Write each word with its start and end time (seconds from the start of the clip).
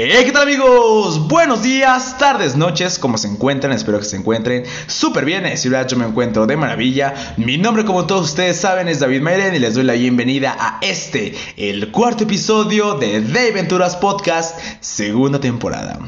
Hey, 0.00 0.26
¿qué 0.26 0.30
tal 0.30 0.44
amigos? 0.44 1.26
Buenos 1.26 1.64
días, 1.64 2.16
tardes, 2.18 2.54
noches, 2.54 3.00
¿cómo 3.00 3.18
se 3.18 3.26
encuentran? 3.26 3.72
Espero 3.72 3.98
que 3.98 4.04
se 4.04 4.14
encuentren 4.14 4.62
súper 4.86 5.24
bien. 5.24 5.44
En 5.44 5.58
ciudad 5.58 5.88
yo 5.88 5.96
me 5.96 6.06
encuentro 6.06 6.46
de 6.46 6.56
maravilla. 6.56 7.34
Mi 7.36 7.58
nombre, 7.58 7.84
como 7.84 8.06
todos 8.06 8.28
ustedes 8.28 8.60
saben, 8.60 8.86
es 8.86 9.00
David 9.00 9.22
Mayren 9.22 9.56
y 9.56 9.58
les 9.58 9.74
doy 9.74 9.82
la 9.82 9.94
bienvenida 9.94 10.56
a 10.56 10.78
este, 10.82 11.34
el 11.56 11.90
cuarto 11.90 12.22
episodio 12.22 12.94
de 12.94 13.20
The 13.20 13.50
Venturas 13.50 13.96
Podcast, 13.96 14.56
segunda 14.78 15.40
temporada. 15.40 15.98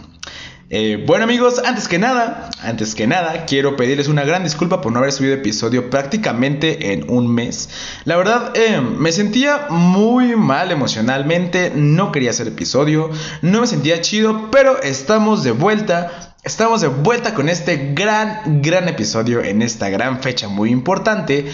Eh, 0.72 1.02
bueno 1.04 1.24
amigos, 1.24 1.60
antes 1.64 1.88
que 1.88 1.98
nada, 1.98 2.48
antes 2.62 2.94
que 2.94 3.08
nada, 3.08 3.44
quiero 3.44 3.74
pedirles 3.74 4.06
una 4.06 4.22
gran 4.22 4.44
disculpa 4.44 4.80
por 4.80 4.92
no 4.92 5.00
haber 5.00 5.10
subido 5.10 5.34
episodio 5.34 5.90
prácticamente 5.90 6.92
en 6.92 7.10
un 7.10 7.26
mes. 7.26 7.70
La 8.04 8.16
verdad, 8.16 8.52
eh, 8.54 8.80
me 8.80 9.10
sentía 9.10 9.66
muy 9.68 10.36
mal 10.36 10.70
emocionalmente, 10.70 11.72
no 11.74 12.12
quería 12.12 12.30
hacer 12.30 12.46
episodio, 12.46 13.10
no 13.42 13.62
me 13.62 13.66
sentía 13.66 14.00
chido, 14.00 14.48
pero 14.52 14.80
estamos 14.80 15.42
de 15.42 15.50
vuelta. 15.50 16.36
Estamos 16.44 16.82
de 16.82 16.88
vuelta 16.88 17.34
con 17.34 17.48
este 17.48 17.92
gran, 17.92 18.62
gran 18.62 18.88
episodio 18.88 19.42
en 19.42 19.62
esta 19.62 19.90
gran 19.90 20.22
fecha 20.22 20.46
muy 20.46 20.70
importante. 20.70 21.46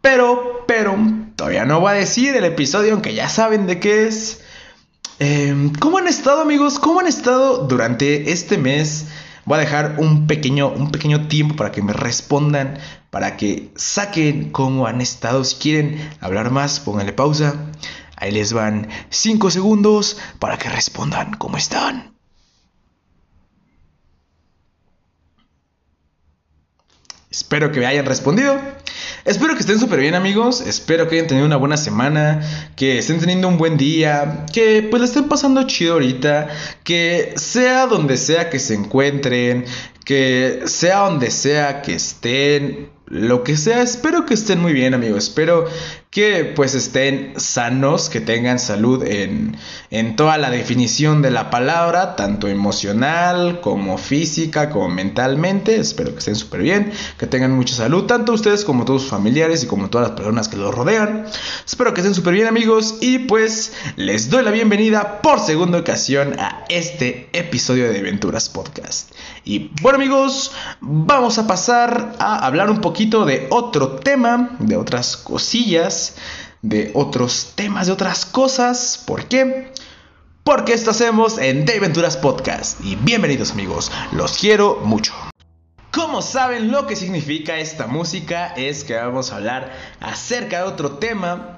Pero, 0.00 0.64
pero, 0.68 0.96
todavía 1.34 1.64
no 1.64 1.80
voy 1.80 1.90
a 1.90 1.94
decir 1.94 2.36
el 2.36 2.44
episodio, 2.44 2.92
aunque 2.92 3.14
ya 3.14 3.28
saben 3.28 3.66
de 3.66 3.80
qué 3.80 4.06
es. 4.06 4.42
Em, 5.20 5.70
¿Cómo 5.74 5.98
han 5.98 6.08
estado 6.08 6.40
amigos? 6.40 6.78
¿Cómo 6.78 7.00
han 7.00 7.06
estado 7.06 7.66
durante 7.66 8.32
este 8.32 8.56
mes? 8.56 9.08
Voy 9.44 9.58
a 9.58 9.60
dejar 9.60 9.96
un 9.98 10.26
pequeño, 10.26 10.68
un 10.68 10.90
pequeño 10.90 11.28
tiempo 11.28 11.56
para 11.56 11.70
que 11.72 11.82
me 11.82 11.92
respondan, 11.92 12.78
para 13.10 13.36
que 13.36 13.70
saquen 13.76 14.50
cómo 14.50 14.86
han 14.86 15.02
estado. 15.02 15.44
Si 15.44 15.56
quieren 15.56 16.10
hablar 16.20 16.50
más, 16.50 16.80
pónganle 16.80 17.12
pausa. 17.12 17.54
Ahí 18.16 18.32
les 18.32 18.54
van 18.54 18.88
5 19.10 19.50
segundos 19.50 20.16
para 20.38 20.56
que 20.56 20.70
respondan 20.70 21.34
cómo 21.34 21.58
están. 21.58 22.14
Espero 27.30 27.72
que 27.72 27.80
me 27.80 27.86
hayan 27.86 28.06
respondido. 28.06 28.58
Espero 29.24 29.54
que 29.54 29.60
estén 29.60 29.78
súper 29.78 30.00
bien 30.00 30.14
amigos, 30.14 30.62
espero 30.62 31.06
que 31.06 31.16
hayan 31.16 31.26
tenido 31.26 31.46
una 31.46 31.56
buena 31.56 31.76
semana, 31.76 32.40
que 32.74 32.98
estén 32.98 33.20
teniendo 33.20 33.48
un 33.48 33.58
buen 33.58 33.76
día, 33.76 34.46
que 34.50 34.86
pues 34.90 35.00
le 35.00 35.06
estén 35.06 35.28
pasando 35.28 35.62
chido 35.64 35.94
ahorita, 35.94 36.48
que 36.84 37.34
sea 37.36 37.86
donde 37.86 38.16
sea 38.16 38.48
que 38.48 38.58
se 38.58 38.74
encuentren, 38.74 39.66
que 40.06 40.62
sea 40.64 41.00
donde 41.00 41.30
sea 41.30 41.82
que 41.82 41.94
estén, 41.94 42.88
lo 43.06 43.44
que 43.44 43.58
sea, 43.58 43.82
espero 43.82 44.24
que 44.24 44.32
estén 44.32 44.58
muy 44.58 44.72
bien 44.72 44.94
amigos, 44.94 45.24
espero 45.24 45.66
que 46.10 46.52
pues 46.56 46.74
estén 46.74 47.34
sanos, 47.36 48.10
que 48.10 48.20
tengan 48.20 48.58
salud 48.58 49.04
en, 49.04 49.56
en 49.92 50.16
toda 50.16 50.38
la 50.38 50.50
definición 50.50 51.22
de 51.22 51.30
la 51.30 51.50
palabra, 51.50 52.16
tanto 52.16 52.48
emocional 52.48 53.60
como 53.60 53.96
física, 53.96 54.70
como 54.70 54.88
mentalmente, 54.88 55.76
espero 55.76 56.12
que 56.12 56.18
estén 56.18 56.34
súper 56.34 56.62
bien, 56.62 56.92
que 57.16 57.28
tengan 57.28 57.52
mucha 57.52 57.76
salud, 57.76 58.06
tanto 58.06 58.32
ustedes 58.32 58.64
como 58.64 58.84
todos 58.84 59.02
sus 59.02 59.10
familiares 59.10 59.62
y 59.62 59.68
como 59.68 59.88
todas 59.88 60.08
las 60.08 60.16
personas 60.16 60.48
que 60.48 60.56
los 60.56 60.74
rodean, 60.74 61.26
espero 61.64 61.94
que 61.94 62.00
estén 62.00 62.14
súper 62.14 62.34
bien 62.34 62.48
amigos 62.48 62.96
y 63.00 63.20
pues 63.20 63.72
les 63.94 64.30
doy 64.30 64.42
la 64.42 64.50
bienvenida 64.50 65.22
por 65.22 65.38
segunda 65.38 65.78
ocasión 65.78 66.40
a 66.40 66.64
este 66.68 67.28
episodio 67.32 67.88
de 67.88 68.00
Aventuras 68.00 68.48
Podcast. 68.48 69.12
Y 69.44 69.70
bueno 69.80 69.96
amigos, 69.96 70.50
vamos 70.80 71.38
a 71.38 71.46
pasar 71.46 72.16
a 72.18 72.44
hablar 72.44 72.68
un 72.68 72.80
poquito 72.80 73.24
de 73.24 73.46
otro 73.50 73.90
tema, 73.92 74.56
de 74.58 74.76
otras 74.76 75.16
cosillas, 75.16 75.99
de 76.62 76.90
otros 76.94 77.52
temas, 77.54 77.86
de 77.86 77.92
otras 77.92 78.26
cosas. 78.26 79.02
¿Por 79.06 79.26
qué? 79.26 79.72
Porque 80.44 80.72
esto 80.72 80.90
hacemos 80.90 81.38
en 81.38 81.64
The 81.64 81.76
Aventuras 81.78 82.16
Podcast. 82.16 82.84
Y 82.84 82.96
bienvenidos 82.96 83.52
amigos, 83.52 83.92
los 84.12 84.38
quiero 84.38 84.80
mucho. 84.84 85.12
Como 85.92 86.22
saben 86.22 86.70
lo 86.70 86.86
que 86.86 86.96
significa 86.96 87.58
esta 87.58 87.86
música 87.86 88.46
es 88.56 88.84
que 88.84 88.94
vamos 88.94 89.32
a 89.32 89.36
hablar 89.36 89.72
acerca 90.00 90.58
de 90.58 90.64
otro 90.64 90.98
tema. 90.98 91.56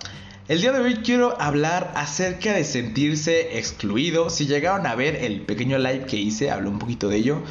El 0.49 0.61
día 0.61 0.73
de 0.73 0.81
hoy 0.81 0.97
quiero 0.97 1.41
hablar 1.41 1.93
acerca 1.95 2.53
de 2.53 2.65
sentirse 2.65 3.59
excluido. 3.59 4.31
Si 4.31 4.47
llegaron 4.47 4.87
a 4.87 4.95
ver 4.95 5.17
el 5.17 5.43
pequeño 5.43 5.79
live 5.79 6.07
que 6.07 6.17
hice, 6.17 6.51
hablo 6.51 6.71
un 6.71 6.79
poquito 6.79 7.09
de 7.09 7.17
ello. 7.17 7.43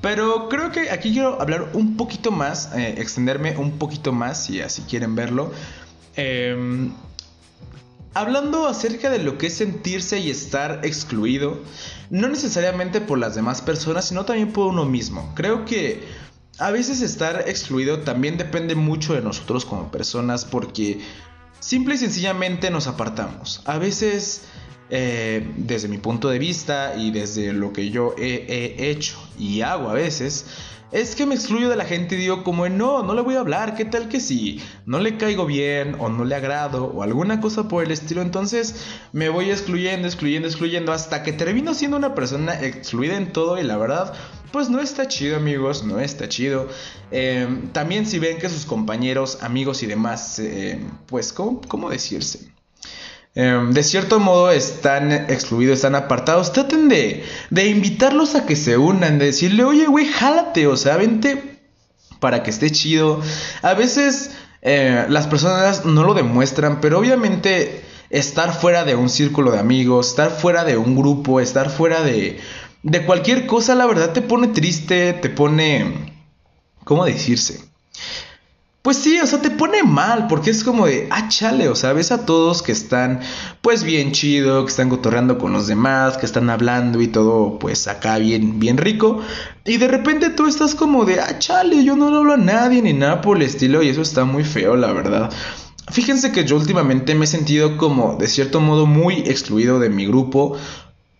Pero 0.00 0.48
creo 0.48 0.72
que 0.72 0.90
aquí 0.90 1.12
quiero 1.12 1.40
hablar 1.40 1.70
un 1.74 1.96
poquito 1.96 2.32
más, 2.32 2.70
eh, 2.74 2.94
extenderme 2.98 3.56
un 3.56 3.78
poquito 3.78 4.12
más, 4.12 4.44
si 4.44 4.60
así 4.60 4.82
quieren 4.82 5.14
verlo. 5.14 5.52
Em, 6.16 6.92
hablando 8.14 8.66
acerca 8.66 9.10
de 9.10 9.18
lo 9.18 9.38
que 9.38 9.48
es 9.48 9.54
sentirse 9.54 10.18
y 10.18 10.30
estar 10.30 10.80
excluido, 10.84 11.60
no 12.10 12.28
necesariamente 12.28 13.00
por 13.00 13.18
las 13.18 13.34
demás 13.34 13.62
personas, 13.62 14.06
sino 14.06 14.24
también 14.24 14.52
por 14.52 14.66
uno 14.66 14.84
mismo. 14.84 15.32
Creo 15.34 15.64
que 15.64 16.02
a 16.58 16.70
veces 16.70 17.00
estar 17.00 17.48
excluido 17.48 18.00
también 18.00 18.36
depende 18.36 18.74
mucho 18.74 19.14
de 19.14 19.22
nosotros 19.22 19.64
como 19.64 19.90
personas 19.90 20.44
porque 20.44 21.00
simple 21.58 21.94
y 21.94 21.98
sencillamente 21.98 22.70
nos 22.70 22.86
apartamos. 22.86 23.62
A 23.64 23.78
veces 23.78 24.42
eh, 24.92 25.48
desde 25.56 25.86
mi 25.86 25.98
punto 25.98 26.28
de 26.28 26.40
vista 26.40 26.96
y 26.96 27.12
desde 27.12 27.52
lo 27.52 27.72
que 27.72 27.90
yo 27.90 28.16
he, 28.18 28.90
hecho 28.90 29.16
y 29.38 29.60
hago 29.60 29.88
a 29.88 29.94
veces, 29.94 30.46
es 30.92 31.14
que 31.14 31.26
me 31.26 31.34
excluyo 31.34 31.68
de 31.68 31.76
la 31.76 31.84
gente 31.84 32.14
y 32.14 32.18
digo 32.18 32.42
como 32.42 32.68
no, 32.68 33.02
no 33.02 33.14
le 33.14 33.22
voy 33.22 33.36
a 33.36 33.40
hablar, 33.40 33.76
¿qué 33.76 33.84
tal 33.84 34.08
que 34.08 34.20
si 34.20 34.60
no 34.86 34.98
le 34.98 35.16
caigo 35.16 35.46
bien 35.46 35.96
o 35.98 36.08
no 36.08 36.24
le 36.24 36.34
agrado 36.34 36.86
o 36.86 37.02
alguna 37.02 37.40
cosa 37.40 37.68
por 37.68 37.84
el 37.84 37.90
estilo? 37.90 38.22
Entonces 38.22 38.86
me 39.12 39.28
voy 39.28 39.50
excluyendo, 39.50 40.06
excluyendo, 40.06 40.48
excluyendo 40.48 40.92
hasta 40.92 41.22
que 41.22 41.32
termino 41.32 41.74
siendo 41.74 41.96
una 41.96 42.14
persona 42.14 42.60
excluida 42.60 43.16
en 43.16 43.32
todo 43.32 43.58
y 43.58 43.62
la 43.62 43.76
verdad... 43.76 44.14
Pues 44.50 44.68
no 44.68 44.80
está 44.80 45.06
chido 45.06 45.36
amigos, 45.36 45.84
no 45.84 46.00
está 46.00 46.28
chido. 46.28 46.66
Eh, 47.12 47.46
también 47.72 48.04
si 48.04 48.18
ven 48.18 48.38
que 48.38 48.48
sus 48.48 48.66
compañeros, 48.66 49.38
amigos 49.42 49.84
y 49.84 49.86
demás, 49.86 50.40
eh, 50.40 50.80
pues, 51.06 51.32
¿cómo, 51.32 51.60
¿cómo 51.68 51.88
decirse? 51.88 52.49
Em, 53.34 53.70
de 53.72 53.82
cierto 53.84 54.18
modo 54.18 54.50
están 54.50 55.12
excluidos, 55.12 55.76
están 55.76 55.94
apartados, 55.94 56.52
traten 56.52 56.88
de, 56.88 57.24
de 57.50 57.66
invitarlos 57.68 58.34
a 58.34 58.44
que 58.44 58.56
se 58.56 58.76
unan, 58.76 59.18
de 59.18 59.26
decirle, 59.26 59.64
oye, 59.64 59.86
güey, 59.86 60.06
jálate, 60.06 60.66
o 60.66 60.76
sea, 60.76 60.96
vente 60.96 61.60
para 62.18 62.42
que 62.42 62.50
esté 62.50 62.70
chido. 62.70 63.20
A 63.62 63.74
veces 63.74 64.32
eh, 64.62 65.06
las 65.08 65.26
personas 65.28 65.84
no 65.84 66.04
lo 66.04 66.14
demuestran, 66.14 66.80
pero 66.80 66.98
obviamente 66.98 67.82
estar 68.10 68.52
fuera 68.52 68.84
de 68.84 68.96
un 68.96 69.08
círculo 69.08 69.52
de 69.52 69.60
amigos, 69.60 70.08
estar 70.08 70.30
fuera 70.30 70.64
de 70.64 70.76
un 70.76 70.96
grupo, 70.96 71.40
estar 71.40 71.70
fuera 71.70 72.02
de, 72.02 72.40
de 72.82 73.06
cualquier 73.06 73.46
cosa, 73.46 73.74
la 73.76 73.86
verdad 73.86 74.12
te 74.12 74.22
pone 74.22 74.48
triste, 74.48 75.12
te 75.14 75.30
pone... 75.30 76.18
¿Cómo 76.84 77.04
decirse? 77.04 77.69
Pues 78.82 78.96
sí, 78.96 79.20
o 79.20 79.26
sea, 79.26 79.42
te 79.42 79.50
pone 79.50 79.82
mal, 79.82 80.26
porque 80.26 80.48
es 80.48 80.64
como 80.64 80.86
de, 80.86 81.06
ah, 81.10 81.28
chale, 81.28 81.68
o 81.68 81.74
sea, 81.74 81.92
ves 81.92 82.12
a 82.12 82.24
todos 82.24 82.62
que 82.62 82.72
están, 82.72 83.20
pues 83.60 83.84
bien 83.84 84.12
chido, 84.12 84.64
que 84.64 84.70
están 84.70 84.88
cotorreando 84.88 85.36
con 85.36 85.52
los 85.52 85.66
demás, 85.66 86.16
que 86.16 86.24
están 86.24 86.48
hablando 86.48 87.02
y 87.02 87.08
todo, 87.08 87.58
pues 87.58 87.88
acá 87.88 88.16
bien, 88.16 88.58
bien 88.58 88.78
rico. 88.78 89.20
Y 89.66 89.76
de 89.76 89.86
repente 89.86 90.30
tú 90.30 90.46
estás 90.46 90.74
como 90.74 91.04
de, 91.04 91.20
ah, 91.20 91.38
chale, 91.38 91.84
yo 91.84 91.94
no 91.94 92.10
le 92.10 92.16
hablo 92.16 92.32
a 92.32 92.38
nadie 92.38 92.80
ni 92.80 92.94
nada 92.94 93.20
por 93.20 93.36
el 93.36 93.42
estilo, 93.42 93.82
y 93.82 93.90
eso 93.90 94.00
está 94.00 94.24
muy 94.24 94.44
feo, 94.44 94.76
la 94.76 94.92
verdad. 94.94 95.30
Fíjense 95.90 96.32
que 96.32 96.44
yo 96.44 96.56
últimamente 96.56 97.14
me 97.14 97.24
he 97.24 97.28
sentido 97.28 97.76
como, 97.76 98.16
de 98.16 98.28
cierto 98.28 98.60
modo, 98.60 98.86
muy 98.86 99.16
excluido 99.26 99.78
de 99.78 99.90
mi 99.90 100.06
grupo. 100.06 100.56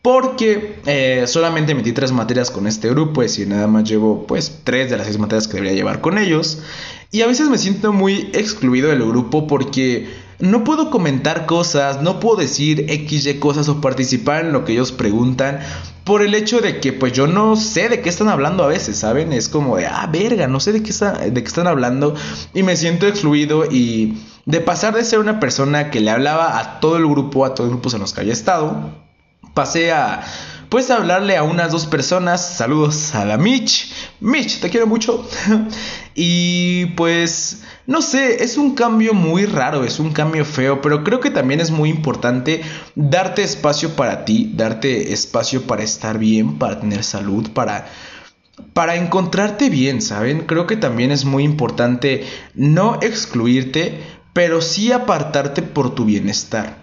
Porque 0.02 0.80
eh, 0.86 1.24
solamente 1.26 1.74
metí 1.74 1.92
tres 1.92 2.10
materias 2.12 2.50
con 2.50 2.66
este 2.66 2.88
grupo, 2.88 3.22
es 3.22 3.32
decir, 3.32 3.48
nada 3.48 3.66
más 3.66 3.84
llevo 3.84 4.26
pues 4.26 4.60
tres 4.64 4.90
de 4.90 4.96
las 4.96 5.06
seis 5.06 5.18
materias 5.18 5.46
que 5.46 5.54
debería 5.54 5.76
llevar 5.76 6.00
con 6.00 6.16
ellos. 6.16 6.62
Y 7.12 7.20
a 7.20 7.26
veces 7.26 7.50
me 7.50 7.58
siento 7.58 7.92
muy 7.92 8.30
excluido 8.32 8.88
del 8.88 9.04
grupo 9.04 9.46
porque 9.46 10.08
no 10.38 10.64
puedo 10.64 10.90
comentar 10.90 11.44
cosas, 11.44 12.00
no 12.00 12.18
puedo 12.18 12.36
decir 12.36 12.86
XY 12.88 13.34
cosas 13.40 13.68
o 13.68 13.82
participar 13.82 14.46
en 14.46 14.52
lo 14.52 14.64
que 14.64 14.72
ellos 14.72 14.90
preguntan 14.90 15.60
por 16.04 16.22
el 16.22 16.34
hecho 16.34 16.60
de 16.60 16.80
que 16.80 16.94
pues 16.94 17.12
yo 17.12 17.26
no 17.26 17.56
sé 17.56 17.90
de 17.90 18.00
qué 18.00 18.08
están 18.08 18.28
hablando 18.28 18.64
a 18.64 18.68
veces, 18.68 18.96
¿saben? 18.96 19.34
Es 19.34 19.50
como 19.50 19.76
de, 19.76 19.86
ah, 19.86 20.08
verga, 20.10 20.46
no 20.48 20.60
sé 20.60 20.72
de 20.72 20.82
qué, 20.82 20.92
de 20.92 21.42
qué 21.42 21.46
están 21.46 21.66
hablando 21.66 22.14
y 22.54 22.62
me 22.62 22.76
siento 22.76 23.06
excluido 23.06 23.66
y 23.70 24.16
de 24.46 24.60
pasar 24.60 24.94
de 24.94 25.04
ser 25.04 25.18
una 25.18 25.40
persona 25.40 25.90
que 25.90 26.00
le 26.00 26.10
hablaba 26.10 26.58
a 26.58 26.80
todo 26.80 26.96
el 26.96 27.06
grupo, 27.06 27.44
a 27.44 27.54
todo 27.54 27.66
el 27.66 27.72
grupo 27.74 27.90
en 27.92 28.00
los 28.00 28.14
que 28.14 28.22
había 28.22 28.32
estado, 28.32 28.94
pasé 29.60 29.92
a 29.92 30.22
pues 30.70 30.90
hablarle 30.90 31.36
a 31.36 31.42
unas 31.42 31.70
dos 31.70 31.84
personas. 31.84 32.56
Saludos 32.56 33.14
a 33.14 33.26
la 33.26 33.36
Mitch. 33.36 33.92
Mitch, 34.20 34.58
te 34.58 34.70
quiero 34.70 34.86
mucho. 34.86 35.28
y 36.14 36.86
pues, 36.96 37.64
no 37.86 38.00
sé, 38.00 38.42
es 38.42 38.56
un 38.56 38.74
cambio 38.74 39.12
muy 39.12 39.44
raro, 39.44 39.84
es 39.84 40.00
un 40.00 40.14
cambio 40.14 40.46
feo, 40.46 40.80
pero 40.80 41.04
creo 41.04 41.20
que 41.20 41.30
también 41.30 41.60
es 41.60 41.70
muy 41.70 41.90
importante 41.90 42.62
darte 42.94 43.42
espacio 43.42 43.96
para 43.96 44.24
ti, 44.24 44.50
darte 44.54 45.12
espacio 45.12 45.66
para 45.66 45.82
estar 45.82 46.16
bien, 46.16 46.58
para 46.58 46.80
tener 46.80 47.04
salud, 47.04 47.50
para 47.50 47.86
para 48.72 48.96
encontrarte 48.96 49.68
bien, 49.68 50.00
¿saben? 50.00 50.46
Creo 50.46 50.66
que 50.66 50.76
también 50.76 51.10
es 51.10 51.26
muy 51.26 51.44
importante 51.44 52.24
no 52.54 52.98
excluirte, 53.02 54.00
pero 54.32 54.62
sí 54.62 54.90
apartarte 54.90 55.60
por 55.60 55.94
tu 55.94 56.06
bienestar. 56.06 56.79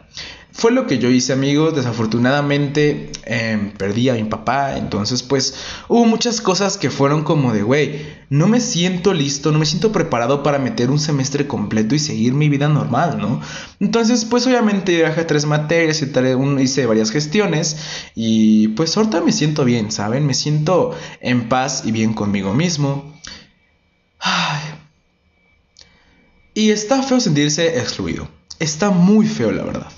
Fue 0.57 0.71
lo 0.71 0.87
que 0.87 0.97
yo 0.97 1.11
hice 1.11 1.33
amigos, 1.33 1.75
desafortunadamente 1.75 3.11
em, 3.25 3.73
perdí 3.73 4.09
a 4.09 4.15
mi 4.15 4.23
papá, 4.23 4.75
entonces 4.75 5.21
pues 5.21 5.53
hubo 5.87 6.03
muchas 6.05 6.41
cosas 6.41 6.77
que 6.77 6.89
fueron 6.89 7.23
como 7.23 7.53
de, 7.53 7.61
güey, 7.61 8.07
no 8.31 8.47
me 8.47 8.59
siento 8.59 9.13
listo, 9.13 9.51
no 9.51 9.59
me 9.59 9.67
siento 9.67 9.91
preparado 9.91 10.41
para 10.41 10.57
meter 10.57 10.89
un 10.89 10.97
semestre 10.97 11.45
completo 11.45 11.93
y 11.93 11.99
seguir 11.99 12.33
mi 12.33 12.49
vida 12.49 12.69
normal, 12.69 13.19
¿no? 13.19 13.39
Entonces 13.79 14.25
pues 14.25 14.47
obviamente 14.47 15.03
bajé 15.03 15.25
tres 15.25 15.45
materias, 15.45 16.01
hice 16.01 16.85
varias 16.87 17.11
gestiones 17.11 17.77
y 18.15 18.69
pues 18.69 18.97
ahorita 18.97 19.21
me 19.21 19.33
siento 19.33 19.63
bien, 19.63 19.91
¿saben? 19.91 20.25
Me 20.25 20.33
siento 20.33 20.97
en 21.21 21.49
paz 21.49 21.83
y 21.85 21.91
bien 21.91 22.15
conmigo 22.15 22.55
mismo. 22.55 23.13
Ay. 24.19 24.61
Y 26.55 26.71
está 26.71 27.03
feo 27.03 27.19
sentirse 27.19 27.77
excluido. 27.77 28.27
Está 28.57 28.89
muy 28.89 29.27
feo, 29.27 29.51
la 29.51 29.63
verdad. 29.63 29.96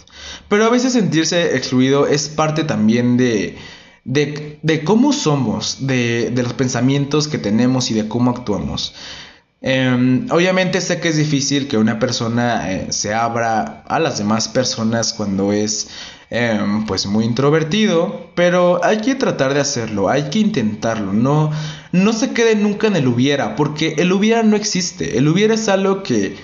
Pero 0.50 0.66
a 0.66 0.70
veces 0.70 0.94
sentirse 0.94 1.56
excluido 1.56 2.08
es 2.08 2.28
parte 2.28 2.64
también 2.64 3.18
de, 3.18 3.58
de, 4.04 4.84
cómo 4.84 5.14
somos, 5.14 5.88
de, 5.88 6.34
los 6.36 6.54
pensamientos 6.54 7.28
que 7.28 7.38
tenemos 7.38 7.92
y 7.92 7.94
de 7.94 8.08
cómo 8.08 8.32
actuamos. 8.32 8.96
Em, 9.62 10.26
obviamente 10.32 10.82
sé 10.82 11.00
que 11.00 11.10
es 11.10 11.18
difícil 11.18 11.68
que 11.68 11.78
una 11.78 12.00
persona 12.00 12.72
eh, 12.72 12.88
se 12.92 13.14
abra 13.14 13.84
a 13.88 14.00
las 14.00 14.18
demás 14.18 14.48
personas 14.48 15.14
cuando 15.14 15.52
es 15.52 15.90
em, 16.30 16.86
pues 16.86 17.06
muy 17.06 17.26
introvertido, 17.26 18.32
pero 18.36 18.84
hay 18.84 19.02
que 19.02 19.16
tratar 19.16 19.54
de 19.54 19.60
hacerlo, 19.60 20.10
hay 20.10 20.30
que 20.30 20.40
intentarlo, 20.40 21.12
no, 21.12 21.52
no 21.92 22.14
se 22.14 22.32
quede 22.32 22.56
nunca 22.56 22.88
en 22.88 22.96
el 22.96 23.08
hubiera, 23.08 23.58
porque 23.58 23.96
el 23.98 24.14
hubiera 24.14 24.44
no 24.44 24.56
existe, 24.56 25.18
el 25.18 25.28
hubiera 25.28 25.56
es 25.56 25.68
algo 25.68 26.04
que 26.04 26.38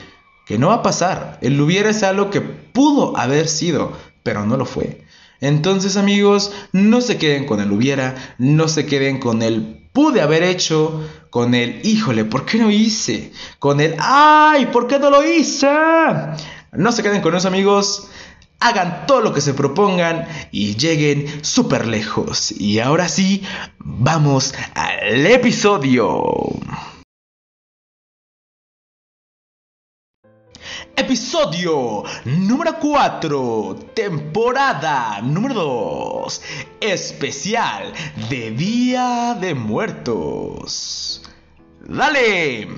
que 0.45 0.59
no 0.59 0.67
va 0.67 0.75
a 0.75 0.83
pasar. 0.83 1.39
El 1.41 1.59
hubiera 1.59 1.89
es 1.89 2.03
algo 2.03 2.29
que 2.29 2.41
pudo 2.75 3.17
haber 3.17 3.47
sido, 3.47 3.93
pero 4.21 4.45
no 4.45 4.57
lo 4.57 4.65
fue. 4.65 5.03
Entonces 5.41 5.97
amigos, 5.97 6.51
no 6.71 7.01
se 7.01 7.17
queden 7.17 7.45
con 7.45 7.59
el 7.59 7.71
hubiera, 7.71 8.35
no 8.37 8.67
se 8.67 8.85
queden 8.85 9.19
con 9.19 9.41
el 9.41 9.87
pude 9.91 10.21
haber 10.21 10.43
hecho, 10.43 11.01
con 11.29 11.55
el 11.55 11.79
híjole, 11.83 12.25
¿por 12.25 12.45
qué 12.45 12.57
no 12.57 12.69
hice? 12.69 13.31
Con 13.59 13.79
el 13.79 13.95
ay, 13.97 14.67
¿por 14.67 14.87
qué 14.87 14.99
no 14.99 15.09
lo 15.09 15.25
hice? 15.25 15.67
No 16.73 16.91
se 16.91 17.01
queden 17.01 17.21
con 17.21 17.33
eso 17.33 17.47
amigos, 17.47 18.09
hagan 18.59 19.05
todo 19.07 19.21
lo 19.21 19.33
que 19.33 19.41
se 19.41 19.53
propongan 19.53 20.27
y 20.51 20.75
lleguen 20.75 21.43
súper 21.43 21.87
lejos. 21.87 22.51
Y 22.51 22.79
ahora 22.79 23.07
sí, 23.07 23.43
vamos 23.79 24.53
al 24.73 25.25
episodio. 25.25 26.23
Episodio 30.97 32.03
número 32.23 32.79
4, 32.79 33.75
temporada 33.93 35.21
número 35.21 35.53
2, 35.53 36.41
especial 36.79 37.91
de 38.29 38.51
Día 38.51 39.37
de 39.39 39.53
Muertos. 39.53 41.21
¡Dale! 41.81 42.69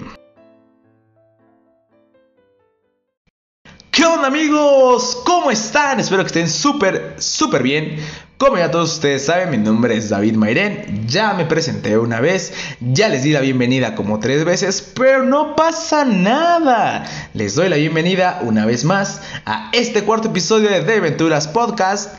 Onda 4.08 4.28
amigos? 4.28 5.18
¿Cómo 5.26 5.52
están? 5.52 6.00
Espero 6.00 6.24
que 6.24 6.28
estén 6.28 6.50
súper, 6.50 7.16
súper 7.20 7.62
bien. 7.62 7.98
Como 8.38 8.58
ya 8.58 8.72
todos 8.72 8.94
ustedes 8.94 9.26
saben, 9.26 9.50
mi 9.50 9.58
nombre 9.58 9.98
es 9.98 10.10
David 10.10 10.36
Mairén, 10.36 11.08
ya 11.08 11.34
me 11.34 11.46
presenté 11.46 11.98
una 11.98 12.22
vez, 12.22 12.54
ya 12.80 13.10
les 13.10 13.24
di 13.24 13.32
la 13.32 13.42
bienvenida 13.42 13.96
como 13.96 14.20
tres 14.20 14.46
veces, 14.46 14.94
pero 14.96 15.24
no 15.24 15.56
pasa 15.56 16.06
nada. 16.06 17.06
Les 17.34 17.56
doy 17.56 17.68
la 17.68 17.78
bienvenida 17.78 18.40
una 18.44 18.66
vez 18.66 18.86
más 18.86 19.22
a 19.46 19.70
este 19.74 20.04
cuarto 20.04 20.30
episodio 20.30 20.70
de 20.70 20.94
Aventuras 20.94 21.48
Podcast. 21.48 22.14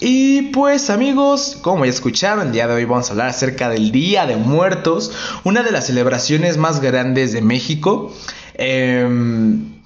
Y 0.00 0.42
pues 0.52 0.90
amigos, 0.90 1.58
como 1.60 1.84
ya 1.84 1.90
escucharon, 1.90 2.46
el 2.46 2.52
día 2.52 2.68
de 2.68 2.74
hoy 2.74 2.84
vamos 2.84 3.08
a 3.08 3.12
hablar 3.12 3.28
acerca 3.28 3.68
del 3.68 3.90
Día 3.90 4.26
de 4.26 4.36
Muertos, 4.36 5.12
una 5.42 5.64
de 5.64 5.72
las 5.72 5.86
celebraciones 5.86 6.56
más 6.56 6.80
grandes 6.80 7.32
de 7.32 7.42
México. 7.42 8.14
Em, 8.54 9.77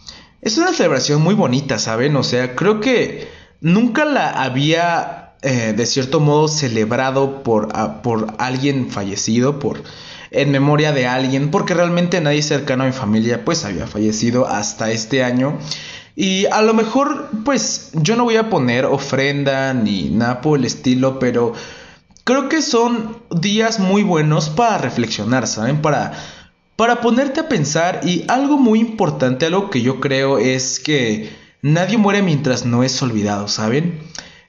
es 0.43 0.59
una 0.59 0.73
celebración 0.73 1.23
muy 1.23 1.35
bonita, 1.35 1.79
¿saben? 1.79 2.17
O 2.17 2.25
sea, 2.25 2.57
creo 2.57 2.81
que 2.81 3.29
nunca 3.61 4.05
la 4.05 4.29
había 4.29 5.35
eh, 5.41 5.73
de 5.77 5.87
cierto 5.87 6.19
modo 6.19 6.49
celebrado 6.49 7.45
por, 7.45 7.69
por 8.03 8.35
alguien 8.39 8.91
fallecido, 8.91 9.61
por 9.61 9.83
en 10.33 10.51
memoria 10.51 10.93
de 10.93 11.07
alguien, 11.07 11.51
porque 11.51 11.75
realmente 11.75 12.21
nadie 12.21 12.43
cercano 12.43 12.83
a 12.83 12.87
mi 12.87 12.93
familia 12.93 13.45
pues 13.45 13.65
había 13.65 13.87
fallecido 13.87 14.49
hasta 14.49 14.91
este 14.91 15.23
año. 15.23 15.59
Y 16.17 16.47
a 16.47 16.61
lo 16.63 16.75
mejor 16.75 17.31
pues 17.45 17.91
yo 17.95 18.17
no 18.17 18.25
voy 18.25 18.37
a 18.37 18.51
poner 18.51 18.85
ofrenda 18.85 19.73
ni 19.75 20.11
nada 20.11 20.41
por 20.41 20.59
el 20.59 20.65
estilo, 20.65 21.21
pero 21.21 21.53
creo 22.25 22.49
que 22.49 22.63
son 22.63 23.19
días 23.31 23.79
muy 23.79 24.03
buenos 24.03 24.49
para 24.49 24.79
reflexionar, 24.79 25.47
¿saben? 25.47 25.83
Para, 25.83 26.13
para 26.77 27.01
ponerte 27.01 27.41
a 27.41 27.49
pensar 27.49 28.01
y 28.05 28.25
algo 28.29 28.59
muy 28.59 28.81
importante, 28.81 29.47
algo 29.47 29.71
que 29.71 29.83
yo 29.83 30.01
creo 30.01 30.39
es 30.39 30.81
que 30.81 31.31
nadie 31.63 31.99
muere 31.99 32.23
mientras 32.23 32.65
no 32.65 32.83
es 32.83 33.01
olvidado, 33.03 33.49
¿saben? 33.49 34.01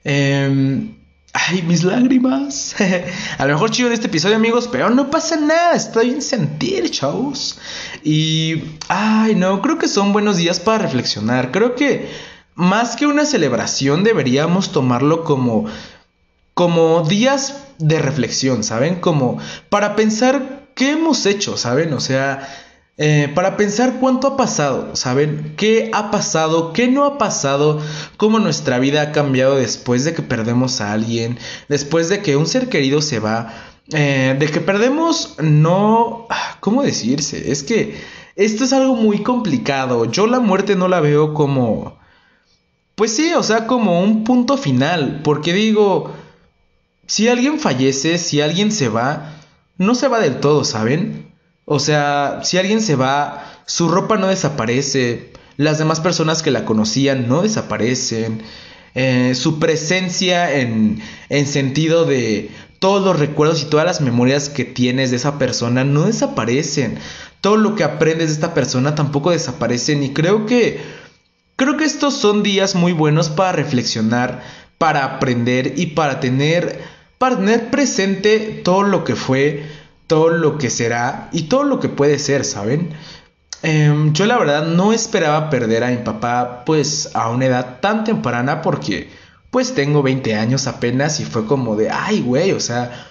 Em, 0.04 0.94
ay, 1.32 1.62
mis 1.62 1.84
lágrimas. 1.84 2.74
a 3.38 3.46
lo 3.46 3.52
mejor 3.52 3.70
chido 3.70 3.88
en 3.88 3.94
este 3.94 4.06
episodio, 4.06 4.36
amigos, 4.36 4.68
pero 4.70 4.90
no 4.90 5.10
pasa 5.10 5.36
nada. 5.36 5.74
Estoy 5.74 6.10
en 6.10 6.22
sentir, 6.22 6.90
chavos. 6.90 7.58
Y, 8.02 8.62
ay, 8.88 9.34
no, 9.34 9.62
creo 9.62 9.78
que 9.78 9.88
son 9.88 10.12
buenos 10.12 10.36
días 10.36 10.60
para 10.60 10.78
reflexionar. 10.78 11.50
Creo 11.50 11.74
que 11.74 12.08
más 12.54 12.96
que 12.96 13.06
una 13.06 13.26
celebración 13.26 14.04
deberíamos 14.04 14.72
tomarlo 14.72 15.24
como 15.24 15.66
como 16.54 17.02
días 17.02 17.64
de 17.78 17.98
reflexión, 17.98 18.62
¿saben? 18.62 19.00
Como 19.00 19.38
para 19.68 19.96
pensar 19.96 20.53
qué 20.74 20.92
hemos 20.92 21.26
hecho, 21.26 21.56
¿saben? 21.56 21.92
O 21.92 22.00
sea, 22.00 22.48
eh, 22.96 23.30
para 23.34 23.56
pensar 23.56 23.94
cuánto 23.98 24.28
ha 24.28 24.36
pasado, 24.36 24.94
¿saben? 24.94 25.54
¿Qué 25.56 25.90
ha 25.92 26.12
pasado? 26.12 26.72
¿Qué 26.72 26.86
no 26.86 27.04
ha 27.04 27.18
pasado? 27.18 27.80
¿Cómo 28.16 28.38
nuestra 28.38 28.78
vida 28.78 29.02
ha 29.02 29.12
cambiado 29.12 29.56
después 29.56 30.04
de 30.04 30.14
que 30.14 30.22
perdemos 30.22 30.80
a 30.80 30.92
alguien? 30.92 31.38
Después 31.68 32.08
de 32.08 32.22
que 32.22 32.36
un 32.36 32.46
ser 32.46 32.68
querido 32.68 33.02
se 33.02 33.18
va. 33.18 33.52
Eh, 33.92 34.36
de 34.38 34.46
que 34.46 34.60
perdemos, 34.60 35.34
no... 35.40 36.28
¿Cómo 36.60 36.82
decirse? 36.82 37.50
Es 37.50 37.62
que 37.64 38.00
esto 38.36 38.64
es 38.64 38.72
algo 38.72 38.94
muy 38.94 39.22
complicado. 39.22 40.04
Yo 40.04 40.26
la 40.26 40.40
muerte 40.40 40.76
no 40.76 40.88
la 40.88 41.00
veo 41.00 41.34
como... 41.34 41.98
Pues 42.94 43.14
sí, 43.14 43.32
o 43.34 43.42
sea, 43.42 43.66
como 43.66 44.02
un 44.02 44.22
punto 44.22 44.56
final. 44.56 45.20
Porque 45.24 45.52
digo, 45.52 46.12
si 47.06 47.26
alguien 47.26 47.58
fallece, 47.58 48.18
si 48.18 48.40
alguien 48.40 48.70
se 48.70 48.88
va, 48.88 49.32
no 49.78 49.94
se 49.94 50.08
va 50.08 50.20
del 50.20 50.40
todo, 50.40 50.64
¿saben? 50.64 51.32
O 51.64 51.78
sea, 51.78 52.40
si 52.42 52.58
alguien 52.58 52.80
se 52.80 52.96
va, 52.96 53.62
su 53.66 53.88
ropa 53.88 54.16
no 54.16 54.28
desaparece, 54.28 55.32
las 55.56 55.78
demás 55.78 56.00
personas 56.00 56.42
que 56.42 56.50
la 56.50 56.64
conocían 56.64 57.28
no 57.28 57.42
desaparecen, 57.42 58.42
eh, 58.94 59.34
su 59.34 59.58
presencia 59.58 60.54
en, 60.54 61.02
en 61.28 61.46
sentido 61.46 62.04
de 62.04 62.50
todos 62.78 63.02
los 63.02 63.18
recuerdos 63.18 63.62
y 63.62 63.66
todas 63.66 63.86
las 63.86 64.00
memorias 64.00 64.50
que 64.50 64.64
tienes 64.64 65.10
de 65.10 65.16
esa 65.16 65.38
persona 65.38 65.84
no 65.84 66.04
desaparecen. 66.04 66.98
Todo 67.40 67.56
lo 67.56 67.74
que 67.76 67.84
aprendes 67.84 68.28
de 68.28 68.34
esta 68.34 68.54
persona 68.54 68.94
tampoco 68.94 69.30
desaparecen 69.30 70.02
y 70.02 70.12
creo 70.12 70.46
que 70.46 70.80
creo 71.56 71.76
que 71.76 71.84
estos 71.84 72.14
son 72.14 72.42
días 72.42 72.74
muy 72.74 72.92
buenos 72.92 73.30
para 73.30 73.52
reflexionar, 73.52 74.42
para 74.78 75.04
aprender 75.04 75.74
y 75.76 75.86
para 75.86 76.20
tener 76.20 76.78
para 77.18 77.36
tener 77.36 77.70
presente 77.70 78.60
todo 78.64 78.82
lo 78.82 79.04
que 79.04 79.16
fue 79.16 79.64
todo 80.06 80.28
lo 80.28 80.58
que 80.58 80.70
será 80.70 81.28
y 81.32 81.44
todo 81.44 81.64
lo 81.64 81.80
que 81.80 81.88
puede 81.88 82.18
ser, 82.18 82.44
¿saben? 82.44 82.90
Em, 83.62 84.12
yo 84.12 84.26
la 84.26 84.38
verdad 84.38 84.66
no 84.66 84.92
esperaba 84.92 85.48
perder 85.48 85.84
a 85.84 85.90
mi 85.90 85.98
papá 85.98 86.64
pues 86.66 87.10
a 87.14 87.30
una 87.30 87.46
edad 87.46 87.80
tan 87.80 88.04
temprana 88.04 88.60
porque 88.60 89.08
pues 89.50 89.74
tengo 89.74 90.02
20 90.02 90.34
años 90.34 90.66
apenas 90.66 91.20
y 91.20 91.24
fue 91.24 91.46
como 91.46 91.76
de, 91.76 91.88
ay 91.90 92.20
güey, 92.20 92.52
o 92.52 92.60
sea, 92.60 93.06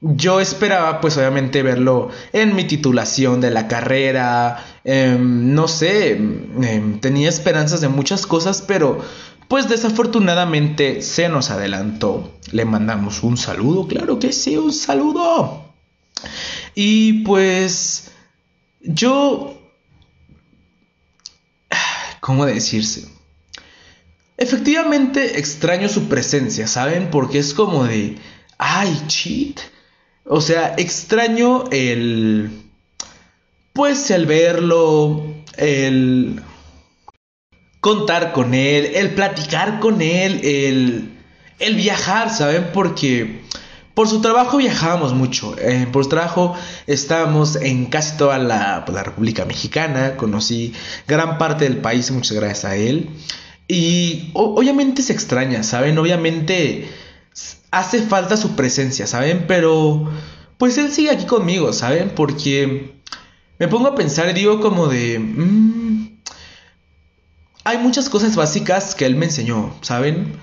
yo 0.00 0.40
esperaba 0.40 1.00
pues 1.00 1.16
obviamente 1.16 1.62
verlo 1.62 2.10
en 2.32 2.54
mi 2.54 2.64
titulación 2.64 3.40
de 3.40 3.50
la 3.50 3.66
carrera, 3.66 4.64
em, 4.84 5.54
no 5.54 5.66
sé, 5.66 6.12
em, 6.12 7.00
tenía 7.00 7.28
esperanzas 7.28 7.80
de 7.80 7.88
muchas 7.88 8.26
cosas, 8.26 8.62
pero 8.62 9.00
pues 9.48 9.68
desafortunadamente 9.68 11.02
se 11.02 11.28
nos 11.28 11.50
adelantó. 11.50 12.38
Le 12.52 12.64
mandamos 12.64 13.22
un 13.22 13.36
saludo, 13.36 13.88
claro 13.88 14.18
que 14.18 14.32
sí, 14.32 14.56
un 14.56 14.72
saludo. 14.72 15.64
Y 16.74 17.24
pues 17.24 18.10
yo... 18.80 19.54
¿Cómo 22.20 22.44
decirse? 22.44 23.08
Efectivamente 24.36 25.38
extraño 25.38 25.88
su 25.88 26.08
presencia, 26.08 26.68
¿saben? 26.68 27.10
Porque 27.10 27.38
es 27.38 27.54
como 27.54 27.84
de... 27.84 28.18
¡Ay, 28.58 29.02
cheat! 29.06 29.60
O 30.28 30.40
sea, 30.40 30.74
extraño 30.76 31.64
el... 31.70 32.50
Pues 33.72 34.10
el 34.10 34.26
verlo, 34.26 35.34
el... 35.56 36.42
contar 37.80 38.32
con 38.32 38.54
él, 38.54 38.90
el 38.94 39.14
platicar 39.14 39.80
con 39.80 40.02
él, 40.02 40.40
el, 40.42 41.10
el 41.58 41.74
viajar, 41.76 42.30
¿saben? 42.30 42.70
Porque 42.72 43.40
por 43.98 44.06
su 44.06 44.20
trabajo 44.20 44.58
viajábamos 44.58 45.12
mucho. 45.12 45.56
Eh, 45.58 45.88
por 45.90 46.04
su 46.04 46.10
trabajo 46.10 46.54
estábamos 46.86 47.56
en 47.56 47.86
casi 47.86 48.16
toda 48.16 48.38
la, 48.38 48.84
pues, 48.84 48.94
la, 48.94 49.02
República 49.02 49.44
Mexicana. 49.44 50.16
Conocí 50.16 50.72
gran 51.08 51.36
parte 51.36 51.64
del 51.64 51.78
país, 51.78 52.08
muchas 52.12 52.36
gracias 52.36 52.64
a 52.64 52.76
él. 52.76 53.10
Y 53.66 54.30
obviamente 54.34 55.02
se 55.02 55.12
extraña, 55.12 55.64
¿saben? 55.64 55.98
Obviamente 55.98 56.88
hace 57.70 58.02
falta 58.02 58.36
su 58.36 58.56
presencia, 58.56 59.06
¿saben? 59.06 59.44
Pero 59.46 60.10
pues 60.58 60.76
él 60.78 60.92
sigue 60.92 61.10
aquí 61.10 61.24
conmigo, 61.24 61.72
¿saben? 61.72 62.10
Porque 62.10 62.94
me 63.58 63.68
pongo 63.68 63.88
a 63.88 63.94
pensar 63.94 64.32
digo 64.34 64.60
como 64.60 64.86
de... 64.88 65.18
Mm, 65.18 66.18
hay 67.64 67.78
muchas 67.78 68.08
cosas 68.08 68.34
básicas 68.34 68.94
que 68.94 69.04
él 69.04 69.16
me 69.16 69.26
enseñó, 69.26 69.74
¿saben? 69.82 70.38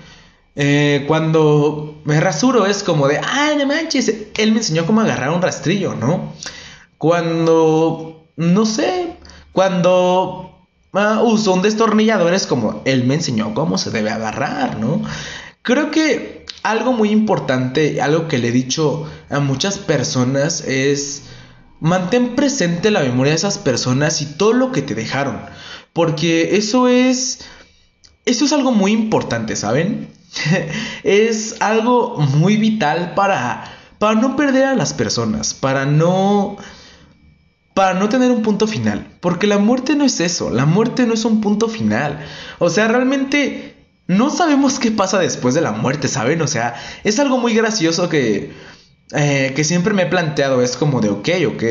Eh, 0.54 1.04
cuando 1.06 2.00
me 2.04 2.18
rasuro 2.20 2.66
es 2.66 2.82
como 2.82 3.08
de, 3.08 3.20
ay, 3.22 3.56
no 3.56 3.66
manches, 3.66 4.10
él 4.36 4.52
me 4.52 4.58
enseñó 4.58 4.86
cómo 4.86 5.02
agarrar 5.02 5.30
un 5.30 5.42
rastrillo, 5.42 5.94
¿no? 5.94 6.32
Cuando, 6.96 8.26
no 8.36 8.64
sé, 8.64 9.16
cuando 9.52 10.66
uh, 10.92 11.22
uso 11.24 11.52
un 11.52 11.62
destornillador 11.62 12.32
es 12.32 12.46
como, 12.46 12.80
él 12.86 13.04
me 13.04 13.14
enseñó 13.14 13.52
cómo 13.52 13.76
se 13.76 13.90
debe 13.90 14.10
agarrar, 14.10 14.78
¿no? 14.78 15.02
Creo 15.62 15.90
que 15.90 16.45
algo 16.70 16.92
muy 16.92 17.10
importante, 17.10 18.00
algo 18.00 18.28
que 18.28 18.38
le 18.38 18.48
he 18.48 18.52
dicho 18.52 19.06
a 19.30 19.40
muchas 19.40 19.78
personas 19.78 20.62
es, 20.62 21.22
mantén 21.80 22.34
presente 22.34 22.90
la 22.90 23.00
memoria 23.00 23.30
de 23.30 23.36
esas 23.36 23.58
personas 23.58 24.20
y 24.22 24.26
todo 24.26 24.52
lo 24.52 24.72
que 24.72 24.82
te 24.82 24.94
dejaron. 24.94 25.40
Porque 25.92 26.56
eso 26.56 26.88
es. 26.88 27.40
Eso 28.24 28.44
es 28.44 28.52
algo 28.52 28.72
muy 28.72 28.92
importante, 28.92 29.54
¿saben? 29.54 30.08
es 31.04 31.56
algo 31.60 32.18
muy 32.18 32.56
vital 32.56 33.14
para. 33.14 33.72
Para 33.98 34.20
no 34.20 34.36
perder 34.36 34.66
a 34.66 34.74
las 34.74 34.92
personas. 34.92 35.54
Para 35.54 35.86
no. 35.86 36.56
Para 37.74 37.94
no 37.94 38.08
tener 38.08 38.30
un 38.30 38.42
punto 38.42 38.66
final. 38.66 39.06
Porque 39.20 39.46
la 39.46 39.58
muerte 39.58 39.94
no 39.94 40.04
es 40.04 40.20
eso. 40.20 40.50
La 40.50 40.66
muerte 40.66 41.06
no 41.06 41.14
es 41.14 41.24
un 41.24 41.40
punto 41.40 41.68
final. 41.68 42.26
O 42.58 42.68
sea, 42.68 42.88
realmente. 42.88 43.75
No 44.06 44.30
sabemos 44.30 44.78
qué 44.78 44.90
pasa 44.90 45.18
después 45.18 45.54
de 45.54 45.60
la 45.60 45.72
muerte, 45.72 46.08
¿saben? 46.08 46.40
O 46.42 46.46
sea, 46.46 46.74
es 47.04 47.18
algo 47.18 47.38
muy 47.38 47.54
gracioso 47.54 48.08
que. 48.08 48.52
Eh, 49.12 49.52
que 49.54 49.64
siempre 49.64 49.94
me 49.94 50.02
he 50.02 50.06
planteado. 50.06 50.62
Es 50.62 50.76
como 50.76 51.00
de, 51.00 51.10
ok, 51.10 51.28
ok. 51.48 51.64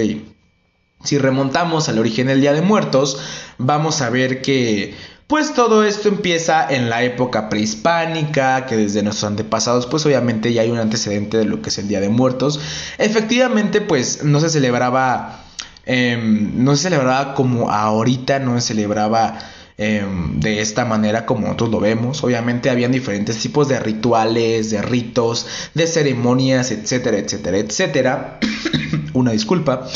Si 1.04 1.18
remontamos 1.18 1.88
al 1.90 2.00
origen 2.00 2.28
del 2.28 2.42
Día 2.42 2.54
de 2.54 2.62
Muertos, 2.62 3.20
vamos 3.58 4.02
a 4.02 4.10
ver 4.10 4.42
que 4.42 4.96
pues 5.28 5.56
todo 5.56 5.84
esto 5.84 6.08
empieza 6.08 6.68
en 6.70 6.90
la 6.90 7.04
época 7.04 7.50
prehispánica, 7.50 8.68
que 8.68 8.78
desde 8.78 9.02
nuestros 9.02 9.30
antepasados, 9.30 9.88
pues 9.88 10.06
obviamente 10.06 10.54
ya 10.54 10.62
hay 10.62 10.70
un 10.70 10.78
antecedente 10.78 11.38
de 11.38 11.46
lo 11.46 11.62
que 11.64 11.70
es 11.70 11.78
el 11.80 11.88
Día 11.88 12.00
de 12.00 12.10
Muertos. 12.10 12.60
Efectivamente, 13.00 13.82
pues 13.82 14.24
no 14.24 14.40
se 14.40 14.50
celebraba, 14.50 15.44
em, 15.86 16.64
no 16.64 16.76
se 16.76 16.84
celebraba 16.84 17.34
como 17.34 17.72
ahorita, 17.72 18.38
no 18.40 18.60
se 18.60 18.68
celebraba 18.68 19.40
em, 19.78 20.40
de 20.40 20.62
esta 20.62 20.86
manera 20.86 21.26
como 21.26 21.42
nosotros 21.42 21.70
lo 21.70 21.80
vemos. 21.80 22.24
Obviamente 22.24 22.70
habían 22.70 22.92
diferentes 22.92 23.38
tipos 23.40 23.68
de 23.68 23.80
rituales, 23.80 24.72
de 24.72 24.82
ritos, 24.82 25.48
de 25.74 25.88
ceremonias, 25.88 26.72
etcétera, 26.72 27.18
etcétera, 27.18 27.58
etcétera. 27.58 28.40
Una 29.14 29.32
disculpa. 29.32 29.88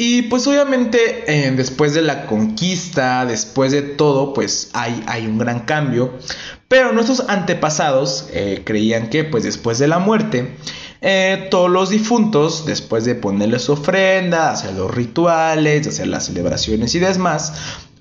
Y 0.00 0.22
pues 0.22 0.46
obviamente 0.46 1.24
eh, 1.26 1.50
después 1.56 1.92
de 1.92 2.02
la 2.02 2.26
conquista, 2.26 3.26
después 3.26 3.72
de 3.72 3.82
todo, 3.82 4.32
pues 4.32 4.70
hay, 4.72 5.02
hay 5.08 5.26
un 5.26 5.38
gran 5.38 5.60
cambio. 5.60 6.12
Pero 6.68 6.92
nuestros 6.92 7.24
antepasados 7.28 8.28
eh, 8.32 8.62
creían 8.64 9.10
que 9.10 9.24
pues 9.24 9.42
después 9.42 9.80
de 9.80 9.88
la 9.88 9.98
muerte, 9.98 10.54
eh, 11.00 11.48
todos 11.50 11.70
los 11.70 11.90
difuntos, 11.90 12.66
después 12.66 13.04
de 13.04 13.14
ponerles 13.14 13.68
ofrenda, 13.70 14.50
hacer 14.50 14.74
los 14.74 14.92
rituales, 14.94 15.86
hacer 15.86 16.08
las 16.08 16.26
celebraciones 16.26 16.94
y 16.94 16.98
demás, 16.98 17.54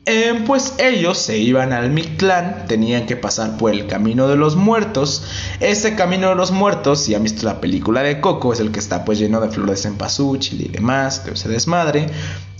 eh, 0.09 0.41
pues 0.45 0.75
ellos 0.77 1.17
se 1.17 1.37
iban 1.37 1.73
al 1.73 1.91
Mictlán, 1.91 2.63
tenían 2.65 3.05
que 3.05 3.17
pasar 3.17 3.57
por 3.57 3.73
el 3.73 3.87
camino 3.87 4.29
de 4.29 4.37
los 4.37 4.55
muertos. 4.55 5.25
Ese 5.59 5.95
camino 5.95 6.29
de 6.29 6.35
los 6.35 6.51
muertos, 6.51 7.03
si 7.03 7.13
han 7.13 7.23
visto 7.23 7.45
la 7.45 7.59
película 7.59 8.01
de 8.03 8.21
Coco, 8.21 8.53
es 8.53 8.61
el 8.61 8.71
que 8.71 8.79
está 8.79 9.03
pues 9.03 9.19
lleno 9.19 9.41
de 9.41 9.49
flores 9.49 9.83
en 9.83 9.91
cempasúchil 9.91 10.61
y 10.61 10.69
demás, 10.69 11.25
de 11.25 11.33
ese 11.33 11.49
desmadre. 11.49 12.07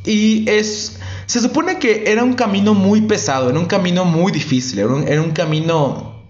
Y 0.04 0.50
es. 0.50 1.00
Se 1.26 1.40
supone 1.40 1.80
que 1.80 2.12
era 2.12 2.22
un 2.22 2.34
camino 2.34 2.74
muy 2.74 3.04
pesado, 3.04 3.50
era 3.50 3.60
un 3.60 3.66
camino 3.66 4.04
muy 4.04 4.34
difícil, 4.34 4.80
era 4.80 4.90
un, 4.90 5.08
era 5.08 5.22
un 5.22 5.32
camino, 5.32 6.22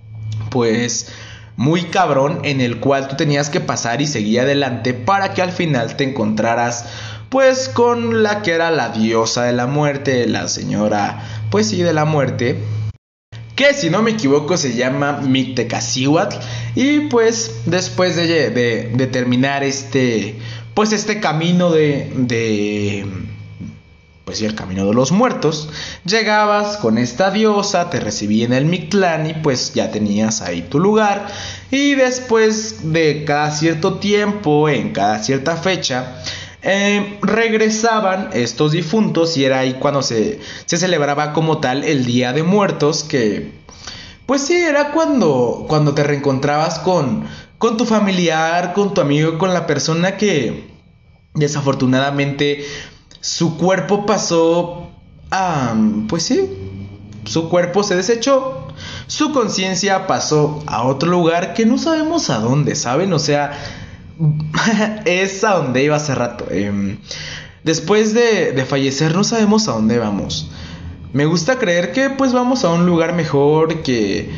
pues, 0.51 1.07
muy 1.55 1.85
cabrón 1.85 2.41
en 2.43 2.61
el 2.61 2.79
cual 2.79 3.07
tú 3.07 3.15
tenías 3.15 3.49
que 3.49 3.59
pasar 3.59 4.03
y 4.03 4.05
seguir 4.05 4.41
adelante 4.41 4.93
para 4.93 5.33
que 5.33 5.41
al 5.41 5.51
final 5.51 5.97
te 5.97 6.03
encontraras 6.03 6.85
pues 7.29 7.69
con 7.69 8.23
la 8.23 8.41
que 8.41 8.51
era 8.51 8.71
la 8.71 8.89
diosa 8.89 9.43
de 9.43 9.53
la 9.53 9.67
muerte, 9.67 10.27
la 10.27 10.47
señora, 10.47 11.23
pues 11.51 11.67
sí, 11.69 11.81
de 11.81 11.93
la 11.93 12.05
muerte, 12.05 12.57
que 13.55 13.73
si 13.73 13.89
no 13.89 14.01
me 14.01 14.11
equivoco 14.11 14.55
se 14.55 14.75
llama 14.75 15.19
Mictecacihuatl, 15.21 16.37
y 16.75 17.01
pues 17.09 17.61
después 17.65 18.15
de, 18.15 18.51
de, 18.51 19.07
terminar 19.07 19.63
este, 19.63 20.37
pues 20.73 20.93
este 20.93 21.19
camino 21.19 21.71
de, 21.71 22.11
de 22.15 23.05
pues 24.27 24.39
sí, 24.39 24.45
el 24.45 24.55
camino 24.55 24.85
de 24.85 24.93
los 24.93 25.13
muertos, 25.13 25.69
llegabas 26.03 26.75
con 26.75 26.97
esta 26.97 27.31
diosa, 27.31 27.89
te 27.89 28.01
recibí 28.01 28.43
en 28.43 28.51
el 28.51 28.65
Mictlán 28.65 29.25
y 29.25 29.33
pues 29.33 29.73
ya 29.73 29.89
tenías 29.89 30.41
ahí 30.41 30.63
tu 30.63 30.81
lugar. 30.81 31.27
Y 31.71 31.95
después 31.95 32.91
de 32.91 33.23
cada 33.23 33.51
cierto 33.51 33.99
tiempo, 33.99 34.67
en 34.67 34.91
cada 34.91 35.23
cierta 35.23 35.55
fecha, 35.55 36.21
eh, 36.69 37.17
regresaban 37.21 38.29
estos 38.33 38.73
difuntos 38.73 39.37
y 39.37 39.45
era 39.45 39.59
ahí 39.59 39.75
cuando 39.75 40.01
se, 40.01 40.41
se, 40.65 40.75
celebraba 40.75 41.31
como 41.31 41.59
tal 41.59 41.85
el 41.85 42.03
Día 42.03 42.33
de 42.33 42.43
Muertos, 42.43 43.05
que 43.05 43.53
pues 44.25 44.41
sí, 44.41 44.55
era 44.55 44.91
cuando, 44.91 45.65
cuando 45.69 45.93
te 45.93 46.03
reencontrabas 46.03 46.79
con, 46.79 47.25
con 47.57 47.77
tu 47.77 47.85
familiar, 47.85 48.73
con 48.73 48.93
tu 48.93 48.99
amigo, 48.99 49.37
con 49.37 49.53
la 49.53 49.65
persona 49.65 50.17
que 50.17 50.69
desafortunadamente 51.33 52.65
su 53.21 53.57
cuerpo 53.57 54.05
pasó 54.05 54.91
a... 55.31 55.73
pues 56.09 56.23
sí, 56.23 56.49
su 57.23 57.47
cuerpo 57.47 57.83
se 57.83 57.95
desechó, 57.95 58.67
su 59.07 59.31
conciencia 59.31 60.05
pasó 60.05 60.61
a 60.67 60.83
otro 60.83 61.09
lugar 61.09 61.53
que 61.53 61.65
no 61.65 61.77
sabemos 61.77 62.29
a 62.29 62.39
dónde, 62.39 62.75
¿saben? 62.75 63.13
O 63.13 63.19
sea, 63.19 63.57
es 65.05 65.43
a 65.43 65.55
donde 65.55 65.83
iba 65.83 65.95
hace 65.95 66.15
rato. 66.15 66.45
Em, 66.49 66.97
después 67.63 68.13
de, 68.13 68.63
fallecer 68.67 69.15
no 69.15 69.23
sabemos 69.23 69.67
a 69.67 69.73
dónde 69.73 69.97
vamos. 69.97 70.51
Me 71.13 71.25
gusta 71.25 71.57
creer 71.57 71.91
que 71.91 72.09
pues 72.09 72.33
vamos 72.33 72.63
a 72.63 72.69
un 72.69 72.85
lugar 72.85 73.13
mejor, 73.13 73.81
que, 73.81 74.29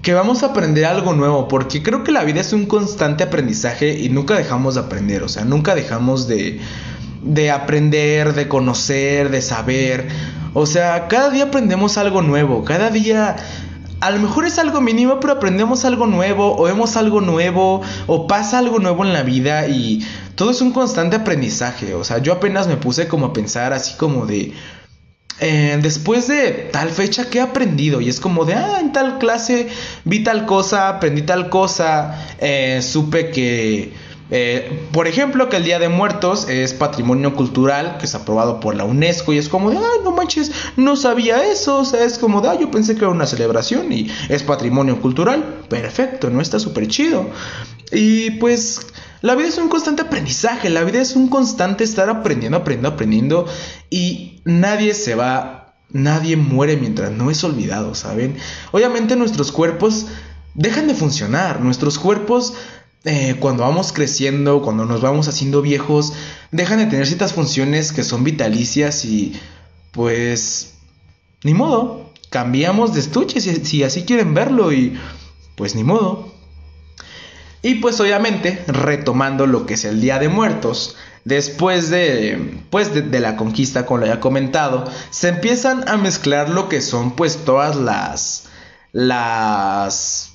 que 0.00 0.14
vamos 0.14 0.42
a 0.42 0.46
aprender 0.46 0.84
algo 0.84 1.12
nuevo, 1.12 1.48
porque 1.48 1.82
creo 1.82 2.02
que 2.02 2.12
la 2.12 2.24
vida 2.24 2.40
es 2.40 2.52
un 2.52 2.66
constante 2.66 3.24
aprendizaje 3.24 3.98
y 3.98 4.08
nunca 4.08 4.34
dejamos 4.34 4.74
de 4.74 4.80
aprender, 4.80 5.22
o 5.22 5.28
sea, 5.28 5.44
nunca 5.44 5.74
dejamos 5.74 6.26
de, 6.26 6.60
de 7.22 7.50
aprender, 7.50 8.34
de 8.34 8.48
conocer, 8.48 9.30
de 9.30 9.42
saber. 9.42 10.08
O 10.54 10.66
sea, 10.66 11.08
cada 11.08 11.30
día 11.30 11.44
aprendemos 11.44 11.98
algo 11.98 12.22
nuevo, 12.22 12.64
cada 12.64 12.90
día 12.90 13.36
a 14.02 14.10
lo 14.10 14.18
mejor 14.18 14.44
es 14.46 14.58
algo 14.58 14.80
mínimo, 14.80 15.20
pero 15.20 15.34
aprendemos 15.34 15.84
algo 15.84 16.08
nuevo, 16.08 16.56
o 16.58 16.64
vemos 16.64 16.96
algo 16.96 17.20
nuevo, 17.20 17.82
o 18.08 18.26
pasa 18.26 18.58
algo 18.58 18.80
nuevo 18.80 19.04
en 19.04 19.12
la 19.12 19.22
vida 19.22 19.68
y 19.68 20.04
todo 20.34 20.50
es 20.50 20.60
un 20.60 20.72
constante 20.72 21.14
aprendizaje. 21.14 21.94
O 21.94 22.02
sea, 22.02 22.18
yo 22.18 22.32
apenas 22.32 22.66
me 22.66 22.76
puse 22.76 23.06
como 23.06 23.26
a 23.26 23.32
pensar 23.32 23.72
así 23.72 23.94
como 23.96 24.26
de... 24.26 24.52
Eh, 25.38 25.78
después 25.80 26.26
de 26.26 26.68
tal 26.72 26.90
fecha, 26.90 27.30
¿qué 27.30 27.38
he 27.38 27.42
aprendido? 27.42 28.00
Y 28.00 28.08
es 28.08 28.18
como 28.18 28.44
de, 28.44 28.54
ah, 28.54 28.78
en 28.80 28.92
tal 28.92 29.18
clase 29.18 29.68
vi 30.04 30.24
tal 30.24 30.46
cosa, 30.46 30.88
aprendí 30.88 31.22
tal 31.22 31.48
cosa, 31.48 32.20
eh, 32.40 32.80
supe 32.82 33.30
que 33.30 33.92
eh, 34.34 34.88
por 34.92 35.06
ejemplo, 35.06 35.50
que 35.50 35.58
el 35.58 35.64
Día 35.64 35.78
de 35.78 35.90
Muertos 35.90 36.48
es 36.48 36.72
patrimonio 36.72 37.34
cultural 37.34 37.98
que 37.98 38.06
es 38.06 38.14
aprobado 38.14 38.60
por 38.60 38.74
la 38.74 38.84
UNESCO 38.86 39.34
y 39.34 39.36
es 39.36 39.50
como 39.50 39.70
de, 39.70 39.76
ay, 39.76 40.00
no 40.02 40.12
manches, 40.12 40.50
no 40.78 40.96
sabía 40.96 41.44
eso, 41.44 41.80
o 41.80 41.84
sea, 41.84 42.02
es 42.02 42.16
como 42.16 42.40
de, 42.40 42.48
ah, 42.48 42.58
yo 42.58 42.70
pensé 42.70 42.94
que 42.94 43.00
era 43.00 43.10
una 43.10 43.26
celebración 43.26 43.92
y 43.92 44.10
es 44.30 44.42
patrimonio 44.42 45.02
cultural, 45.02 45.60
perfecto, 45.68 46.30
no 46.30 46.40
está 46.40 46.58
súper 46.58 46.88
chido. 46.88 47.28
Y 47.92 48.30
pues 48.32 48.86
la 49.20 49.34
vida 49.34 49.48
es 49.48 49.58
un 49.58 49.68
constante 49.68 50.00
aprendizaje, 50.00 50.70
la 50.70 50.82
vida 50.82 51.02
es 51.02 51.14
un 51.14 51.28
constante 51.28 51.84
estar 51.84 52.08
aprendiendo, 52.08 52.56
aprendiendo, 52.56 52.88
aprendiendo 52.88 53.46
y 53.90 54.40
nadie 54.46 54.94
se 54.94 55.14
va, 55.14 55.74
nadie 55.90 56.38
muere 56.38 56.78
mientras 56.78 57.12
no 57.12 57.30
es 57.30 57.44
olvidado, 57.44 57.94
¿saben? 57.94 58.38
Obviamente 58.70 59.14
nuestros 59.14 59.52
cuerpos 59.52 60.06
dejan 60.54 60.88
de 60.88 60.94
funcionar, 60.94 61.60
nuestros 61.60 61.98
cuerpos 61.98 62.54
eh, 63.04 63.36
cuando 63.40 63.64
vamos 63.64 63.92
creciendo, 63.92 64.62
cuando 64.62 64.84
nos 64.84 65.00
vamos 65.00 65.26
haciendo 65.26 65.60
viejos, 65.60 66.12
dejan 66.52 66.78
de 66.78 66.86
tener 66.86 67.06
ciertas 67.06 67.32
funciones 67.32 67.92
que 67.92 68.04
son 68.04 68.22
vitalicias 68.22 69.04
y 69.04 69.32
pues 69.90 70.74
ni 71.44 71.54
modo. 71.54 72.12
cambiamos 72.30 72.94
de 72.94 73.00
estuche 73.00 73.40
si, 73.40 73.82
así 73.82 74.04
quieren 74.04 74.34
verlo 74.34 74.72
y 74.72 74.98
pues 75.56 75.74
ni 75.74 75.84
modo. 75.84 76.32
Y 77.60 77.76
pues 77.76 78.00
obviamente, 78.00 78.64
retomando 78.66 79.46
lo 79.46 79.66
que 79.66 79.74
es 79.74 79.84
el 79.84 80.00
Día 80.00 80.18
de 80.18 80.28
Muertos, 80.28 80.96
después 81.24 81.90
de, 81.90 82.60
pues 82.70 82.92
de, 82.94 83.20
la 83.20 83.36
conquista, 83.36 83.86
como 83.86 83.98
lo 83.98 84.06
había 84.06 84.20
comentado, 84.20 84.84
se 85.10 85.28
empiezan 85.28 85.88
a 85.88 85.96
mezclar 85.96 86.48
lo 86.48 86.68
que 86.68 86.80
son 86.80 87.12
pues 87.12 87.44
todas 87.44 87.76
las, 87.76 88.48
las, 88.92 90.31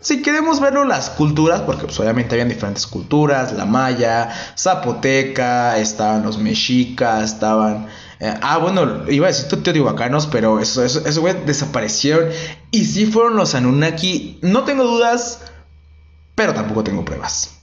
si 0.00 0.22
queremos 0.22 0.60
verlo, 0.60 0.84
las 0.84 1.10
culturas, 1.10 1.60
porque 1.62 1.84
pues, 1.84 1.98
obviamente 2.00 2.34
habían 2.34 2.48
diferentes 2.48 2.86
culturas, 2.86 3.52
la 3.52 3.64
maya, 3.64 4.30
zapoteca, 4.58 5.78
estaban 5.78 6.22
los 6.22 6.38
mexicas, 6.38 7.32
estaban 7.32 7.86
eh, 8.20 8.34
ah, 8.40 8.58
bueno, 8.58 9.10
iba 9.10 9.26
a 9.26 9.30
decir 9.30 9.48
teotihuacanos, 9.62 10.26
pero 10.26 10.60
eso, 10.60 10.82
eso, 10.84 11.06
eso, 11.06 11.20
güey, 11.20 11.34
desaparecieron. 11.44 12.30
Y 12.70 12.84
sí 12.84 13.06
fueron 13.06 13.36
los 13.36 13.54
Anunnaki. 13.54 14.38
No 14.40 14.64
tengo 14.64 14.84
dudas, 14.84 15.40
pero 16.34 16.54
tampoco 16.54 16.84
tengo 16.84 17.04
pruebas. 17.04 17.58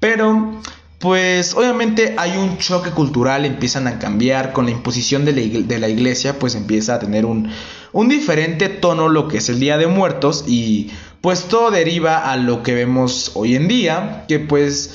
Pero, 0.00 0.60
pues, 1.02 1.52
obviamente 1.54 2.14
hay 2.16 2.38
un 2.38 2.56
choque 2.56 2.90
cultural, 2.90 3.44
empiezan 3.44 3.86
a 3.86 3.98
cambiar. 3.98 4.54
Con 4.54 4.64
la 4.64 4.70
imposición 4.70 5.26
de 5.26 5.32
la, 5.32 5.60
de 5.66 5.78
la 5.78 5.88
iglesia, 5.90 6.38
pues 6.38 6.54
empieza 6.54 6.94
a 6.94 6.98
tener 6.98 7.26
un, 7.26 7.50
un 7.92 8.08
diferente 8.08 8.70
tono 8.70 9.10
lo 9.10 9.28
que 9.28 9.36
es 9.36 9.50
el 9.50 9.60
Día 9.60 9.76
de 9.76 9.86
Muertos. 9.88 10.44
Y 10.46 10.90
pues 11.20 11.44
todo 11.44 11.70
deriva 11.70 12.30
a 12.32 12.38
lo 12.38 12.62
que 12.62 12.74
vemos 12.74 13.32
hoy 13.34 13.56
en 13.56 13.68
día, 13.68 14.24
que 14.28 14.38
pues 14.38 14.94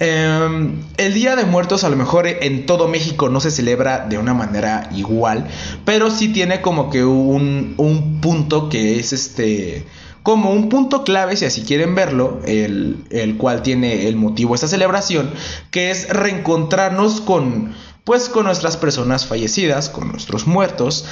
Em, 0.00 0.80
el 0.96 1.14
Día 1.14 1.34
de 1.34 1.44
Muertos 1.44 1.82
a 1.82 1.88
lo 1.88 1.96
mejor 1.96 2.28
en 2.28 2.66
todo 2.66 2.86
México 2.86 3.28
no 3.28 3.40
se 3.40 3.50
celebra 3.50 4.06
de 4.06 4.16
una 4.16 4.32
manera 4.32 4.88
igual, 4.94 5.48
pero 5.84 6.10
sí 6.10 6.28
tiene 6.28 6.60
como 6.60 6.88
que 6.88 7.04
un, 7.04 7.74
un 7.78 8.20
punto 8.20 8.68
que 8.68 9.00
es 9.00 9.12
este 9.12 9.84
como 10.28 10.50
un 10.50 10.68
punto 10.68 11.04
clave, 11.04 11.38
si 11.38 11.46
así 11.46 11.62
quieren 11.62 11.94
verlo, 11.94 12.42
el, 12.44 12.98
el, 13.08 13.38
cual 13.38 13.62
tiene 13.62 14.08
el 14.08 14.16
motivo 14.16 14.54
esta 14.54 14.68
celebración, 14.68 15.30
que 15.70 15.90
es 15.90 16.06
reencontrarnos 16.10 17.22
con, 17.22 17.74
pues, 18.04 18.28
con 18.28 18.44
nuestras 18.44 18.76
personas 18.76 19.24
fallecidas, 19.24 19.88
con 19.88 20.12
nuestros 20.12 20.46
muertos, 20.46 21.06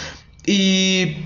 y 0.44 1.16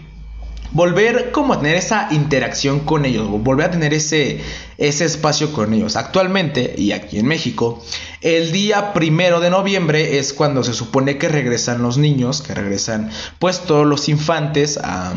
volver 0.70 1.32
como 1.32 1.54
a 1.54 1.58
tener 1.58 1.74
esa 1.74 2.06
interacción 2.12 2.78
con 2.78 3.04
ellos, 3.04 3.28
volver 3.28 3.66
a 3.66 3.70
tener 3.72 3.92
ese, 3.92 4.40
ese 4.78 5.04
espacio 5.04 5.52
con 5.52 5.74
ellos. 5.74 5.96
Actualmente, 5.96 6.76
y 6.78 6.92
aquí 6.92 7.18
en 7.18 7.26
México, 7.26 7.82
el 8.20 8.52
día 8.52 8.92
primero 8.92 9.40
de 9.40 9.50
noviembre 9.50 10.20
es 10.20 10.32
cuando 10.32 10.62
se 10.62 10.74
supone 10.74 11.18
que 11.18 11.28
regresan 11.28 11.82
los 11.82 11.98
niños, 11.98 12.40
que 12.40 12.54
regresan 12.54 13.10
pues 13.40 13.62
todos 13.62 13.84
los 13.84 14.08
infantes 14.08 14.78
a 14.80 15.12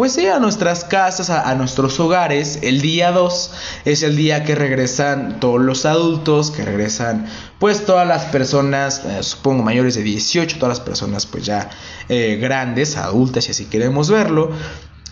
pues 0.00 0.14
sí, 0.14 0.26
a 0.26 0.38
nuestras 0.38 0.84
casas, 0.84 1.28
a, 1.28 1.54
nuestros 1.56 2.00
hogares. 2.00 2.60
El 2.62 2.80
día 2.80 3.12
2 3.12 3.50
es 3.84 4.02
el 4.02 4.16
día 4.16 4.44
que 4.44 4.54
regresan 4.54 5.40
todos 5.40 5.60
los 5.60 5.84
adultos, 5.84 6.50
que 6.50 6.64
regresan 6.64 7.26
pues 7.58 7.84
todas 7.84 8.08
las 8.08 8.24
personas, 8.24 9.04
eh, 9.04 9.22
supongo 9.22 9.62
mayores 9.62 9.96
de 9.96 10.02
18, 10.02 10.56
todas 10.56 10.78
las 10.78 10.80
personas 10.80 11.26
pues 11.26 11.44
ya 11.44 11.68
eh, 12.08 12.38
grandes, 12.40 12.96
adultas, 12.96 13.44
si 13.44 13.50
así 13.50 13.66
queremos 13.66 14.08
verlo. 14.08 14.52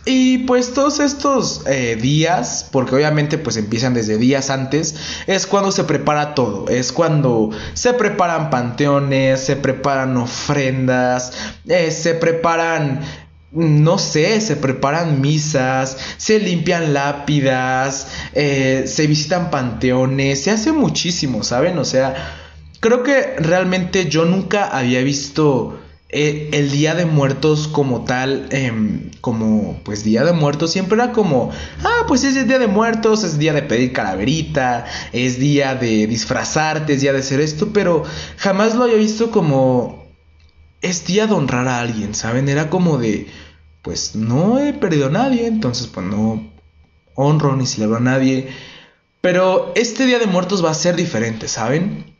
Y 0.07 0.39
pues 0.47 0.73
todos 0.73 1.01
estos 1.01 1.67
eh, 1.67 1.99
días, 2.01 2.67
porque 2.73 2.95
obviamente 2.95 3.37
pues 3.37 3.59
empiezan 3.59 3.93
desde 3.93 4.17
días 4.17 4.49
antes, 4.49 4.95
es 5.27 5.47
cuando 5.47 5.71
se 5.71 5.85
prepara 5.85 6.35
todo, 6.35 6.67
es 6.71 6.93
cuando 6.93 7.51
se 7.75 7.93
preparan 7.93 8.49
panteones, 8.49 9.41
se 9.41 9.57
preparan 9.57 10.17
ofrendas, 10.17 11.35
se 11.67 12.15
preparan 12.15 13.03
no 13.51 13.99
sé, 13.99 14.41
se 14.41 14.57
preparan 14.57 15.21
misas, 15.21 15.97
se 16.19 16.39
limpian 16.39 16.93
lápidas, 16.93 18.09
eh, 18.35 18.85
se 18.87 19.07
visitan 19.07 19.51
panteones, 19.51 20.43
se 20.43 20.51
hace 20.51 20.73
muchísimo, 20.73 21.43
¿saben? 21.43 21.79
O 21.79 21.85
sea, 21.85 22.15
creo 22.81 23.03
que 23.03 23.37
realmente 23.39 24.09
yo 24.09 24.25
nunca 24.27 24.67
había 24.67 25.03
visto 25.03 25.81
eh, 26.11 26.51
el 26.53 26.71
Día 26.71 26.95
de 26.95 27.05
Muertos 27.07 27.69
como 27.69 28.05
tal, 28.05 28.49
em, 28.51 29.11
como 29.21 29.81
pues 29.85 30.05
Día 30.05 30.25
de 30.25 30.33
Muertos, 30.33 30.73
siempre 30.73 30.97
era 30.97 31.13
como, 31.13 31.51
ah, 31.85 32.05
pues 32.07 32.25
es 32.25 32.37
el 32.37 32.49
Día 32.49 32.59
de 32.59 32.67
Muertos, 32.67 33.25
es 33.25 33.39
día 33.39 33.53
de 33.53 33.63
pedir 33.63 33.93
calaverita, 33.93 34.87
es 35.13 35.39
día 35.39 35.75
de 35.75 36.07
disfrazarte, 36.07 36.95
es 36.95 37.01
día 37.03 37.13
de 37.13 37.19
hacer 37.21 37.41
esto, 37.41 37.71
pero 37.75 38.05
jamás 38.39 38.75
lo 38.75 38.85
había 38.85 38.97
visto 38.97 39.31
como 39.31 40.08
es 40.81 41.07
día 41.07 41.27
de 41.27 41.35
honrar 41.35 41.69
a 41.69 41.81
alguien, 41.81 42.15
¿saben? 42.15 42.49
Era 42.49 42.71
como 42.71 42.99
de, 42.99 43.27
pues 43.83 44.15
no 44.15 44.59
he 44.59 44.73
perdido 44.73 45.07
a 45.07 45.11
nadie, 45.11 45.47
entonces 45.47 45.87
pues 45.87 46.07
no 46.07 46.51
honro 47.15 47.57
ni 47.57 47.67
celebro 47.67 47.97
a 47.97 48.01
nadie. 48.01 48.49
Pero 49.21 49.73
este 49.75 50.07
Día 50.07 50.19
de 50.19 50.27
Muertos 50.27 50.65
va 50.65 50.71
a 50.71 50.75
ser 50.75 50.95
diferente, 50.95 51.49
¿saben? 51.49 52.15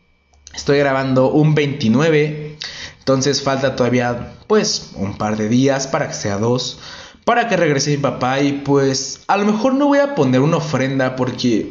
Estoy 0.55 0.79
grabando 0.79 1.31
un 1.31 1.55
29, 1.55 2.57
entonces 2.99 3.43
falta 3.43 3.77
todavía 3.77 4.35
pues 4.49 4.93
un 4.97 5.17
par 5.17 5.37
de 5.37 5.49
días 5.49 5.87
para 5.87 6.09
que 6.09 6.15
sea 6.15 6.39
dos, 6.39 6.81
para 7.25 7.49
que 7.49 7.57
regrese 7.57 7.91
mi 7.91 7.99
papá 7.99 8.41
y 8.41 8.53
pues 8.65 9.21
a 9.29 9.37
lo 9.37 9.45
mejor 9.45 9.75
no 9.75 9.87
voy 9.87 9.99
a 9.99 10.15
poner 10.15 10.41
una 10.41 10.57
ofrenda 10.57 11.15
porque 11.15 11.71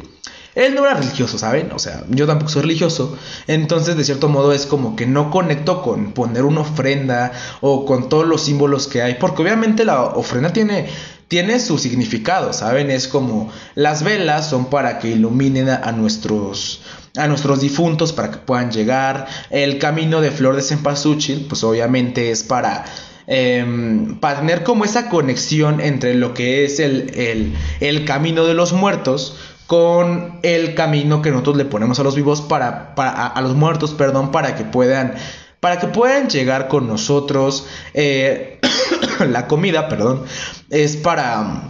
él 0.58 0.74
no 0.74 0.84
era 0.84 0.94
religioso, 0.94 1.38
¿saben? 1.38 1.70
O 1.72 1.78
sea, 1.78 2.02
yo 2.08 2.26
tampoco 2.26 2.50
soy 2.50 2.62
religioso. 2.62 3.16
Entonces, 3.46 3.96
de 3.96 4.02
cierto 4.02 4.28
modo, 4.28 4.52
es 4.52 4.66
como 4.66 4.96
que 4.96 5.06
no 5.06 5.30
conecto 5.30 5.82
con 5.82 6.10
poner 6.10 6.42
una 6.42 6.62
ofrenda 6.62 7.30
o 7.60 7.86
con 7.86 8.08
todos 8.08 8.26
los 8.26 8.42
símbolos 8.42 8.88
que 8.88 9.00
hay. 9.00 9.14
Porque 9.14 9.42
obviamente 9.42 9.84
la 9.84 10.02
ofrenda 10.02 10.52
tiene, 10.52 10.88
tiene 11.28 11.60
su 11.60 11.78
significado, 11.78 12.52
¿saben? 12.52 12.90
Es 12.90 13.06
como 13.06 13.52
las 13.76 14.02
velas 14.02 14.50
son 14.50 14.68
para 14.68 14.98
que 14.98 15.10
iluminen 15.10 15.68
a, 15.68 15.92
nuestros 15.92 16.82
a 17.16 17.28
nuestros 17.28 17.60
difuntos 17.60 18.12
para 18.12 18.32
que 18.32 18.38
puedan 18.38 18.72
llegar. 18.72 19.28
El 19.50 19.78
camino 19.78 20.20
de 20.20 20.32
flor 20.32 20.56
de 20.56 20.62
cempasúchil, 20.62 21.46
pues 21.48 21.62
obviamente 21.62 22.32
es 22.32 22.42
para 22.42 22.84
em, 23.28 24.18
para 24.18 24.40
tener 24.40 24.64
como 24.64 24.84
esa 24.84 25.08
conexión 25.08 25.80
entre 25.80 26.14
lo 26.14 26.34
que 26.34 26.64
es 26.64 26.80
el, 26.80 27.12
el, 27.14 27.54
el, 27.78 28.04
camino 28.04 28.44
de 28.44 28.54
los 28.54 28.72
muertos 28.72 29.36
con 29.68 30.40
el 30.42 30.74
camino 30.74 31.20
que 31.20 31.30
nosotros 31.30 31.58
le 31.58 31.66
ponemos 31.66 32.00
a 32.00 32.02
los 32.02 32.16
vivos 32.16 32.40
para, 32.40 32.94
a, 32.96 33.40
los 33.42 33.54
muertos, 33.54 33.92
perdón, 33.92 34.30
para 34.32 34.56
que 34.56 34.64
puedan 34.64 35.14
para 35.60 35.78
que 35.78 35.88
puedan 35.88 36.30
llegar 36.30 36.68
con 36.68 36.86
nosotros. 36.86 37.66
Eh, 37.92 38.60
la 39.28 39.46
comida, 39.46 39.90
perdón, 39.90 40.24
es 40.70 40.96
para 40.96 41.68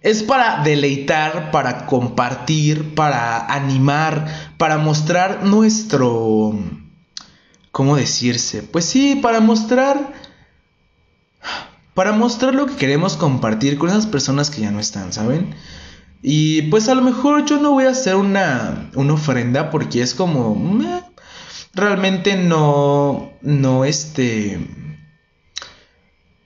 es 0.00 0.22
para 0.22 0.62
deleitar, 0.62 1.50
para 1.50 1.86
compartir, 1.86 2.94
para 2.94 3.52
animar, 3.52 4.52
para 4.56 4.78
mostrar 4.78 5.42
nuestro 5.42 6.54
¿cómo 7.72 7.96
decirse? 7.96 8.62
Pues 8.62 8.84
sí, 8.84 9.16
para 9.16 9.40
mostrar 9.40 10.12
para 11.94 12.12
mostrar 12.12 12.54
lo 12.54 12.66
que 12.66 12.76
queremos 12.76 13.16
compartir 13.16 13.76
con 13.76 13.88
esas 13.88 14.06
personas 14.06 14.50
que 14.50 14.60
ya 14.60 14.70
no 14.70 14.78
están, 14.78 15.12
¿saben? 15.12 15.56
Y 16.22 16.62
pues 16.62 16.88
a 16.88 16.94
lo 16.94 17.02
mejor 17.02 17.44
yo 17.44 17.58
no 17.58 17.72
voy 17.72 17.84
a 17.84 17.90
hacer 17.90 18.16
una, 18.16 18.90
una 18.94 19.14
ofrenda 19.14 19.70
porque 19.70 20.02
es 20.02 20.14
como... 20.14 20.80
realmente 21.74 22.36
no... 22.36 23.32
No 23.42 23.84
este... 23.84 24.58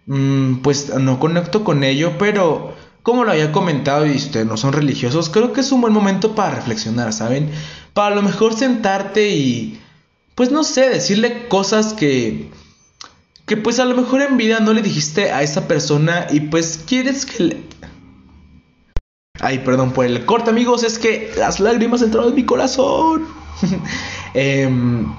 Mm, 0.07 0.57
pues 0.57 0.93
no 0.99 1.21
conecto 1.21 1.63
con 1.63 1.85
ello, 1.85 2.19
pero 2.19 2.75
como 3.03 3.25
lo 3.25 3.33
había 3.33 3.53
comentado 3.53 4.07
y 4.07 4.17
ustedes 4.17 4.47
no 4.47 4.57
son 4.57 4.73
religiosos, 4.73 5.31
creo 5.31 5.53
que 5.53 5.61
es 5.61 5.73
un 5.73 5.81
buen 5.81 5.93
momento 5.93 6.35
para 6.35 6.57
reflexionar, 6.57 7.13
¿saben? 7.13 7.51
Para 7.95 8.13
a 8.13 8.17
lo 8.17 8.23
mejor 8.23 8.55
sentarte 8.55 9.31
y, 9.31 9.81
pues 10.35 10.51
no 10.51 10.65
sé, 10.65 10.89
decirle 10.89 11.49
cosas 11.49 11.95
que, 11.95 12.51
que 13.47 13.57
pues 13.57 13.79
a 13.79 13.85
lo 13.85 13.95
mejor 13.95 14.23
en 14.23 14.37
vida 14.37 14.61
no 14.61 14.73
le 14.73 14.83
dijiste 14.83 15.33
a 15.33 15.43
esa 15.43 15.67
persona 15.67 16.27
y 16.31 16.41
pues 16.41 16.85
quieres 16.87 17.25
que 17.25 17.43
le, 17.43 17.63
Ay, 19.43 19.61
perdón 19.61 19.93
por 19.93 20.05
el 20.05 20.27
corte, 20.27 20.51
amigos, 20.51 20.85
es 20.85 20.99
que 20.99 21.33
las 21.37 21.61
lágrimas 21.61 22.03
entraron 22.03 22.31
en 22.31 22.35
mi 22.37 22.45
corazón. 22.45 23.27
Em, 24.35 25.13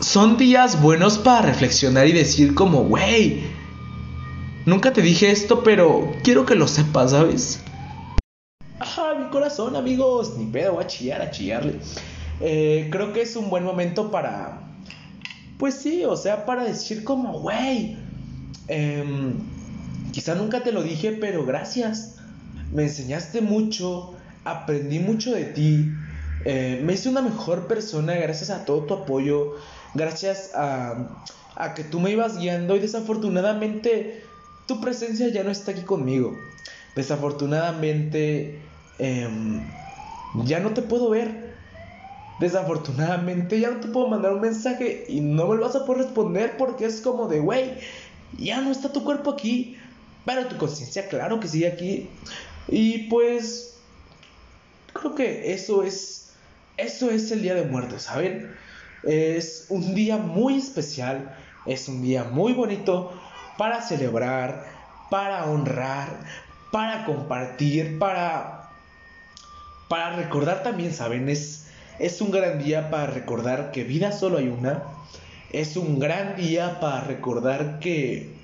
son 0.00 0.36
días 0.36 0.82
buenos 0.82 1.16
para 1.16 1.40
reflexionar 1.40 2.06
y 2.06 2.12
decir 2.12 2.54
como, 2.54 2.80
wey, 2.82 3.50
nunca 4.66 4.92
te 4.92 5.00
dije 5.00 5.30
esto, 5.30 5.62
pero 5.62 6.12
quiero 6.22 6.44
que 6.44 6.54
lo 6.54 6.68
sepas, 6.68 7.12
¿sabes? 7.12 7.60
Ajá, 8.78 9.14
mi 9.14 9.30
corazón, 9.30 9.74
amigos, 9.74 10.36
ni 10.36 10.44
pedo, 10.44 10.74
voy 10.74 10.84
a 10.84 10.86
chillar, 10.86 11.22
a 11.22 11.30
chillarle. 11.30 11.76
Eh, 12.40 12.88
creo 12.90 13.14
que 13.14 13.22
es 13.22 13.36
un 13.36 13.48
buen 13.48 13.64
momento 13.64 14.10
para, 14.10 14.60
pues 15.56 15.76
sí, 15.76 16.04
o 16.04 16.16
sea, 16.16 16.44
para 16.44 16.64
decir 16.64 17.04
como, 17.04 17.38
wey, 17.38 17.96
em, 18.68 19.32
quizá 20.12 20.34
nunca 20.34 20.62
te 20.62 20.72
lo 20.72 20.82
dije, 20.82 21.12
pero 21.12 21.46
gracias 21.46 22.15
me 22.72 22.84
enseñaste 22.84 23.40
mucho, 23.40 24.14
aprendí 24.44 24.98
mucho 24.98 25.32
de 25.32 25.44
ti, 25.44 25.90
eh, 26.44 26.80
me 26.84 26.92
hice 26.94 27.08
una 27.08 27.22
mejor 27.22 27.66
persona 27.66 28.14
gracias 28.14 28.50
a 28.50 28.64
todo 28.64 28.84
tu 28.84 28.94
apoyo, 28.94 29.54
gracias 29.94 30.52
a, 30.54 31.08
a 31.56 31.74
que 31.74 31.84
tú 31.84 32.00
me 32.00 32.10
ibas 32.10 32.38
guiando 32.38 32.76
y 32.76 32.80
desafortunadamente 32.80 34.22
tu 34.66 34.80
presencia 34.80 35.28
ya 35.28 35.42
no 35.42 35.50
está 35.50 35.72
aquí 35.72 35.82
conmigo. 35.82 36.36
Desafortunadamente, 36.94 38.58
em, 38.98 39.60
ya 40.44 40.60
no 40.60 40.70
te 40.70 40.82
puedo 40.82 41.10
ver. 41.10 41.46
Desafortunadamente, 42.40 43.60
ya 43.60 43.70
no 43.70 43.80
te 43.80 43.88
puedo 43.88 44.08
mandar 44.08 44.34
un 44.34 44.40
mensaje 44.40 45.06
y 45.08 45.20
no 45.20 45.46
me 45.46 45.56
lo 45.56 45.62
vas 45.62 45.76
a 45.76 45.86
poder 45.86 46.04
responder 46.04 46.56
porque 46.58 46.84
es 46.84 47.00
como 47.00 47.28
de, 47.28 47.40
güey, 47.40 47.78
ya 48.38 48.60
no 48.60 48.70
está 48.70 48.92
tu 48.92 49.04
cuerpo 49.04 49.30
aquí, 49.30 49.76
pero 50.24 50.46
tu 50.46 50.56
conciencia, 50.56 51.08
claro 51.08 51.40
que 51.40 51.48
sigue 51.48 51.68
aquí. 51.68 52.10
Y 52.68 53.08
pues, 53.08 53.78
creo 54.92 55.14
que 55.14 55.52
eso 55.52 55.82
es, 55.82 56.32
eso 56.76 57.10
es 57.10 57.30
el 57.30 57.42
Día 57.42 57.54
de 57.54 57.64
Muertos, 57.64 58.02
¿saben? 58.02 58.54
Es 59.04 59.66
un 59.68 59.94
día 59.94 60.16
muy 60.16 60.58
especial, 60.58 61.36
es 61.64 61.88
un 61.88 62.02
día 62.02 62.24
muy 62.24 62.52
bonito 62.52 63.12
para 63.56 63.80
celebrar, 63.82 64.66
para 65.10 65.44
honrar, 65.46 66.08
para 66.72 67.04
compartir, 67.04 67.98
para, 67.98 68.70
para 69.88 70.16
recordar 70.16 70.64
también, 70.64 70.92
¿saben? 70.92 71.28
Es, 71.28 71.68
es 72.00 72.20
un 72.20 72.32
gran 72.32 72.62
día 72.62 72.90
para 72.90 73.06
recordar 73.06 73.70
que 73.70 73.84
vida 73.84 74.10
solo 74.10 74.38
hay 74.38 74.48
una. 74.48 74.82
Es 75.52 75.76
un 75.76 76.00
gran 76.00 76.34
día 76.36 76.80
para 76.80 77.02
recordar 77.02 77.78
que... 77.78 78.34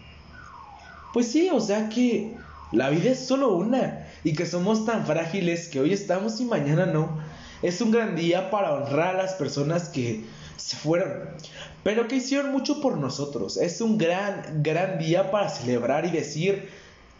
Pues 1.12 1.30
sí, 1.30 1.50
o 1.52 1.60
sea 1.60 1.88
que 1.88 2.34
la 2.70 2.88
vida 2.88 3.10
es 3.10 3.26
solo 3.26 3.52
una 3.52 4.01
y 4.24 4.34
que 4.34 4.46
somos 4.46 4.84
tan 4.86 5.06
frágiles 5.06 5.68
que 5.68 5.80
hoy 5.80 5.92
estamos 5.92 6.40
y 6.40 6.44
mañana 6.44 6.86
no. 6.86 7.18
Es 7.62 7.80
un 7.80 7.90
gran 7.90 8.16
día 8.16 8.50
para 8.50 8.74
honrar 8.74 9.16
a 9.16 9.22
las 9.22 9.34
personas 9.34 9.88
que 9.88 10.24
se 10.56 10.76
fueron, 10.76 11.12
pero 11.82 12.08
que 12.08 12.16
hicieron 12.16 12.52
mucho 12.52 12.80
por 12.80 12.96
nosotros. 12.96 13.56
Es 13.56 13.80
un 13.80 13.98
gran, 13.98 14.62
gran 14.62 14.98
día 14.98 15.30
para 15.30 15.48
celebrar 15.48 16.04
y 16.04 16.10
decir, 16.10 16.68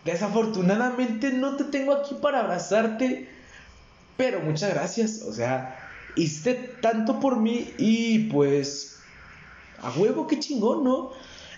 desafortunadamente 0.04 1.32
no 1.32 1.56
te 1.56 1.64
tengo 1.64 1.92
aquí 1.92 2.14
para 2.20 2.40
abrazarte, 2.40 3.28
pero 4.16 4.40
muchas 4.40 4.70
gracias. 4.70 5.22
O 5.22 5.32
sea, 5.32 5.78
hiciste 6.16 6.54
tanto 6.80 7.20
por 7.20 7.38
mí 7.38 7.72
y 7.78 8.30
pues, 8.30 8.98
a 9.80 9.90
huevo, 9.90 10.26
qué 10.26 10.38
chingón, 10.38 10.84
¿no? 10.84 11.10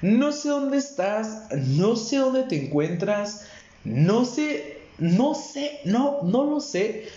No 0.02 0.32
sé 0.32 0.48
dónde 0.48 0.78
estás, 0.78 1.48
no 1.52 1.96
sé 1.96 2.18
dónde 2.18 2.44
te 2.44 2.66
encuentras, 2.66 3.46
no 3.84 4.24
sé, 4.24 4.73
no 4.98 5.34
sé, 5.34 5.80
no, 5.84 6.20
no 6.22 6.44
lo 6.44 6.60
sé. 6.60 7.08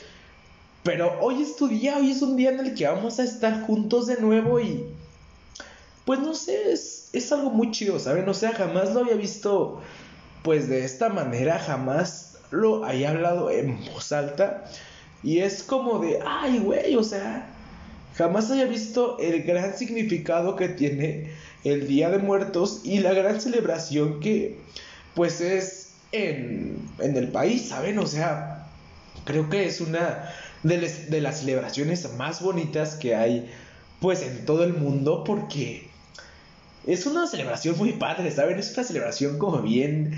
Pero 0.84 1.20
hoy 1.22 1.42
es 1.42 1.56
tu 1.56 1.68
día, 1.68 1.98
hoy 1.98 2.12
es 2.12 2.22
un 2.22 2.38
día 2.38 2.52
en 2.52 2.60
el 2.60 2.74
que 2.74 2.88
vamos 2.88 3.20
a 3.20 3.24
estar 3.24 3.64
juntos 3.64 4.08
de 4.08 4.20
nuevo 4.22 4.60
y... 4.60 4.86
Pues 6.06 6.20
no 6.22 6.34
sé, 6.34 6.72
es, 6.72 7.10
es 7.12 7.32
algo 7.34 7.50
muy 7.50 7.72
chido, 7.72 8.00
¿saben? 8.00 8.30
O 8.30 8.34
sea, 8.34 8.54
jamás 8.54 8.94
lo 8.94 9.02
había 9.02 9.16
visto 9.16 9.82
pues 10.44 10.70
de 10.70 10.86
esta 10.86 11.10
manera, 11.10 11.60
jamás 11.60 12.38
lo 12.52 12.86
había 12.86 13.10
hablado 13.10 13.52
en 13.52 13.84
voz 13.86 14.14
alta. 14.14 14.64
Y 15.24 15.40
es 15.40 15.64
como 15.64 16.00
de, 16.00 16.20
ay, 16.26 16.60
güey, 16.60 16.96
o 16.96 17.04
sea, 17.04 17.50
jamás 18.16 18.50
había 18.50 18.66
visto 18.66 19.18
el 19.20 19.44
gran 19.44 19.76
significado 19.76 20.56
que 20.56 20.70
tiene 20.70 21.32
el 21.64 21.88
Día 21.88 22.10
de 22.10 22.20
Muertos 22.20 22.82
y 22.84 23.00
la 23.00 23.14
gran 23.14 23.42
celebración 23.42 24.20
que 24.20 24.60
pues 25.16 25.42
es 25.42 25.87
en, 26.12 26.78
en 27.00 27.18
el 27.18 27.30
país, 27.30 27.70
¿saben? 27.70 28.00
O 28.00 28.08
sea, 28.08 28.68
creo 29.26 29.50
que 29.50 29.66
es 29.66 29.82
una 29.82 30.32
de, 30.64 31.22
las 31.22 31.40
celebraciones 31.40 32.12
más 32.16 32.42
bonitas 32.42 32.96
que 32.96 33.16
hay 33.16 33.50
pues 34.00 34.22
en 34.22 34.46
todo 34.46 34.64
el 34.64 34.74
mundo 34.74 35.24
porque 35.24 35.90
es 36.86 37.06
una 37.06 37.28
celebración 37.28 37.78
muy 37.78 37.94
padre, 37.94 38.32
¿saben? 38.32 38.60
Es 38.60 38.74
una 38.74 38.84
celebración 38.84 39.38
como 39.38 39.62
bien... 39.62 40.14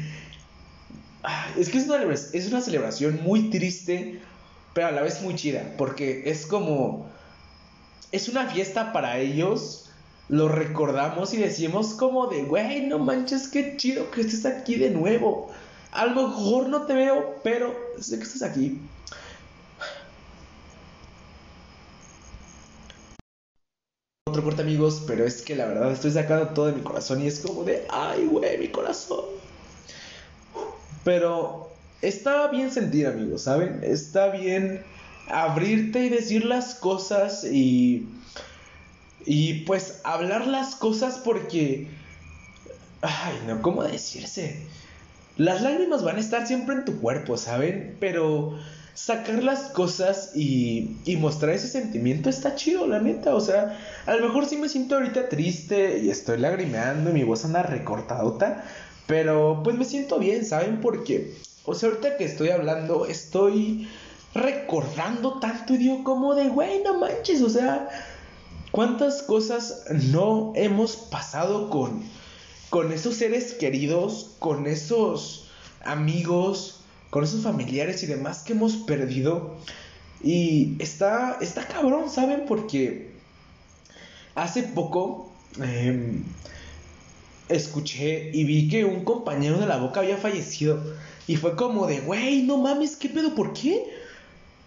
Ah, 1.23 1.47
es 1.57 1.69
que 1.69 1.79
es 1.79 1.85
una, 1.85 2.01
es 2.13 2.47
una 2.47 2.61
celebración 2.61 3.21
muy 3.23 3.49
triste, 3.49 4.19
pero 4.73 4.87
a 4.87 4.91
la 4.91 5.01
vez 5.01 5.21
muy 5.21 5.35
chida, 5.35 5.73
porque 5.77 6.29
es 6.29 6.45
como... 6.45 7.09
Es 8.11 8.29
una 8.29 8.47
fiesta 8.47 8.93
para 8.93 9.19
ellos, 9.19 9.89
lo 10.29 10.47
recordamos 10.47 11.33
y 11.33 11.37
decimos 11.37 11.93
como 11.93 12.27
de, 12.27 12.43
güey, 12.43 12.87
no 12.87 12.99
manches, 12.99 13.47
qué 13.47 13.75
chido 13.77 14.09
que 14.11 14.21
estés 14.21 14.45
aquí 14.45 14.75
de 14.75 14.91
nuevo. 14.91 15.51
A 15.91 16.05
lo 16.05 16.27
mejor 16.27 16.69
no 16.69 16.83
te 16.83 16.93
veo, 16.93 17.35
pero 17.43 17.75
sé 17.99 18.17
que 18.17 18.23
estás 18.23 18.43
aquí. 18.43 18.79
otro 24.29 24.43
corte 24.43 24.61
amigos, 24.61 25.03
pero 25.07 25.25
es 25.25 25.41
que 25.41 25.55
la 25.55 25.65
verdad 25.65 25.91
estoy 25.91 26.11
sacando 26.11 26.49
todo 26.49 26.67
de 26.67 26.73
mi 26.73 26.81
corazón 26.81 27.21
y 27.21 27.27
es 27.27 27.39
como 27.39 27.63
de, 27.63 27.85
ay, 27.89 28.25
güey, 28.25 28.57
mi 28.57 28.69
corazón. 28.69 29.25
Pero 31.03 31.71
está 32.01 32.47
bien 32.47 32.71
sentir, 32.71 33.07
amigos, 33.07 33.43
¿saben? 33.43 33.81
Está 33.83 34.27
bien 34.29 34.83
abrirte 35.27 36.05
y 36.05 36.09
decir 36.09 36.45
las 36.45 36.75
cosas 36.75 37.43
y... 37.43 38.07
Y 39.25 39.65
pues 39.65 39.99
hablar 40.03 40.47
las 40.47 40.75
cosas 40.75 41.19
porque... 41.23 41.87
Ay, 43.01 43.33
no, 43.47 43.61
¿cómo 43.61 43.83
decirse? 43.83 44.65
Las 45.39 45.61
lágrimas 45.61 46.03
van 46.03 46.17
a 46.17 46.19
estar 46.19 46.45
siempre 46.45 46.75
en 46.75 46.83
tu 46.83 46.99
cuerpo, 46.99 47.37
¿saben? 47.37 47.95
Pero 48.01 48.59
sacar 48.93 49.41
las 49.41 49.69
cosas 49.69 50.31
y, 50.35 50.97
y 51.05 51.15
mostrar 51.15 51.53
ese 51.53 51.69
sentimiento 51.69 52.29
está 52.29 52.55
chido, 52.55 52.85
la 52.87 52.99
neta. 52.99 53.33
O 53.33 53.39
sea, 53.39 53.79
a 54.05 54.15
lo 54.15 54.27
mejor 54.27 54.45
sí 54.45 54.57
me 54.57 54.67
siento 54.67 54.95
ahorita 54.95 55.29
triste 55.29 55.99
y 55.99 56.09
estoy 56.09 56.39
lagrimeando 56.39 57.11
y 57.11 57.13
mi 57.13 57.23
voz 57.23 57.45
anda 57.45 57.63
recortadota. 57.63 58.65
Pero 59.07 59.61
pues 59.63 59.77
me 59.77 59.85
siento 59.85 60.19
bien, 60.19 60.43
¿saben? 60.43 60.81
Porque, 60.81 61.33
o 61.63 61.73
sea, 61.73 61.87
ahorita 61.87 62.17
que 62.17 62.25
estoy 62.25 62.49
hablando, 62.49 63.05
estoy 63.05 63.87
recordando 64.33 65.39
tanto 65.39 65.73
y 65.73 66.03
como 66.03 66.35
de, 66.35 66.49
güey, 66.49 66.83
no 66.83 66.99
manches, 66.99 67.41
o 67.41 67.49
sea, 67.49 67.87
¿cuántas 68.71 69.21
cosas 69.21 69.85
no 69.89 70.51
hemos 70.57 70.97
pasado 70.97 71.69
con, 71.69 72.03
con 72.69 72.91
esos 72.91 73.15
seres 73.15 73.53
queridos, 73.53 74.35
con 74.39 74.67
esos 74.67 75.49
amigos, 75.83 76.81
con 77.09 77.23
esos 77.23 77.41
familiares 77.41 78.03
y 78.03 78.05
demás 78.05 78.43
que 78.43 78.53
hemos 78.53 78.75
perdido. 78.75 79.55
Y 80.23 80.75
está, 80.79 81.37
está 81.41 81.67
cabrón, 81.67 82.09
¿saben? 82.09 82.43
Porque 82.47 83.11
hace 84.35 84.63
poco 84.63 85.31
em, 85.61 86.23
escuché 87.47 88.31
y 88.33 88.43
vi 88.43 88.69
que 88.69 88.85
un 88.85 89.03
compañero 89.03 89.57
de 89.59 89.65
la 89.65 89.77
boca 89.77 90.01
había 90.01 90.17
fallecido. 90.17 90.81
Y 91.27 91.35
fue 91.35 91.55
como 91.55 91.87
de, 91.87 92.01
güey, 92.01 92.43
no 92.43 92.57
mames, 92.57 92.95
¿qué 92.95 93.09
pedo? 93.09 93.35
¿Por 93.35 93.53
qué? 93.53 93.85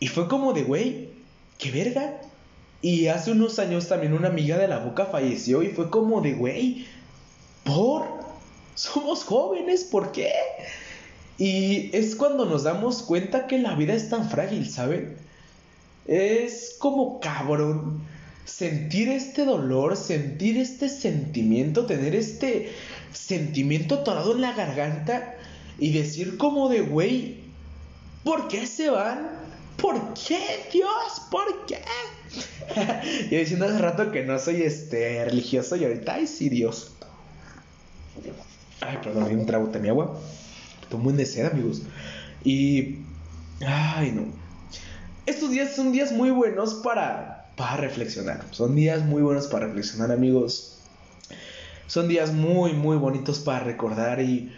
Y 0.00 0.08
fue 0.08 0.28
como 0.28 0.52
de, 0.52 0.62
güey, 0.64 1.08
qué 1.58 1.70
verga. 1.70 2.20
Y 2.80 3.06
hace 3.06 3.30
unos 3.30 3.60
años 3.60 3.88
también 3.88 4.12
una 4.12 4.28
amiga 4.28 4.58
de 4.58 4.66
la 4.66 4.78
boca 4.78 5.06
falleció 5.06 5.62
y 5.62 5.68
fue 5.68 5.90
como 5.90 6.20
de, 6.20 6.32
güey, 6.32 6.86
por, 7.64 8.06
somos 8.74 9.24
jóvenes, 9.24 9.84
¿por 9.84 10.12
qué? 10.12 10.32
Y 11.38 11.90
es 11.96 12.14
cuando 12.14 12.44
nos 12.44 12.64
damos 12.64 13.02
cuenta 13.02 13.46
que 13.46 13.58
la 13.58 13.74
vida 13.74 13.94
es 13.94 14.08
tan 14.08 14.28
frágil, 14.28 14.70
¿saben? 14.70 15.16
Es 16.06 16.76
como 16.78 17.20
cabrón 17.20 18.02
sentir 18.44 19.08
este 19.08 19.44
dolor, 19.44 19.96
sentir 19.96 20.58
este 20.58 20.88
sentimiento, 20.88 21.86
tener 21.86 22.14
este 22.14 22.72
sentimiento 23.12 23.96
atorado 23.96 24.32
en 24.32 24.40
la 24.40 24.52
garganta 24.52 25.34
y 25.78 25.92
decir 25.92 26.36
como 26.38 26.68
de, 26.68 26.82
güey, 26.82 27.36
¿por 28.24 28.48
qué 28.48 28.66
se 28.66 28.90
van? 28.90 29.30
¿Por 29.76 30.14
qué, 30.14 30.38
Dios? 30.72 31.22
¿Por 31.30 31.66
qué? 31.66 31.80
Yo 33.30 33.38
diciendo 33.38 33.66
hace 33.66 33.78
rato 33.78 34.10
que 34.12 34.22
no 34.22 34.38
soy 34.38 34.62
este 34.62 35.24
religioso 35.24 35.76
y 35.76 35.84
ahorita, 35.84 36.14
ay, 36.14 36.26
sí, 36.26 36.48
Dios. 36.48 36.92
Ay, 38.80 38.98
perdón, 39.02 39.24
un 39.24 39.46
trago 39.46 39.66
de 39.68 39.78
mi 39.78 39.88
agua 39.88 40.18
un 40.94 41.04
buen 41.04 41.16
de 41.16 41.26
sed, 41.26 41.46
amigos. 41.46 41.82
Y. 42.44 42.98
Ay, 43.66 44.12
no. 44.12 44.26
Estos 45.26 45.50
días 45.50 45.74
son 45.74 45.92
días 45.92 46.12
muy 46.12 46.30
buenos 46.30 46.74
para, 46.74 47.46
para 47.56 47.76
reflexionar. 47.76 48.44
Son 48.50 48.74
días 48.74 49.04
muy 49.04 49.22
buenos 49.22 49.46
para 49.46 49.66
reflexionar, 49.66 50.10
amigos. 50.10 50.80
Son 51.86 52.08
días 52.08 52.32
muy, 52.32 52.72
muy 52.72 52.96
bonitos 52.96 53.38
para 53.38 53.60
recordar 53.60 54.20
y 54.20 54.50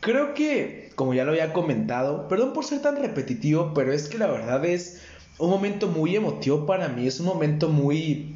creo 0.00 0.32
que, 0.32 0.92
como 0.94 1.12
ya 1.12 1.24
lo 1.24 1.32
había 1.32 1.52
comentado, 1.52 2.28
perdón 2.28 2.52
por 2.52 2.64
ser 2.64 2.80
tan 2.80 2.96
repetitivo, 2.96 3.72
pero 3.74 3.92
es 3.92 4.08
que 4.08 4.16
la 4.16 4.28
verdad 4.28 4.64
es 4.64 5.00
un 5.38 5.50
momento 5.50 5.88
muy 5.88 6.14
emotivo 6.14 6.64
para 6.64 6.88
mí, 6.88 7.06
es 7.06 7.18
un 7.20 7.26
momento 7.26 7.68
muy, 7.68 8.34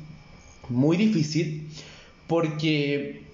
muy 0.69 0.97
difícil 0.97 1.69
porque 2.27 3.26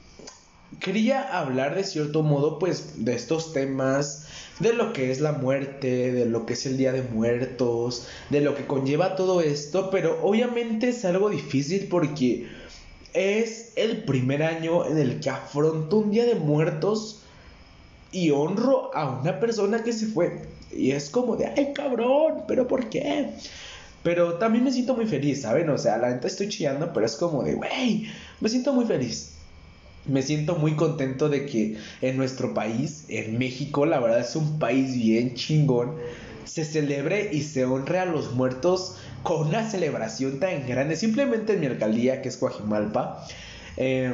quería 0.83 1.39
hablar 1.39 1.77
de 1.77 1.85
cierto 1.85 2.23
modo 2.23 2.59
pues 2.59 3.05
de 3.05 3.15
estos 3.15 3.53
temas, 3.53 4.27
de 4.59 4.73
lo 4.73 4.93
que 4.93 5.11
es 5.11 5.21
la 5.21 5.33
muerte, 5.33 6.13
de 6.13 6.27
lo 6.27 6.45
que 6.45 6.55
es 6.55 6.67
el 6.67 6.77
Día 6.77 6.93
de 6.93 7.03
Muertos, 7.03 8.09
de 8.31 8.41
lo 8.41 8.55
que 8.55 8.67
conlleva 8.67 9.17
todo 9.17 9.41
esto, 9.41 9.91
pero 9.91 10.19
obviamente 10.23 10.89
es 10.89 11.05
algo 11.05 11.31
difícil 11.31 11.87
porque 11.89 12.49
es 13.15 13.73
el 13.77 14.05
primer 14.05 14.43
año 14.43 14.87
en 14.87 14.99
el 14.99 15.21
que 15.21 15.31
afronto 15.31 15.99
un 15.99 16.11
Día 16.11 16.25
de 16.25 16.35
Muertos 16.35 17.23
y 18.11 18.31
honro 18.31 18.95
a 18.95 19.21
una 19.21 19.41
persona 19.41 19.83
que 19.85 19.93
se 19.93 20.07
fue. 20.07 20.43
Y 20.71 20.91
es 20.91 21.11
como 21.11 21.37
de, 21.37 21.47
ay 21.47 21.73
cabrón, 21.73 22.45
pero 22.49 22.67
¿por 22.67 22.89
qué? 22.89 23.31
Pero 24.03 24.35
también 24.35 24.65
me 24.65 24.73
siento 24.73 24.97
muy 24.97 25.07
feliz, 25.07 25.43
¿saben? 25.43 25.71
O 25.71 25.79
sea, 25.79 25.97
la 25.99 26.11
neta 26.11 26.27
estoy 26.27 26.49
chillando, 26.49 26.93
pero 26.93 27.07
es 27.07 27.15
como 27.15 27.45
de, 27.45 27.55
güey, 27.55 28.09
me 28.41 28.49
siento 28.49 28.73
muy 28.73 28.85
feliz. 28.85 29.32
Me 30.07 30.23
siento 30.23 30.57
muy 30.57 30.75
contento 30.75 31.29
de 31.29 31.47
que 31.47 31.77
en 32.01 32.17
nuestro 32.17 32.55
país, 32.55 33.05
en 33.09 33.39
México, 33.39 33.87
la 33.87 34.01
verdad 34.01 34.21
es 34.21 34.35
un 34.35 34.59
país 34.59 34.97
bien 34.97 35.35
chingón, 35.35 35.95
se 36.45 36.65
celebre 36.65 37.31
y 37.33 37.43
se 37.43 37.65
honre 37.65 38.01
a 38.01 38.05
los 38.05 38.33
muertos 38.33 38.97
con 39.23 39.49
una 39.49 39.71
celebración 39.71 40.41
tan 40.41 40.67
grande. 40.67 40.97
Simplemente 40.97 41.53
en 41.53 41.61
mi 41.61 41.67
alcaldía, 41.67 42.21
que 42.21 42.29
es 42.29 42.37
Coajimalpa, 42.37 43.27
eh, 43.77 44.13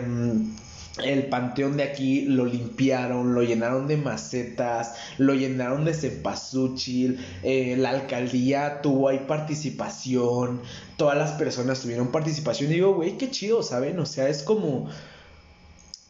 el 1.04 1.26
panteón 1.26 1.76
de 1.76 1.84
aquí 1.84 2.22
lo 2.22 2.44
limpiaron, 2.44 3.34
lo 3.34 3.42
llenaron 3.42 3.86
de 3.86 3.96
macetas, 3.96 4.94
lo 5.16 5.34
llenaron 5.34 5.84
de 5.84 5.94
cempasúchil, 5.94 7.18
eh, 7.42 7.76
la 7.78 7.90
alcaldía 7.90 8.82
tuvo 8.82 9.08
ahí 9.08 9.24
participación, 9.26 10.60
todas 10.96 11.16
las 11.16 11.32
personas 11.32 11.80
tuvieron 11.80 12.08
participación. 12.08 12.70
Y 12.70 12.74
digo, 12.74 12.94
güey, 12.94 13.16
qué 13.16 13.30
chido, 13.30 13.62
¿saben? 13.62 13.98
O 13.98 14.06
sea, 14.06 14.28
es 14.28 14.42
como... 14.42 14.88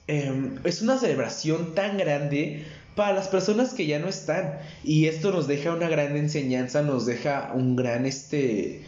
Em, 0.08 0.58
es 0.64 0.80
una 0.80 0.98
celebración 0.98 1.74
tan 1.74 1.98
grande 1.98 2.64
para 2.96 3.12
las 3.12 3.28
personas 3.28 3.74
que 3.74 3.86
ya 3.86 3.98
no 3.98 4.08
están. 4.08 4.58
Y 4.82 5.06
esto 5.06 5.30
nos 5.30 5.46
deja 5.46 5.72
una 5.72 5.88
gran 5.88 6.16
enseñanza, 6.16 6.82
nos 6.82 7.06
deja 7.06 7.52
un 7.54 7.76
gran, 7.76 8.06
este... 8.06 8.82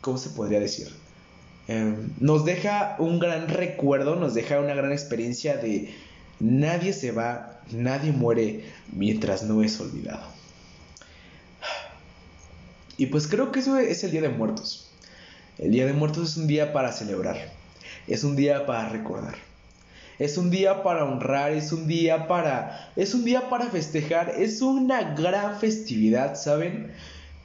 ¿Cómo 0.00 0.16
se 0.16 0.30
podría 0.30 0.60
decir? 0.60 0.88
Em, 1.66 2.10
nos 2.20 2.44
deja 2.44 2.96
un 2.98 3.18
gran 3.18 3.48
recuerdo, 3.48 4.16
nos 4.16 4.34
deja 4.34 4.60
una 4.60 4.74
gran 4.74 4.92
experiencia 4.92 5.56
de 5.56 5.92
nadie 6.38 6.92
se 6.92 7.10
va, 7.10 7.60
nadie 7.72 8.12
muere 8.12 8.64
mientras 8.92 9.42
no 9.42 9.62
es 9.62 9.80
olvidado. 9.80 10.26
Y 12.96 13.06
pues 13.06 13.26
creo 13.26 13.50
que 13.50 13.60
eso 13.60 13.76
es 13.78 14.04
el 14.04 14.12
Día 14.12 14.22
de 14.22 14.28
Muertos. 14.28 14.90
El 15.58 15.72
Día 15.72 15.86
de 15.86 15.94
Muertos 15.94 16.30
es 16.30 16.36
un 16.36 16.46
día 16.46 16.72
para 16.72 16.92
celebrar, 16.92 17.52
es 18.06 18.22
un 18.22 18.36
día 18.36 18.66
para 18.66 18.88
recordar. 18.90 19.34
Es 20.18 20.38
un 20.38 20.50
día 20.50 20.82
para 20.82 21.04
honrar, 21.04 21.52
es 21.52 21.72
un 21.72 21.86
día 21.86 22.28
para 22.28 22.92
es 22.96 23.14
un 23.14 23.24
día 23.24 23.48
para 23.48 23.66
festejar, 23.66 24.34
es 24.38 24.62
una 24.62 25.14
gran 25.14 25.58
festividad, 25.58 26.36
¿saben? 26.36 26.92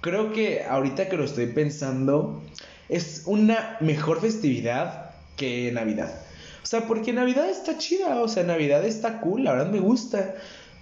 Creo 0.01 0.31
que 0.31 0.63
ahorita 0.63 1.09
que 1.09 1.17
lo 1.17 1.25
estoy 1.25 1.47
pensando, 1.47 2.41
es 2.87 3.23
una 3.25 3.77
mejor 3.79 4.21
festividad 4.21 5.11
que 5.35 5.71
Navidad. 5.71 6.13
O 6.63 6.65
sea, 6.65 6.87
porque 6.87 7.13
Navidad 7.13 7.49
está 7.49 7.77
chida, 7.77 8.21
o 8.21 8.27
sea, 8.27 8.43
Navidad 8.43 8.85
está 8.85 9.21
cool, 9.21 9.43
la 9.43 9.53
verdad 9.53 9.71
me 9.71 9.79
gusta. 9.79 10.35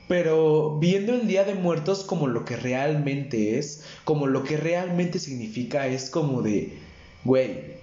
Pero 0.07 0.77
viendo 0.79 1.13
el 1.13 1.27
Día 1.27 1.43
de 1.43 1.53
Muertos 1.53 2.03
como 2.03 2.27
lo 2.27 2.45
que 2.45 2.55
realmente 2.55 3.57
es, 3.57 3.83
como 4.05 4.27
lo 4.27 4.43
que 4.43 4.55
realmente 4.55 5.19
significa, 5.19 5.87
es 5.87 6.09
como 6.09 6.41
de, 6.41 6.77
güey, 7.25 7.77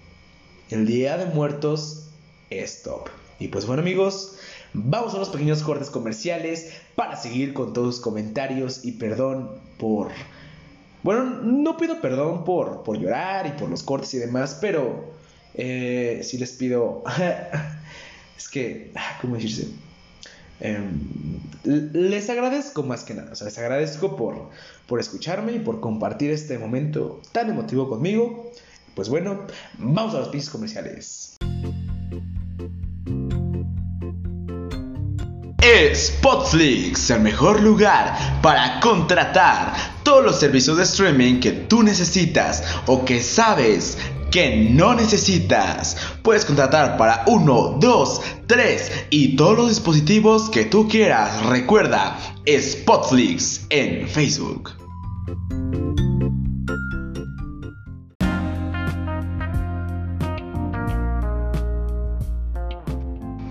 el 0.70 0.86
Día 0.86 1.18
de 1.18 1.26
Muertos 1.26 2.08
es 2.48 2.82
top. 2.82 3.08
Y 3.38 3.48
pues 3.48 3.66
bueno 3.66 3.82
amigos, 3.82 4.36
vamos 4.72 5.12
a 5.12 5.16
unos 5.16 5.28
pequeños 5.30 5.62
cortes 5.62 5.90
comerciales 5.90 6.72
para 6.94 7.16
seguir 7.16 7.52
con 7.52 7.72
todos 7.72 7.86
los 7.86 8.00
comentarios 8.00 8.84
y 8.84 8.92
perdón 8.92 9.50
por 9.78 10.10
bueno, 11.04 11.24
no 11.26 11.76
pido 11.76 12.00
perdón 12.00 12.44
por, 12.44 12.82
por 12.82 12.98
llorar 12.98 13.46
y 13.46 13.50
por 13.60 13.68
los 13.68 13.82
cortes 13.82 14.14
y 14.14 14.18
demás, 14.18 14.56
pero 14.58 15.12
eh, 15.52 16.22
sí 16.24 16.38
les 16.38 16.52
pido... 16.52 17.04
es 18.38 18.48
que, 18.48 18.90
ah, 18.94 19.18
¿cómo 19.20 19.34
decirse? 19.34 19.68
Em, 20.60 21.40
les 21.64 22.30
agradezco 22.30 22.82
más 22.84 23.04
que 23.04 23.12
nada, 23.12 23.32
o 23.32 23.34
sea, 23.34 23.44
les 23.44 23.58
agradezco 23.58 24.16
por, 24.16 24.48
por 24.86 24.98
escucharme 24.98 25.52
y 25.52 25.58
por 25.58 25.80
compartir 25.80 26.30
este 26.30 26.58
momento 26.58 27.20
tan 27.32 27.50
emotivo 27.50 27.86
conmigo. 27.90 28.50
Pues 28.94 29.10
bueno, 29.10 29.46
vamos 29.76 30.14
a 30.14 30.20
los 30.20 30.28
pinches 30.28 30.48
comerciales. 30.48 31.36
Spotflix, 35.94 37.10
el 37.10 37.20
mejor 37.20 37.60
lugar 37.60 38.40
para 38.42 38.78
contratar 38.80 39.74
todos 40.04 40.24
los 40.24 40.38
servicios 40.38 40.76
de 40.76 40.84
streaming 40.84 41.40
que 41.40 41.50
tú 41.50 41.82
necesitas 41.82 42.62
o 42.86 43.04
que 43.04 43.20
sabes 43.20 43.98
que 44.30 44.68
no 44.70 44.94
necesitas. 44.94 45.96
Puedes 46.22 46.44
contratar 46.44 46.96
para 46.96 47.24
uno, 47.26 47.76
dos, 47.80 48.20
tres 48.46 48.92
y 49.10 49.36
todos 49.36 49.56
los 49.56 49.68
dispositivos 49.68 50.48
que 50.50 50.64
tú 50.64 50.88
quieras. 50.88 51.44
Recuerda, 51.46 52.18
Spotflix 52.46 53.66
en 53.70 54.08
Facebook. 54.08 54.70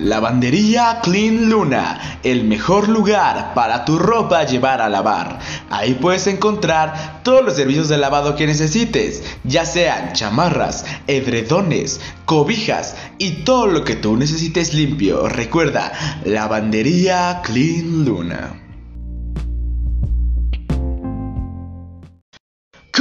Lavandería 0.04 1.00
Clean 1.02 1.50
Luna, 1.50 2.20
el 2.24 2.44
mejor 2.44 2.90
lugar 2.90 3.54
para 3.54 3.86
tu 3.86 3.98
ropa 3.98 4.44
llevar 4.44 4.82
a 4.82 4.90
lavar. 4.90 5.40
Ahí 5.70 5.94
puedes 5.94 6.28
encontrar 6.28 7.22
todos 7.24 7.42
los 7.46 7.56
servicios 7.56 7.88
de 7.88 7.98
lavado 7.98 8.36
que 8.36 8.46
necesites, 8.46 9.24
ya 9.46 9.66
sean 9.66 10.12
chamarras, 10.12 10.84
edredones, 11.08 12.02
cobijas 12.26 12.98
y 13.18 13.44
todo 13.46 13.68
lo 13.68 13.86
que 13.86 13.96
tú 13.96 14.18
necesites 14.18 14.74
limpio. 14.74 15.30
Recuerda, 15.30 15.94
Lavandería 16.26 17.40
Clean 17.42 18.04
Luna. 18.04 18.63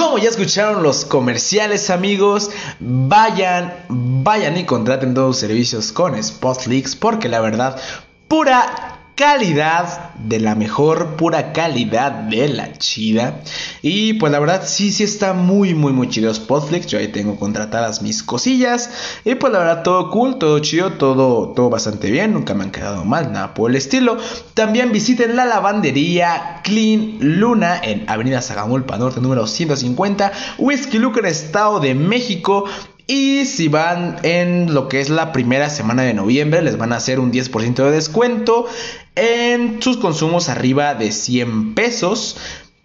Como 0.03 0.19
ya 0.19 0.31
escucharon 0.31 0.83
los 0.83 1.05
comerciales 1.05 1.89
amigos, 1.89 2.51
vayan, 2.81 3.73
vayan 3.89 4.57
y 4.57 4.65
contraten 4.65 5.15
todos 5.15 5.29
los 5.29 5.39
servicios 5.39 5.93
con 5.93 6.21
Spotflix 6.21 6.97
porque 6.97 7.29
la 7.29 7.39
verdad, 7.39 7.81
pura 8.27 8.92
calidad 9.15 10.15
de 10.15 10.41
la 10.41 10.55
mejor, 10.55 11.17
pura 11.17 11.53
calidad 11.53 12.13
de 12.13 12.49
la 12.49 12.73
chida. 12.79 13.41
Y 13.83 14.15
pues 14.15 14.33
la 14.33 14.39
verdad 14.39 14.63
sí, 14.67 14.93
sí 14.93 15.05
está 15.05 15.33
muy, 15.33 15.75
muy, 15.75 15.93
muy 15.93 16.09
chido 16.09 16.33
Spotflix. 16.33 16.87
Yo 16.87 16.99
ahí 16.99 17.09
tengo 17.09 17.37
contratadas 17.37 18.03
mis 18.03 18.23
cosillas. 18.23 18.91
Y 19.25 19.35
pues 19.35 19.53
la 19.53 19.61
verdad 19.61 19.83
todo 19.83 20.11
cool, 20.11 20.39
todo 20.39 20.59
chido, 20.61 20.93
todo, 20.93 21.53
todo 21.55 21.71
bastante 21.71 22.11
bien. 22.11 22.33
Nunca 22.33 22.55
me 22.55 22.65
han 22.65 22.71
quedado 22.71 23.05
mal, 23.05 23.33
nada 23.33 23.55
por 23.55 23.71
el 23.71 23.77
estilo. 23.77 24.17
También 24.55 24.93
visiten 24.93 25.37
la 25.37 25.45
lavandería 25.45 26.61
Clean 26.65 27.19
Luna 27.21 27.81
en 27.83 28.09
Avenida 28.09 28.43
Sagamulpa 28.43 28.99
Norte 28.99 29.21
número 29.21 29.47
150. 29.47 30.33
Whisky 30.59 30.99
Luke 30.99 31.21
Estado 31.29 31.81
de 31.81 31.95
México. 31.95 32.65
Y 33.07 33.45
si 33.47 33.69
van 33.69 34.19
en 34.23 34.75
lo 34.75 34.89
que 34.89 35.01
es 35.01 35.11
la 35.11 35.33
primera 35.33 35.69
semana 35.71 36.03
de 36.03 36.15
noviembre, 36.15 36.63
les 36.63 36.79
van 36.79 36.93
a 36.93 36.97
hacer 36.97 37.21
un 37.21 37.33
10% 37.33 37.75
de 37.75 37.91
descuento 37.91 38.67
en 39.15 39.83
sus 39.83 39.97
consumos 39.97 40.49
arriba 40.49 40.95
de 40.95 41.13
100 41.13 41.75
pesos. 41.75 42.37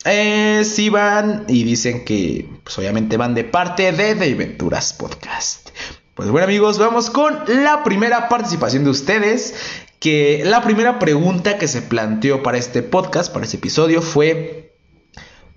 Eh, 0.06 0.64
si 0.66 0.90
van 0.90 1.46
y 1.48 1.64
dicen 1.64 2.06
que, 2.06 2.48
pues 2.64 2.78
obviamente 2.78 3.18
van 3.18 3.36
de 3.36 3.44
parte 3.44 3.92
de 3.92 4.16
The 4.16 4.36
Venturas 4.36 4.94
Podcast. 4.94 5.70
Pues 6.14 6.30
bueno 6.30 6.46
amigos, 6.46 6.80
vamos 6.80 7.10
con 7.10 7.38
la 7.48 7.84
primera 7.84 8.30
participación 8.30 8.84
de 8.84 8.90
ustedes. 8.90 9.54
Que 10.00 10.44
la 10.46 10.62
primera 10.62 11.00
pregunta 11.00 11.58
que 11.58 11.68
se 11.68 11.82
planteó 11.82 12.44
para 12.44 12.58
este 12.58 12.84
podcast, 12.84 13.34
para 13.34 13.46
este 13.46 13.58
episodio, 13.58 14.02
fue 14.02 14.67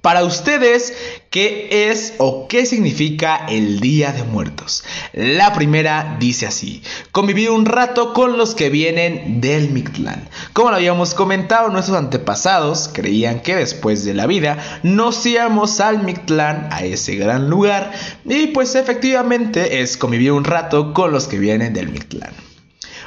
para 0.01 0.25
ustedes, 0.25 0.95
¿qué 1.29 1.91
es 1.91 2.15
o 2.19 2.49
qué 2.49 2.65
significa 2.65 3.47
el 3.49 3.81
Día 3.81 4.13
de 4.13 4.25
Muertos? 4.25 4.83
La 5.13 5.53
primera 5.53 6.17
dice 6.19 6.47
así, 6.47 6.83
convivir 7.13 7.51
un 7.51 7.67
rato 7.67 8.15
con 8.15 8.39
los 8.39 8.55
que 8.55 8.71
vienen 8.71 9.41
del 9.43 9.71
Mictlán. 9.71 10.29
Como 10.55 10.71
lo 10.71 10.77
habíamos 10.77 11.15
comentado, 11.15 11.69
nuestros 11.69 11.99
antepasados 11.99 12.89
creían 12.93 13.41
que 13.41 13.57
después 13.57 14.05
de 14.05 14.15
la 14.15 14.27
vida 14.27 14.81
nos 14.83 15.25
íbamos 15.27 15.81
al 15.81 16.03
Mictlán, 16.03 16.69
a 16.71 16.83
ese 16.83 17.17
gran 17.17 17.51
lugar, 17.51 17.93
y 18.25 18.49
pues 18.49 18.75
efectivamente 18.75 19.83
es 19.83 19.99
convivir 19.99 20.33
un 20.33 20.45
rato 20.45 20.95
con 20.95 21.13
los 21.13 21.27
que 21.27 21.39
vienen 21.39 21.75
del 21.75 21.89
Mictlán. 21.89 22.50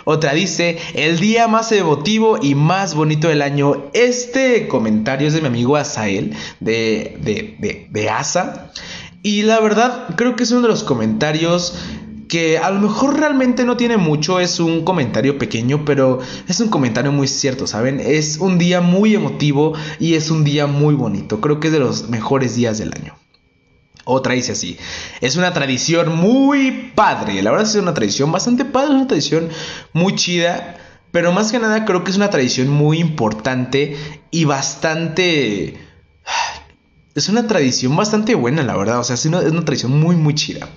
Otra 0.06 0.34
dice, 0.34 0.78
el 0.96 1.20
día 1.20 1.48
más 1.48 1.72
emotivo 1.72 2.38
y 2.42 2.56
más 2.56 2.94
bonito 2.94 3.30
del 3.30 3.42
año. 3.42 3.86
Este 3.94 4.68
comentario 4.68 5.28
es 5.28 5.34
de 5.34 5.42
mi 5.42 5.48
amigo 5.48 5.78
Asael, 5.78 6.36
de, 6.60 7.18
de, 7.22 7.88
de, 7.89 8.10
Asa. 8.10 8.72
Y 9.22 9.44
la 9.44 9.60
verdad, 9.62 10.16
creo 10.18 10.36
que 10.36 10.44
es 10.44 10.52
uno 10.52 10.63
de 10.63 10.68
los 10.68 10.84
comentarios 10.84 11.76
que 12.28 12.58
a 12.58 12.70
lo 12.72 12.80
mejor 12.82 13.20
realmente 13.20 13.63
no 13.63 13.78
tiene 13.78 13.98
mucho, 13.98 14.39
es 14.39 14.60
un 14.60 14.84
comentario 14.84 15.38
pequeño, 15.38 15.86
pero 15.86 16.20
es 16.48 16.60
un 16.60 16.70
comentario 16.70 17.12
muy 17.12 17.28
cierto, 17.28 17.68
¿saben? 17.68 18.00
Es 18.00 18.38
un 18.39 18.58
día 18.58 18.82
muy 18.82 19.13
emotivo 19.13 19.74
y 20.00 20.16
es 20.16 20.32
un 20.32 20.44
día 20.44 20.66
muy 20.66 20.96
bonito, 20.96 21.39
creo 21.39 21.60
que 21.60 21.68
es 21.68 21.74
de 21.74 21.80
los 21.80 22.10
mejores 22.10 22.56
días 22.56 22.80
del 22.80 22.92
año. 22.94 23.23
Otra 24.06 24.34
dice 24.34 24.52
así, 24.52 24.78
es 25.22 25.38
una 25.38 25.54
tradición 25.54 26.16
muy 26.18 26.92
padre, 26.94 27.42
la 27.42 27.52
verdad 27.52 27.68
es 27.68 27.76
una 27.76 27.94
tradición 27.94 28.32
bastante 28.32 28.66
padre, 28.66 28.96
una 28.96 29.08
tradición 29.08 29.50
muy 29.94 30.16
chida, 30.16 30.78
Pero 31.12 31.32
más 31.32 31.52
que 31.52 31.60
nada 31.60 31.86
creo 31.86 32.04
que 32.04 32.10
es 32.12 32.18
una 32.18 32.32
tradición 32.32 32.70
muy 32.70 33.00
importante 33.00 33.98
y 34.32 34.46
bastante... 34.46 35.78
Es 37.16 37.30
una 37.30 37.46
tradición 37.46 37.96
bastante 37.96 38.34
buena, 38.34 38.63
la 38.63 38.76
verdad. 38.76 38.98
O 39.00 39.04
sea, 39.04 39.13
es 39.13 39.24
una, 39.28 39.39
es 39.42 39.52
una 39.52 39.63
tradición 39.63 40.00
muy, 40.00 40.16
muy 40.16 40.34
chida. 40.34 40.68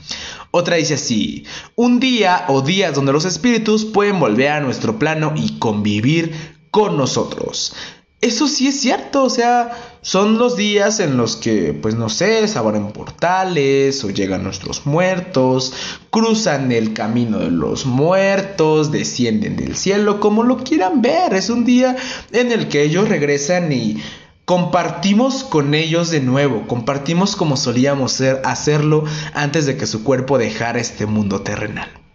Otra 0.50 0.76
dice 0.76 0.92
así, 0.92 1.46
un 1.76 1.98
día 1.98 2.44
o 2.48 2.60
días 2.60 2.94
donde 2.94 3.14
los 3.14 3.24
espíritus 3.24 3.86
pueden 3.86 4.20
volver 4.20 4.48
a 4.48 4.60
nuestro 4.60 4.98
plano 4.98 5.32
y 5.34 5.58
convivir 5.58 6.34
con 6.70 6.98
nosotros. 6.98 7.74
Eso 8.20 8.48
sí 8.48 8.68
es 8.68 8.78
cierto, 8.78 9.24
o 9.24 9.30
sea, 9.30 9.95
son 10.06 10.38
los 10.38 10.56
días 10.56 11.00
en 11.00 11.16
los 11.16 11.34
que, 11.34 11.72
pues 11.72 11.96
no 11.96 12.08
sé, 12.08 12.46
se 12.46 12.56
abren 12.56 12.92
portales 12.92 14.04
o 14.04 14.10
llegan 14.10 14.44
nuestros 14.44 14.86
muertos, 14.86 15.72
cruzan 16.10 16.70
el 16.70 16.92
camino 16.92 17.40
de 17.40 17.50
los 17.50 17.86
muertos, 17.86 18.92
descienden 18.92 19.56
del 19.56 19.74
cielo, 19.74 20.20
como 20.20 20.44
lo 20.44 20.58
quieran 20.58 21.02
ver. 21.02 21.34
Es 21.34 21.50
un 21.50 21.64
día 21.64 21.96
en 22.30 22.52
el 22.52 22.68
que 22.68 22.82
ellos 22.82 23.08
regresan 23.08 23.72
y 23.72 24.00
compartimos 24.44 25.42
con 25.42 25.74
ellos 25.74 26.08
de 26.10 26.20
nuevo, 26.20 26.68
compartimos 26.68 27.34
como 27.34 27.56
solíamos 27.56 28.12
ser, 28.12 28.42
hacerlo 28.44 29.02
antes 29.34 29.66
de 29.66 29.76
que 29.76 29.88
su 29.88 30.04
cuerpo 30.04 30.38
dejara 30.38 30.78
este 30.78 31.06
mundo 31.06 31.42
terrenal. 31.42 32.05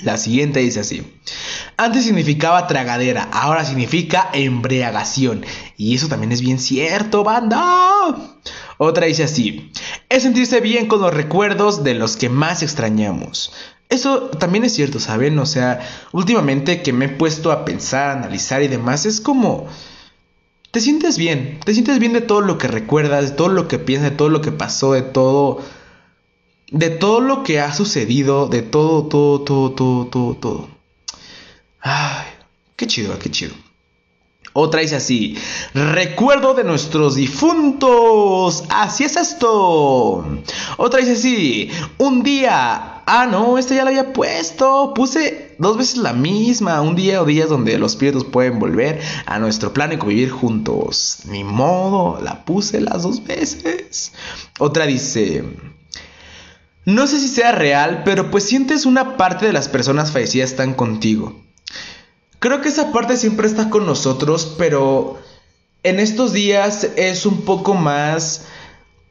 La 0.00 0.16
siguiente 0.16 0.60
dice 0.60 0.80
así. 0.80 1.06
Antes 1.76 2.04
significaba 2.04 2.66
tragadera, 2.66 3.28
ahora 3.32 3.64
significa 3.64 4.30
embriagación. 4.32 5.44
Y 5.76 5.94
eso 5.94 6.08
también 6.08 6.32
es 6.32 6.40
bien 6.40 6.58
cierto, 6.58 7.22
banda. 7.24 7.60
Otra 8.78 9.06
dice 9.06 9.24
así. 9.24 9.70
Es 10.08 10.22
sentirse 10.22 10.60
bien 10.60 10.86
con 10.86 11.00
los 11.00 11.12
recuerdos 11.12 11.84
de 11.84 11.94
los 11.94 12.16
que 12.16 12.28
más 12.28 12.62
extrañamos. 12.62 13.52
Eso 13.88 14.22
también 14.22 14.64
es 14.64 14.72
cierto, 14.72 14.98
¿saben? 14.98 15.38
O 15.38 15.46
sea, 15.46 15.80
últimamente 16.12 16.82
que 16.82 16.94
me 16.94 17.04
he 17.04 17.08
puesto 17.10 17.52
a 17.52 17.64
pensar, 17.64 18.16
analizar 18.16 18.62
y 18.62 18.68
demás, 18.68 19.04
es 19.04 19.20
como... 19.20 19.66
Te 20.70 20.80
sientes 20.80 21.18
bien, 21.18 21.60
te 21.62 21.74
sientes 21.74 21.98
bien 21.98 22.14
de 22.14 22.22
todo 22.22 22.40
lo 22.40 22.56
que 22.56 22.66
recuerdas, 22.66 23.30
de 23.30 23.36
todo 23.36 23.48
lo 23.48 23.68
que 23.68 23.78
piensas, 23.78 24.10
de 24.10 24.16
todo 24.16 24.30
lo 24.30 24.40
que 24.40 24.52
pasó, 24.52 24.94
de 24.94 25.02
todo 25.02 25.60
de 26.72 26.88
todo 26.88 27.20
lo 27.20 27.44
que 27.44 27.60
ha 27.60 27.72
sucedido, 27.72 28.48
de 28.48 28.62
todo, 28.62 29.04
todo, 29.04 29.42
todo, 29.42 29.72
todo, 29.72 30.06
todo, 30.06 30.34
todo. 30.34 30.68
Ay, 31.80 32.26
qué 32.76 32.86
chido, 32.86 33.18
qué 33.18 33.30
chido. 33.30 33.54
Otra 34.54 34.80
dice 34.80 34.96
así, 34.96 35.38
recuerdo 35.72 36.52
de 36.54 36.64
nuestros 36.64 37.14
difuntos, 37.14 38.64
así 38.68 39.04
es 39.04 39.16
esto. 39.16 40.26
Otra 40.76 41.00
dice 41.00 41.12
así, 41.12 41.70
un 41.96 42.22
día, 42.22 43.02
ah 43.06 43.26
no, 43.30 43.56
esta 43.56 43.74
ya 43.74 43.84
la 43.84 43.90
había 43.90 44.12
puesto, 44.12 44.92
puse 44.94 45.54
dos 45.58 45.78
veces 45.78 45.96
la 45.98 46.12
misma, 46.12 46.82
un 46.82 46.94
día 46.94 47.22
o 47.22 47.24
días 47.24 47.48
donde 47.48 47.78
los 47.78 47.92
espíritus 47.92 48.24
pueden 48.24 48.58
volver 48.58 49.00
a 49.24 49.38
nuestro 49.38 49.72
plano 49.72 49.94
y 49.94 49.98
convivir 49.98 50.30
juntos. 50.30 51.20
Ni 51.26 51.44
modo, 51.44 52.20
la 52.22 52.44
puse 52.44 52.80
las 52.82 53.04
dos 53.04 53.24
veces. 53.24 54.12
Otra 54.58 54.84
dice, 54.84 55.44
no 56.84 57.06
sé 57.06 57.20
si 57.20 57.28
sea 57.28 57.52
real, 57.52 58.02
pero 58.04 58.30
pues 58.30 58.44
sientes 58.44 58.86
una 58.86 59.16
parte 59.16 59.46
de 59.46 59.52
las 59.52 59.68
personas 59.68 60.10
fallecidas 60.10 60.50
están 60.50 60.74
contigo. 60.74 61.40
Creo 62.40 62.60
que 62.60 62.70
esa 62.70 62.90
parte 62.90 63.16
siempre 63.16 63.46
está 63.46 63.70
con 63.70 63.86
nosotros, 63.86 64.56
pero 64.58 65.20
en 65.84 66.00
estos 66.00 66.32
días 66.32 66.88
es 66.96 67.24
un 67.24 67.42
poco 67.42 67.74
más, 67.74 68.46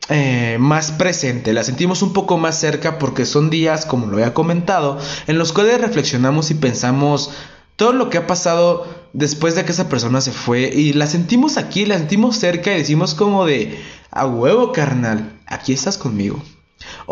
eh, 0.10 0.58
más 0.60 0.92
presente, 0.92 1.54
la 1.54 1.64
sentimos 1.64 2.02
un 2.02 2.12
poco 2.12 2.38
más 2.38 2.60
cerca 2.60 3.00
porque 3.00 3.26
son 3.26 3.50
días, 3.50 3.86
como 3.86 4.08
lo 4.08 4.18
había 4.18 4.34
comentado, 4.34 5.00
en 5.28 5.38
los 5.38 5.54
cuales 5.54 5.80
reflexionamos 5.80 6.52
y 6.52 6.56
pensamos 6.56 7.32
todo 7.78 7.94
lo 7.94 8.10
que 8.10 8.18
ha 8.18 8.28
pasado 8.28 8.86
después 9.14 9.56
de 9.56 9.64
que 9.64 9.72
esa 9.72 9.88
persona 9.88 10.20
se 10.20 10.34
fue 10.34 10.70
y 10.74 10.92
la 10.92 11.08
sentimos 11.08 11.56
aquí, 11.56 11.86
la 11.86 11.98
sentimos 11.98 12.36
cerca 12.36 12.74
y 12.74 12.80
decimos 12.80 13.16
como 13.16 13.46
de, 13.46 13.80
a 14.12 14.26
huevo 14.26 14.74
carnal, 14.74 15.40
aquí 15.46 15.72
estás 15.72 15.98
conmigo. 15.98 16.44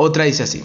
Otra 0.01 0.23
dice 0.23 0.43
así. 0.43 0.63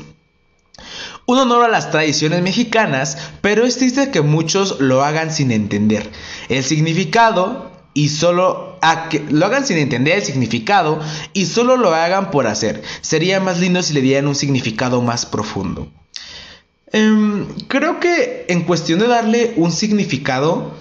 Un 1.27 1.39
honor 1.39 1.65
a 1.65 1.69
las 1.69 1.91
tradiciones 1.91 2.41
mexicanas, 2.41 3.19
pero 3.41 3.67
es 3.67 3.79
triste 3.79 4.13
que 4.13 4.21
muchos 4.21 4.79
lo 4.79 5.03
hagan 5.03 5.33
sin 5.33 5.51
entender 5.51 6.09
el 6.49 6.63
significado 6.63 7.69
y 7.95 8.11
solo 8.11 8.79
lo 9.31 9.47
hagan 9.47 9.67
sin 9.67 9.79
entender 9.79 10.19
el 10.19 10.25
significado 10.25 11.01
y 11.33 11.47
solo 11.47 11.77
lo 11.77 11.93
hagan 11.93 12.31
por 12.31 12.47
hacer. 12.47 12.85
Sería 13.01 13.41
más 13.41 13.59
lindo 13.59 13.83
si 13.83 13.93
le 13.93 14.03
dieran 14.03 14.29
un 14.29 14.37
significado 14.37 15.03
más 15.03 15.27
profundo. 15.27 15.91
Em, 16.93 17.49
creo 17.67 17.99
que 17.99 18.47
en 18.49 18.63
cuestión 18.63 19.01
de 19.01 19.09
darle 19.09 19.55
un 19.57 19.73
significado, 19.73 20.75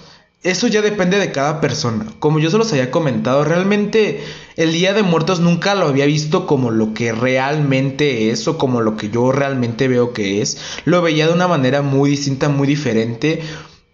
eso 0.43 0.67
ya 0.67 0.81
depende 0.81 1.17
de 1.17 1.31
cada 1.31 1.61
persona. 1.61 2.05
Como 2.19 2.39
yo 2.39 2.51
se 2.51 2.57
los 2.57 2.71
había 2.71 2.91
comentado, 2.91 3.45
realmente 3.45 4.23
el 4.57 4.73
Día 4.73 4.93
de 4.93 5.01
Muertos 5.01 5.39
nunca 5.39 5.73
lo 5.73 5.87
había 5.87 6.05
visto 6.05 6.45
como 6.45 6.69
lo 6.69 6.93
que 6.93 7.13
realmente 7.13 8.29
es 8.29 8.47
o 8.47 8.57
como 8.57 8.81
lo 8.81 8.97
que 8.97 9.09
yo 9.09 9.31
realmente 9.31 9.87
veo 9.87 10.11
que 10.11 10.41
es. 10.41 10.57
Lo 10.83 11.01
veía 11.01 11.27
de 11.27 11.33
una 11.33 11.47
manera 11.47 11.81
muy 11.81 12.09
distinta, 12.09 12.49
muy 12.49 12.67
diferente. 12.67 13.41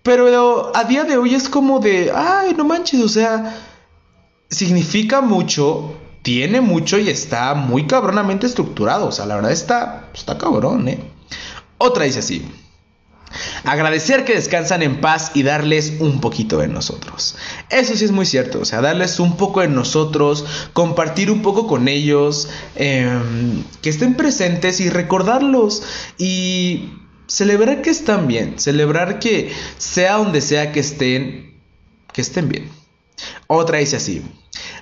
Pero 0.02 0.72
a 0.76 0.84
día 0.86 1.04
de 1.04 1.18
hoy 1.18 1.36
es 1.36 1.50
como 1.50 1.80
de, 1.80 2.12
ay, 2.16 2.56
no 2.58 2.66
manches, 2.66 3.02
o 3.02 3.10
sea, 3.10 3.56
significa 4.50 5.22
mucho, 5.22 5.94
tiene 6.24 6.62
mucho 6.62 6.98
y 6.98 7.10
está 7.10 7.54
muy 7.54 7.86
cabronamente 7.86 8.48
estructurado. 8.48 9.08
O 9.08 9.12
sea, 9.12 9.28
la 9.28 9.36
verdad 9.36 9.52
está, 9.52 10.10
está 10.16 10.38
cabrón, 10.40 10.88
¿eh? 10.88 11.00
Otra 11.78 12.06
dice 12.06 12.20
así. 12.20 12.44
Agradecer 13.64 14.26
que 14.26 14.36
descansan 14.36 14.82
en 14.82 15.02
paz 15.02 15.32
y 15.34 15.44
darles 15.44 15.94
un 16.00 16.20
poquito 16.22 16.58
de 16.58 16.68
nosotros. 16.68 17.36
Eso 17.70 17.96
sí 17.96 18.06
es 18.06 18.12
muy 18.12 18.26
cierto, 18.26 18.60
o 18.62 18.66
sea, 18.66 18.82
darles 18.82 19.20
un 19.20 19.38
poco 19.38 19.62
de 19.62 19.68
nosotros, 19.68 20.46
compartir 20.74 21.32
un 21.32 21.42
poco 21.42 21.68
con 21.68 21.88
ellos, 21.88 22.50
em, 22.76 23.64
que 23.82 23.90
estén 23.90 24.16
presentes 24.16 24.80
y 24.80 24.90
recordarlos 24.90 25.84
y 26.18 26.90
celebrar 27.28 27.82
que 27.82 27.92
están 27.92 28.28
bien, 28.28 28.60
celebrar 28.60 29.20
que 29.20 29.54
sea 29.78 30.16
donde 30.16 30.42
sea 30.42 30.72
que 30.72 30.80
estén, 30.80 31.54
que 32.12 32.22
estén 32.22 32.50
bien. 32.50 32.70
Otra 33.48 33.78
dice 33.78 33.98
así, 33.98 34.24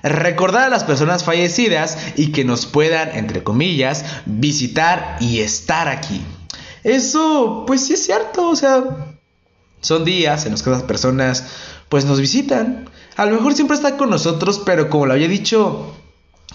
recordar 0.02 0.64
a 0.64 0.68
las 0.70 0.84
personas 0.84 1.24
fallecidas 1.24 1.98
y 2.16 2.32
que 2.32 2.44
nos 2.44 2.66
puedan, 2.66 3.10
entre 3.16 3.42
comillas, 3.42 4.04
visitar 4.26 5.16
y 5.20 5.40
estar 5.40 5.88
aquí. 5.88 6.22
Eso, 6.84 7.64
pues 7.66 7.86
sí 7.86 7.94
es 7.94 8.04
cierto, 8.04 8.48
o 8.48 8.56
sea, 8.56 8.84
son 9.80 10.04
días 10.04 10.44
en 10.46 10.52
los 10.52 10.62
que 10.62 10.70
las 10.70 10.82
personas, 10.82 11.44
pues 11.88 12.04
nos 12.04 12.20
visitan. 12.20 12.88
A 13.16 13.26
lo 13.26 13.36
mejor 13.36 13.54
siempre 13.54 13.76
están 13.76 13.96
con 13.96 14.10
nosotros, 14.10 14.62
pero 14.64 14.90
como 14.90 15.06
lo 15.06 15.12
había 15.12 15.28
dicho, 15.28 15.94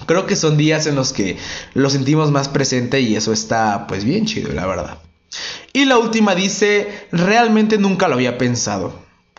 creo 0.06 0.26
que 0.26 0.36
son 0.36 0.58
días 0.58 0.88
en 0.88 0.96
los 0.96 1.14
que 1.14 1.38
lo 1.74 1.90
sentimos 1.90 2.32
más 2.32 2.50
presente 2.50 3.02
y 3.02 3.16
eso 3.16 3.34
está, 3.34 3.88
pues 3.88 4.04
bien 4.04 4.26
chido, 4.26 4.52
la 4.54 4.66
verdad. 4.66 4.98
Y 5.74 5.86
la 5.86 5.98
última 5.98 6.36
dice, 6.36 7.08
realmente 7.12 7.78
nunca 7.78 8.08
lo 8.08 8.16
había 8.16 8.38
pensado. 8.38 8.94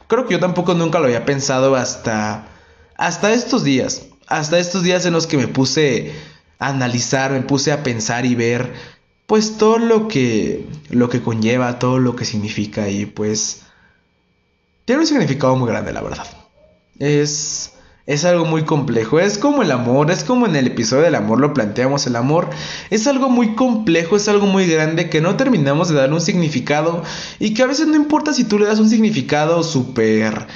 Creo 0.08 0.26
que 0.26 0.34
yo 0.34 0.40
tampoco 0.40 0.74
nunca 0.74 0.98
lo 0.98 1.06
había 1.06 1.24
pensado 1.24 1.76
hasta, 1.76 2.48
hasta 2.96 3.32
estos 3.32 3.64
días. 3.64 4.06
Hasta 4.26 4.58
estos 4.58 4.82
días 4.82 5.06
en 5.06 5.12
los 5.12 5.26
que 5.26 5.36
me 5.36 5.48
puse 5.48 6.12
a 6.58 6.68
analizar, 6.68 7.30
me 7.30 7.42
puse 7.42 7.72
a 7.72 7.82
pensar 7.82 8.26
y 8.26 8.34
ver 8.34 8.72
pues 9.26 9.56
todo 9.56 9.78
lo 9.78 10.08
que 10.08 10.66
lo 10.90 11.08
que 11.08 11.22
conlleva, 11.22 11.78
todo 11.78 11.98
lo 11.98 12.16
que 12.16 12.24
significa 12.24 12.88
y 12.88 13.06
pues 13.06 13.62
tiene 14.84 15.02
un 15.02 15.06
significado 15.06 15.56
muy 15.56 15.68
grande, 15.68 15.92
la 15.92 16.02
verdad. 16.02 16.26
Es 16.98 17.74
es 18.06 18.26
algo 18.26 18.44
muy 18.44 18.64
complejo, 18.64 19.18
es 19.18 19.38
como 19.38 19.62
el 19.62 19.70
amor, 19.70 20.10
es 20.10 20.24
como 20.24 20.46
en 20.46 20.56
el 20.56 20.66
episodio 20.66 21.04
del 21.04 21.14
amor 21.14 21.40
lo 21.40 21.54
planteamos, 21.54 22.06
el 22.06 22.16
amor 22.16 22.50
es 22.90 23.06
algo 23.06 23.30
muy 23.30 23.54
complejo, 23.54 24.16
es 24.16 24.28
algo 24.28 24.46
muy 24.46 24.66
grande 24.66 25.08
que 25.08 25.22
no 25.22 25.36
terminamos 25.36 25.88
de 25.88 25.94
darle 25.94 26.14
un 26.14 26.20
significado 26.20 27.02
y 27.38 27.54
que 27.54 27.62
a 27.62 27.66
veces 27.66 27.86
no 27.86 27.96
importa 27.96 28.34
si 28.34 28.44
tú 28.44 28.58
le 28.58 28.66
das 28.66 28.78
un 28.78 28.90
significado 28.90 29.62
súper, 29.62 30.46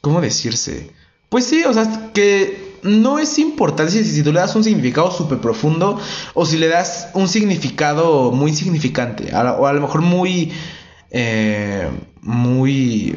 ¿cómo 0.00 0.22
decirse? 0.22 0.90
Pues 1.28 1.44
sí, 1.44 1.62
o 1.64 1.74
sea, 1.74 2.10
que 2.14 2.67
no 2.82 3.18
es 3.18 3.38
importante 3.38 3.92
si, 3.92 4.22
tú 4.22 4.32
le 4.32 4.40
das 4.40 4.54
un 4.54 4.64
significado 4.64 5.10
súper 5.10 5.38
profundo 5.38 6.00
o 6.34 6.46
si 6.46 6.56
le 6.56 6.68
das 6.68 7.08
un 7.14 7.28
significado 7.28 8.32
muy 8.32 8.54
significante 8.54 9.34
o 9.34 9.66
a 9.66 9.72
lo 9.72 9.80
mejor 9.80 10.02
muy 10.02 10.52
eh, 11.10 11.88
muy 12.22 13.16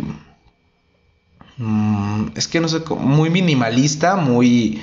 mm, 1.57 2.27
es 2.35 2.47
que 2.47 2.59
no 2.59 2.67
sé 2.67 2.79
muy 2.97 3.29
minimalista 3.29 4.15
muy 4.15 4.81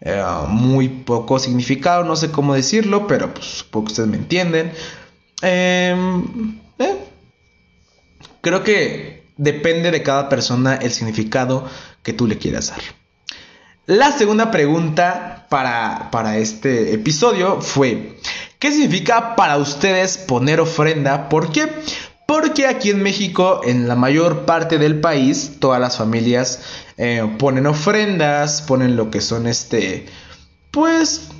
eh, 0.00 0.22
muy 0.48 0.88
poco 0.88 1.38
significado 1.38 2.04
no 2.04 2.16
sé 2.16 2.30
cómo 2.30 2.54
decirlo 2.54 3.06
pero 3.06 3.32
pues 3.32 3.46
supongo 3.46 3.86
que 3.86 3.92
ustedes 3.92 4.08
me 4.08 4.16
entienden. 4.16 4.72
Em, 5.42 6.58
eh, 6.78 6.98
creo 8.42 8.62
que 8.62 9.24
depende 9.36 9.90
de 9.90 10.02
cada 10.02 10.28
persona 10.28 10.74
el 10.74 10.90
significado 10.90 11.66
que 12.02 12.12
tú 12.12 12.26
le 12.26 12.36
quieras 12.36 12.68
dar 12.68 12.99
la 13.90 14.12
segunda 14.12 14.52
pregunta 14.52 15.46
para, 15.48 16.12
para 16.12 16.38
este 16.38 16.94
episodio 16.94 17.60
fue, 17.60 18.16
¿qué 18.60 18.70
significa 18.70 19.34
para 19.34 19.56
ustedes 19.56 20.16
poner 20.16 20.60
ofrenda? 20.60 21.28
¿Por 21.28 21.50
qué? 21.50 21.68
Porque 22.24 22.68
aquí 22.68 22.90
en 22.90 23.02
México, 23.02 23.62
en 23.64 23.88
la 23.88 23.96
mayor 23.96 24.44
parte 24.44 24.78
del 24.78 25.00
país, 25.00 25.56
todas 25.58 25.80
las 25.80 25.96
familias 25.96 26.62
eh, 26.98 27.28
ponen 27.36 27.66
ofrendas, 27.66 28.62
ponen 28.62 28.94
lo 28.94 29.10
que 29.10 29.20
son 29.20 29.48
este, 29.48 30.06
pues 30.70 31.30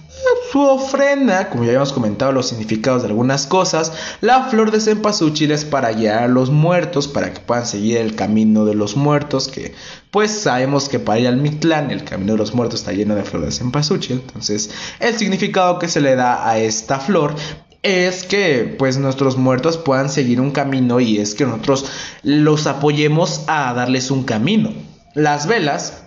su 0.50 0.60
ofrenda, 0.60 1.48
como 1.48 1.62
ya 1.62 1.70
habíamos 1.70 1.92
comentado 1.92 2.32
los 2.32 2.48
significados 2.48 3.02
de 3.02 3.08
algunas 3.08 3.46
cosas, 3.46 3.92
la 4.20 4.44
flor 4.44 4.70
de 4.70 4.80
cempasúchil 4.80 5.52
es 5.52 5.64
para 5.64 5.92
guiar 5.92 6.24
a 6.24 6.28
los 6.28 6.50
muertos, 6.50 7.06
para 7.06 7.32
que 7.32 7.40
puedan 7.40 7.66
seguir 7.66 7.98
el 7.98 8.16
camino 8.16 8.64
de 8.64 8.74
los 8.74 8.96
muertos, 8.96 9.48
que 9.48 9.74
pues 10.10 10.32
sabemos 10.32 10.88
que 10.88 10.98
para 10.98 11.20
ir 11.20 11.28
al 11.28 11.36
Mictlán 11.36 11.90
el 11.90 12.04
camino 12.04 12.32
de 12.32 12.38
los 12.38 12.54
muertos 12.54 12.80
está 12.80 12.92
lleno 12.92 13.14
de 13.14 13.22
flor 13.22 13.44
de 13.44 13.52
cempasúchil, 13.52 14.22
entonces 14.26 14.70
el 14.98 15.16
significado 15.16 15.78
que 15.78 15.88
se 15.88 16.00
le 16.00 16.16
da 16.16 16.48
a 16.48 16.58
esta 16.58 16.98
flor 16.98 17.34
es 17.82 18.24
que 18.24 18.74
pues 18.78 18.98
nuestros 18.98 19.36
muertos 19.36 19.78
puedan 19.78 20.10
seguir 20.10 20.40
un 20.40 20.50
camino 20.50 21.00
y 21.00 21.18
es 21.18 21.34
que 21.34 21.46
nosotros 21.46 21.86
los 22.22 22.66
apoyemos 22.66 23.44
a 23.46 23.72
darles 23.72 24.10
un 24.10 24.24
camino. 24.24 24.72
Las 25.14 25.46
velas 25.46 25.99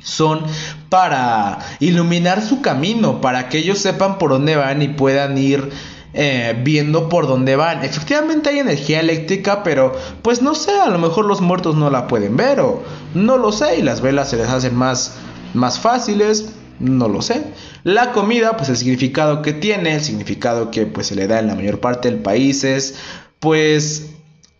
son 0.00 0.42
para 0.88 1.58
iluminar 1.80 2.42
su 2.42 2.60
camino, 2.62 3.20
para 3.20 3.48
que 3.48 3.58
ellos 3.58 3.78
sepan 3.78 4.18
por 4.18 4.30
dónde 4.30 4.56
van 4.56 4.82
y 4.82 4.88
puedan 4.88 5.36
ir 5.38 5.70
eh, 6.14 6.58
viendo 6.64 7.08
por 7.08 7.26
dónde 7.26 7.56
van. 7.56 7.84
Efectivamente 7.84 8.50
hay 8.50 8.60
energía 8.60 9.00
eléctrica, 9.00 9.62
pero 9.62 9.92
pues 10.22 10.40
no 10.40 10.54
sé, 10.54 10.72
a 10.72 10.88
lo 10.88 10.98
mejor 10.98 11.26
los 11.26 11.40
muertos 11.40 11.76
no 11.76 11.90
la 11.90 12.06
pueden 12.08 12.36
ver 12.36 12.60
o 12.60 12.82
no 13.14 13.36
lo 13.36 13.52
sé 13.52 13.78
y 13.78 13.82
las 13.82 14.00
velas 14.00 14.30
se 14.30 14.36
les 14.36 14.48
hacen 14.48 14.74
más, 14.74 15.14
más 15.54 15.78
fáciles. 15.78 16.50
No 16.80 17.08
lo 17.08 17.22
sé. 17.22 17.42
La 17.82 18.12
comida, 18.12 18.56
pues 18.56 18.68
el 18.68 18.76
significado 18.76 19.42
que 19.42 19.52
tiene, 19.52 19.96
el 19.96 20.00
significado 20.00 20.70
que 20.70 20.86
pues 20.86 21.08
se 21.08 21.16
le 21.16 21.26
da 21.26 21.40
en 21.40 21.48
la 21.48 21.56
mayor 21.56 21.80
parte 21.80 22.08
del 22.08 22.20
país 22.20 22.62
es, 22.62 22.94
pues 23.40 24.10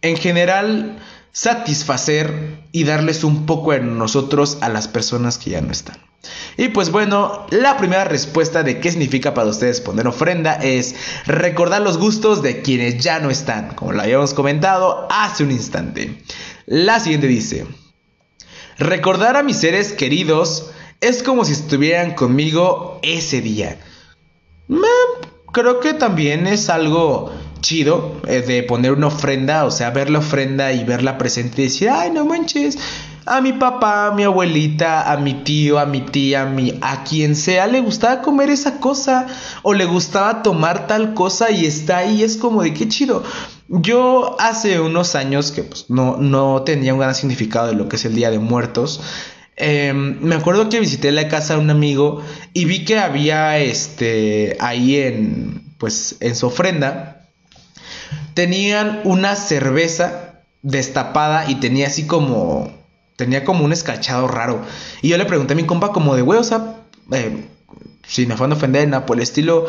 en 0.03 0.16
general 0.16 0.99
satisfacer 1.33 2.62
y 2.72 2.85
darles 2.85 3.24
un 3.24 3.47
poco 3.47 3.72
de 3.72 3.81
nosotros 3.81 4.59
a 4.61 4.68
las 4.68 4.89
personas 4.89 5.39
que 5.39 5.51
ya 5.51 5.61
no 5.61 5.72
están. 5.72 5.97
Y 6.57 6.68
pues 6.68 6.91
bueno, 6.91 7.47
la 7.51 7.76
primera 7.76 8.05
respuesta 8.05 8.62
de 8.62 8.81
qué 8.81 8.91
significa 8.91 9.35
para 9.35 9.49
ustedes 9.49 9.81
poner 9.81 10.09
ofrenda 10.09 10.55
es 10.55 10.97
recordar 11.26 11.83
los 11.83 11.99
gustos 11.99 12.43
de 12.43 12.62
quienes 12.62 13.03
ya 13.03 13.20
no 13.20 13.31
están, 13.31 13.74
como 13.74 13.93
lo 13.93 14.03
habíamos 14.03 14.35
comentado 14.35 15.07
hace 15.11 15.45
un 15.45 15.53
instante. 15.53 16.22
La 16.66 16.99
siguiente 16.99 17.29
dice, 17.29 17.66
recordar 18.79 19.37
a 19.37 19.43
mis 19.43 19.59
seres 19.59 19.93
queridos 19.93 20.70
es 21.01 21.22
como 21.22 21.45
si 21.45 21.53
estuvieran 21.53 22.14
conmigo 22.14 22.99
ese 23.03 23.41
día. 23.41 23.79
creo 25.53 25.81
que 25.81 25.95
también 25.95 26.47
es 26.47 26.68
algo 26.68 27.33
chido 27.61 28.20
eh, 28.26 28.42
de 28.42 28.62
poner 28.62 28.92
una 28.92 29.09
ofrenda, 29.09 29.64
o 29.64 29.70
sea, 29.70 29.90
ver 29.90 30.11
la 30.11 30.20
ofrenda 30.20 30.72
y 30.72 30.84
verla 30.84 31.18
presente 31.18 31.62
y 31.62 31.64
decir, 31.64 31.90
ay, 31.90 32.11
no 32.11 32.24
manches, 32.24 32.78
a 33.28 33.40
mi 33.40 33.52
papá, 33.52 34.06
a 34.06 34.11
mi 34.12 34.24
abuelita, 34.24 35.12
a 35.12 35.16
mi 35.18 35.34
tío, 35.34 35.78
a 35.78 35.86
mi 35.86 36.00
tía, 36.00 36.42
a, 36.42 36.46
mi, 36.46 36.78
a 36.80 37.04
quien 37.04 37.36
sea, 37.36 37.66
le 37.66 37.80
gustaba 37.80 38.22
comer 38.22 38.50
esa 38.50 38.80
cosa 38.80 39.26
o 39.62 39.74
le 39.74 39.84
gustaba 39.84 40.42
tomar 40.42 40.86
tal 40.86 41.14
cosa 41.14 41.50
y 41.50 41.66
está 41.66 41.98
ahí, 41.98 42.22
es 42.22 42.36
como 42.36 42.62
de 42.62 42.72
qué 42.72 42.88
chido. 42.88 43.22
Yo 43.68 44.36
hace 44.40 44.80
unos 44.80 45.14
años 45.14 45.52
que 45.52 45.62
pues, 45.62 45.86
no, 45.88 46.16
no 46.16 46.62
tenía 46.62 46.94
un 46.94 47.00
gran 47.00 47.14
significado 47.14 47.66
de 47.66 47.74
lo 47.74 47.88
que 47.88 47.96
es 47.96 48.04
el 48.06 48.14
Día 48.14 48.30
de 48.30 48.38
Muertos, 48.38 49.02
em, 49.56 50.18
me 50.20 50.34
acuerdo 50.34 50.68
que 50.70 50.80
visité 50.80 51.12
la 51.12 51.28
casa 51.28 51.54
de 51.54 51.61
un 51.61 51.70
amigo 51.70 52.22
y 52.54 52.64
vi 52.64 52.84
que 52.84 52.98
había 52.98 53.59
este 53.59 54.56
ahí 54.61 54.96
en 54.96 55.68
pues 55.78 56.16
en 56.20 56.34
su 56.34 56.46
ofrenda 56.46 57.17
tenían 58.34 59.00
una 59.04 59.36
cerveza 59.36 60.42
destapada 60.62 61.50
y 61.50 61.56
tenía 61.56 61.86
así 61.86 62.06
como, 62.06 62.70
tenía 63.16 63.44
como 63.44 63.64
un 63.64 63.72
escachado 63.72 64.28
raro. 64.28 64.62
Y 65.02 65.09
yo 65.09 65.18
le 65.18 65.24
pregunté 65.24 65.54
a 65.54 65.56
mi 65.56 65.64
compa 65.64 65.92
como 65.92 66.14
de, 66.14 66.22
güey, 66.22 66.38
o 66.38 66.44
sea, 66.44 66.76
eh, 67.12 67.46
si 68.06 68.26
me 68.26 68.36
fue 68.36 68.46
a 68.46 68.52
ofender, 68.52 68.88
nada 68.88 69.06
por 69.06 69.16
el 69.16 69.22
estilo, 69.22 69.66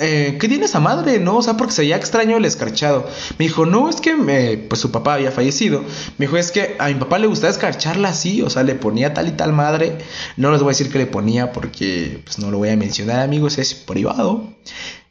eh, 0.00 0.36
¿qué 0.40 0.48
tiene 0.48 0.66
esa 0.66 0.78
madre? 0.78 1.18
¿No? 1.18 1.38
O 1.38 1.42
sea, 1.42 1.56
porque 1.56 1.72
se 1.72 1.82
veía 1.82 1.96
extraño 1.96 2.36
el 2.36 2.44
escarchado. 2.44 3.08
Me 3.38 3.46
dijo, 3.46 3.66
no, 3.66 3.88
es 3.88 4.00
que 4.00 4.66
pues 4.68 4.80
su 4.80 4.92
papá 4.92 5.14
había 5.14 5.32
fallecido. 5.32 5.82
Me 6.18 6.26
dijo, 6.26 6.36
es 6.36 6.52
que 6.52 6.76
a 6.78 6.88
mi 6.88 6.94
papá 6.94 7.18
le 7.18 7.26
gustaba 7.26 7.50
escarcharla 7.50 8.10
así, 8.10 8.42
o 8.42 8.50
sea, 8.50 8.62
le 8.62 8.76
ponía 8.76 9.12
tal 9.12 9.26
y 9.26 9.32
tal 9.32 9.52
madre. 9.52 9.98
No 10.36 10.52
les 10.52 10.60
voy 10.60 10.70
a 10.70 10.74
decir 10.74 10.90
que 10.90 10.98
le 10.98 11.06
ponía 11.06 11.52
porque 11.52 12.20
pues 12.24 12.38
no 12.38 12.50
lo 12.50 12.58
voy 12.58 12.68
a 12.68 12.76
mencionar, 12.76 13.20
amigos, 13.20 13.58
es 13.58 13.74
privado. 13.74 14.52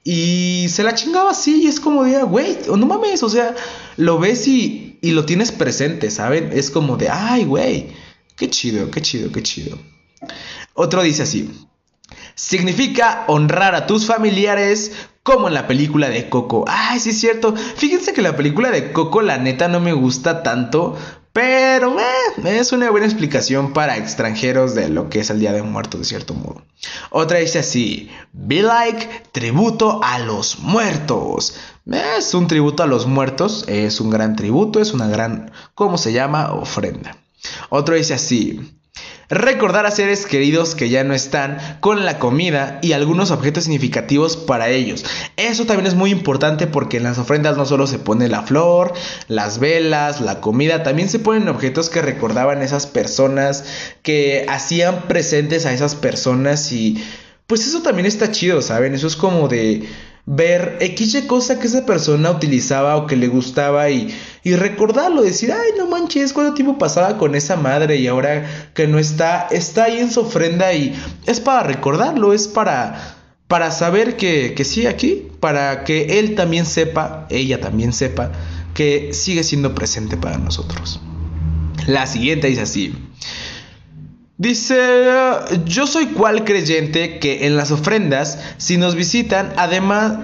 Y 0.09 0.69
se 0.69 0.83
la 0.83 0.95
chingaba 0.95 1.31
así 1.31 1.63
y 1.63 1.67
es 1.67 1.81
como 1.81 2.05
de, 2.05 2.23
güey, 2.23 2.57
no 2.69 2.85
mames, 2.85 3.23
o 3.23 3.29
sea, 3.29 3.53
lo 3.97 4.17
ves 4.19 4.47
y, 4.47 4.97
y 5.01 5.11
lo 5.11 5.25
tienes 5.25 5.51
presente, 5.51 6.11
¿saben? 6.11 6.51
Es 6.53 6.71
como 6.71 6.95
de, 6.95 7.09
ay, 7.09 7.43
güey, 7.43 7.87
qué 8.37 8.49
chido, 8.49 8.89
qué 8.89 9.01
chido, 9.01 9.33
qué 9.33 9.43
chido. 9.43 9.77
Otro 10.73 11.03
dice 11.03 11.23
así, 11.23 11.51
significa 12.35 13.25
honrar 13.27 13.75
a 13.75 13.85
tus 13.85 14.05
familiares 14.05 14.93
como 15.23 15.49
en 15.49 15.55
la 15.55 15.67
película 15.67 16.07
de 16.07 16.29
Coco. 16.29 16.63
Ay, 16.69 17.01
sí 17.01 17.09
es 17.09 17.19
cierto. 17.19 17.53
Fíjense 17.57 18.13
que 18.13 18.21
la 18.21 18.37
película 18.37 18.71
de 18.71 18.93
Coco 18.93 19.21
la 19.21 19.37
neta 19.37 19.67
no 19.67 19.81
me 19.81 19.91
gusta 19.91 20.41
tanto 20.41 20.95
pero 21.37 21.99
eh, 21.99 22.57
es 22.59 22.71
una 22.71 22.89
buena 22.89 23.05
explicación 23.05 23.71
para 23.71 23.95
extranjeros 23.95 24.73
de 24.73 24.89
lo 24.89 25.07
que 25.07 25.19
es 25.19 25.29
el 25.29 25.39
Día 25.39 25.53
de 25.53 25.61
Muertos, 25.61 25.99
de 25.99 26.05
cierto 26.07 26.33
modo. 26.33 26.63
Otra 27.11 27.37
dice 27.37 27.59
así: 27.59 28.09
Be 28.33 28.63
like, 28.63 29.07
tributo 29.33 29.99
a 30.03 30.17
los 30.17 30.57
muertos. 30.57 31.53
Es 31.85 32.33
un 32.33 32.47
tributo 32.47 32.81
a 32.81 32.87
los 32.87 33.05
muertos, 33.05 33.65
es 33.67 34.01
un 34.01 34.09
gran 34.09 34.35
tributo, 34.35 34.81
es 34.81 34.95
una 34.95 35.07
gran, 35.07 35.51
¿cómo 35.75 35.99
se 35.99 36.11
llama? 36.11 36.53
Ofrenda. 36.53 37.15
Otro 37.69 37.93
dice 37.93 38.15
así: 38.15 38.59
Recordar 39.29 39.85
a 39.85 39.91
seres 39.91 40.25
queridos 40.25 40.73
que 40.73 40.87
ya 40.87 41.03
no 41.03 41.13
están 41.13 41.57
con 41.81 42.05
la 42.05 42.17
comida 42.17 42.79
y 42.81 42.93
algunos 42.93 43.29
objetos 43.29 43.65
significativos 43.65 44.37
para 44.37 44.69
ellos. 44.69 45.03
Eso 45.35 45.65
también 45.65 45.85
es 45.85 45.95
muy 45.95 46.11
importante 46.11 46.65
porque 46.65 46.95
en 46.95 47.03
las 47.03 47.17
ofrendas 47.17 47.57
no 47.57 47.65
solo 47.65 47.87
se 47.87 47.99
pone 47.99 48.29
la 48.29 48.43
flor, 48.43 48.93
las 49.27 49.59
velas, 49.59 50.21
la 50.21 50.39
comida, 50.39 50.81
también 50.81 51.09
se 51.09 51.19
ponen 51.19 51.49
objetos 51.49 51.89
que 51.89 52.01
recordaban 52.01 52.61
esas 52.61 52.87
personas, 52.87 53.65
que 54.01 54.45
hacían 54.47 55.07
presentes 55.09 55.65
a 55.65 55.73
esas 55.73 55.95
personas 55.95 56.71
y 56.71 57.03
pues 57.47 57.67
eso 57.67 57.81
también 57.81 58.05
está 58.05 58.31
chido, 58.31 58.61
¿saben? 58.61 58.93
Eso 58.93 59.07
es 59.07 59.17
como 59.17 59.49
de 59.49 59.87
ver 60.29 60.75
X 60.81 61.23
cosa 61.25 61.57
que 61.57 61.67
esa 61.67 61.85
persona 61.85 62.29
utilizaba 62.29 62.97
o 62.97 63.07
que 63.07 63.15
le 63.15 63.29
gustaba 63.29 63.89
y, 63.89 64.13
y 64.43 64.55
recordarlo, 64.55 65.23
decir, 65.23 65.53
ay, 65.53 65.69
no 65.77 65.87
manches, 65.87 66.33
cuánto 66.33 66.53
tiempo 66.53 66.77
pasaba 66.77 67.17
con 67.17 67.33
esa 67.33 67.55
madre 67.55 67.95
y 67.95 68.07
ahora 68.07 68.45
que 68.73 68.87
no 68.87 68.99
está, 68.99 69.47
está 69.49 69.85
ahí 69.85 69.99
en 69.99 70.11
su 70.11 70.19
ofrenda 70.19 70.73
y 70.73 70.93
es 71.25 71.39
para 71.39 71.63
recordarlo, 71.63 72.33
es 72.33 72.49
para, 72.49 73.15
para 73.47 73.71
saber 73.71 74.17
que, 74.17 74.53
que 74.53 74.65
sí 74.65 74.85
aquí, 74.85 75.29
para 75.39 75.85
que 75.85 76.19
él 76.19 76.35
también 76.35 76.65
sepa, 76.65 77.25
ella 77.29 77.61
también 77.61 77.93
sepa, 77.93 78.33
que 78.73 79.13
sigue 79.13 79.45
siendo 79.45 79.73
presente 79.73 80.17
para 80.17 80.37
nosotros. 80.37 80.99
La 81.87 82.05
siguiente 82.05 82.47
dice 82.47 82.61
así. 82.61 83.06
Dice, 84.37 84.75
yo 85.65 85.87
soy 85.87 86.07
cual 86.07 86.43
creyente 86.43 87.17
que 87.17 87.47
en 87.47 87.57
las 87.57 87.71
ofrendas, 87.71 88.39
si 88.57 88.77
nos 88.77 88.95
visitan, 88.95 89.53
además... 89.57 90.19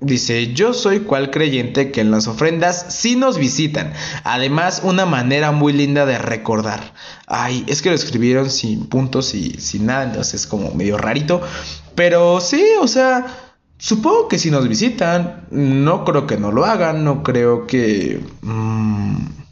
Dice, 0.00 0.52
yo 0.52 0.74
soy 0.74 1.00
cual 1.00 1.30
creyente 1.30 1.90
que 1.90 2.02
en 2.02 2.10
las 2.10 2.26
ofrendas 2.26 2.86
si 2.90 3.16
nos 3.16 3.38
visitan. 3.38 3.94
Además, 4.24 4.82
una 4.84 5.06
manera 5.06 5.50
muy 5.50 5.72
linda 5.72 6.04
de 6.04 6.18
recordar. 6.18 6.92
Ay, 7.26 7.64
es 7.68 7.80
que 7.80 7.88
lo 7.88 7.94
escribieron 7.94 8.50
sin 8.50 8.86
puntos 8.86 9.34
y 9.34 9.52
sin 9.60 9.86
nada, 9.86 10.04
entonces 10.04 10.34
es 10.42 10.46
como 10.46 10.72
medio 10.74 10.98
rarito. 10.98 11.40
Pero 11.94 12.40
sí, 12.42 12.62
o 12.82 12.86
sea, 12.86 13.24
supongo 13.78 14.28
que 14.28 14.38
si 14.38 14.50
nos 14.50 14.68
visitan, 14.68 15.46
no 15.50 16.04
creo 16.04 16.26
que 16.26 16.36
no 16.36 16.52
lo 16.52 16.66
hagan, 16.66 17.02
no 17.02 17.22
creo 17.22 17.66
que... 17.66 18.20
Mmm, 18.42 19.43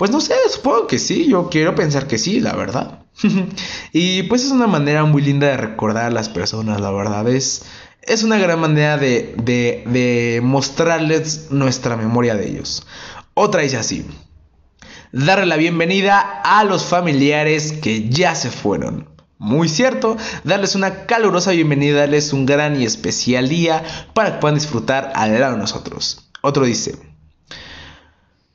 pues 0.00 0.10
no 0.10 0.22
sé, 0.22 0.32
supongo 0.48 0.86
que 0.86 0.98
sí, 0.98 1.26
yo 1.28 1.50
quiero 1.50 1.74
pensar 1.74 2.06
que 2.06 2.16
sí, 2.16 2.40
la 2.40 2.56
verdad. 2.56 3.00
y 3.92 4.22
pues 4.22 4.42
es 4.46 4.50
una 4.50 4.66
manera 4.66 5.04
muy 5.04 5.20
linda 5.20 5.48
de 5.48 5.58
recordar 5.58 6.06
a 6.06 6.10
las 6.10 6.30
personas, 6.30 6.80
la 6.80 6.90
verdad. 6.90 7.28
Es, 7.28 7.66
es 8.00 8.22
una 8.22 8.38
gran 8.38 8.60
manera 8.60 8.96
de, 8.96 9.34
de, 9.36 9.84
de 9.84 10.40
mostrarles 10.42 11.48
nuestra 11.50 11.98
memoria 11.98 12.34
de 12.34 12.48
ellos. 12.48 12.86
Otra 13.34 13.60
dice 13.60 13.76
así. 13.76 14.06
Darle 15.12 15.44
la 15.44 15.56
bienvenida 15.58 16.18
a 16.44 16.64
los 16.64 16.86
familiares 16.86 17.72
que 17.72 18.08
ya 18.08 18.34
se 18.34 18.50
fueron. 18.50 19.06
Muy 19.36 19.68
cierto, 19.68 20.16
darles 20.44 20.76
una 20.76 21.04
calurosa 21.04 21.50
bienvenida, 21.50 22.00
darles 22.00 22.32
un 22.32 22.46
gran 22.46 22.80
y 22.80 22.86
especial 22.86 23.50
día 23.50 23.84
para 24.14 24.32
que 24.32 24.38
puedan 24.38 24.54
disfrutar 24.54 25.12
al 25.14 25.38
lado 25.38 25.56
de 25.56 25.60
nosotros. 25.60 26.30
Otro 26.40 26.64
dice, 26.64 27.09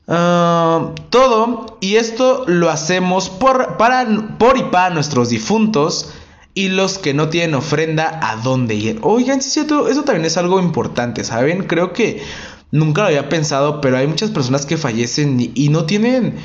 Todo, 0.07 1.77
y 1.81 1.95
esto 1.95 2.45
lo 2.47 2.69
hacemos 2.69 3.29
por, 3.29 3.77
para, 3.77 4.37
por 4.37 4.57
y 4.57 4.63
para 4.63 4.93
nuestros 4.93 5.29
difuntos 5.29 6.11
y 6.53 6.69
los 6.69 6.97
que 6.97 7.13
no 7.13 7.29
tienen 7.29 7.55
ofrenda 7.55 8.19
a 8.21 8.37
dónde 8.37 8.75
ir. 8.75 8.99
Oigan, 9.01 9.41
sí, 9.41 9.49
cierto, 9.49 9.89
eso 9.89 10.03
también 10.03 10.25
es 10.25 10.37
algo 10.37 10.59
importante, 10.59 11.23
¿saben? 11.23 11.67
Creo 11.67 11.91
que 11.91 12.23
nunca 12.71 13.01
lo 13.01 13.07
había 13.07 13.29
pensado, 13.29 13.81
pero 13.81 13.97
hay 13.97 14.07
muchas 14.07 14.31
personas 14.31 14.65
que 14.65 14.77
fallecen 14.77 15.51
y, 15.53 15.69
no 15.69 15.85
tienen, 15.85 16.35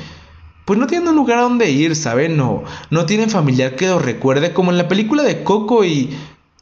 pues 0.65 0.77
no 0.79 0.87
tienen 0.87 1.07
un 1.07 1.15
lugar 1.15 1.39
a 1.39 1.43
donde 1.43 1.71
ir, 1.71 1.95
¿saben? 1.95 2.35
No, 2.35 2.63
no 2.89 3.05
tienen 3.05 3.29
familiar 3.29 3.75
que 3.75 3.87
los 3.87 4.03
recuerde, 4.03 4.53
como 4.53 4.71
en 4.71 4.77
la 4.77 4.87
película 4.87 5.23
de 5.23 5.43
Coco 5.43 5.85
y 5.85 6.09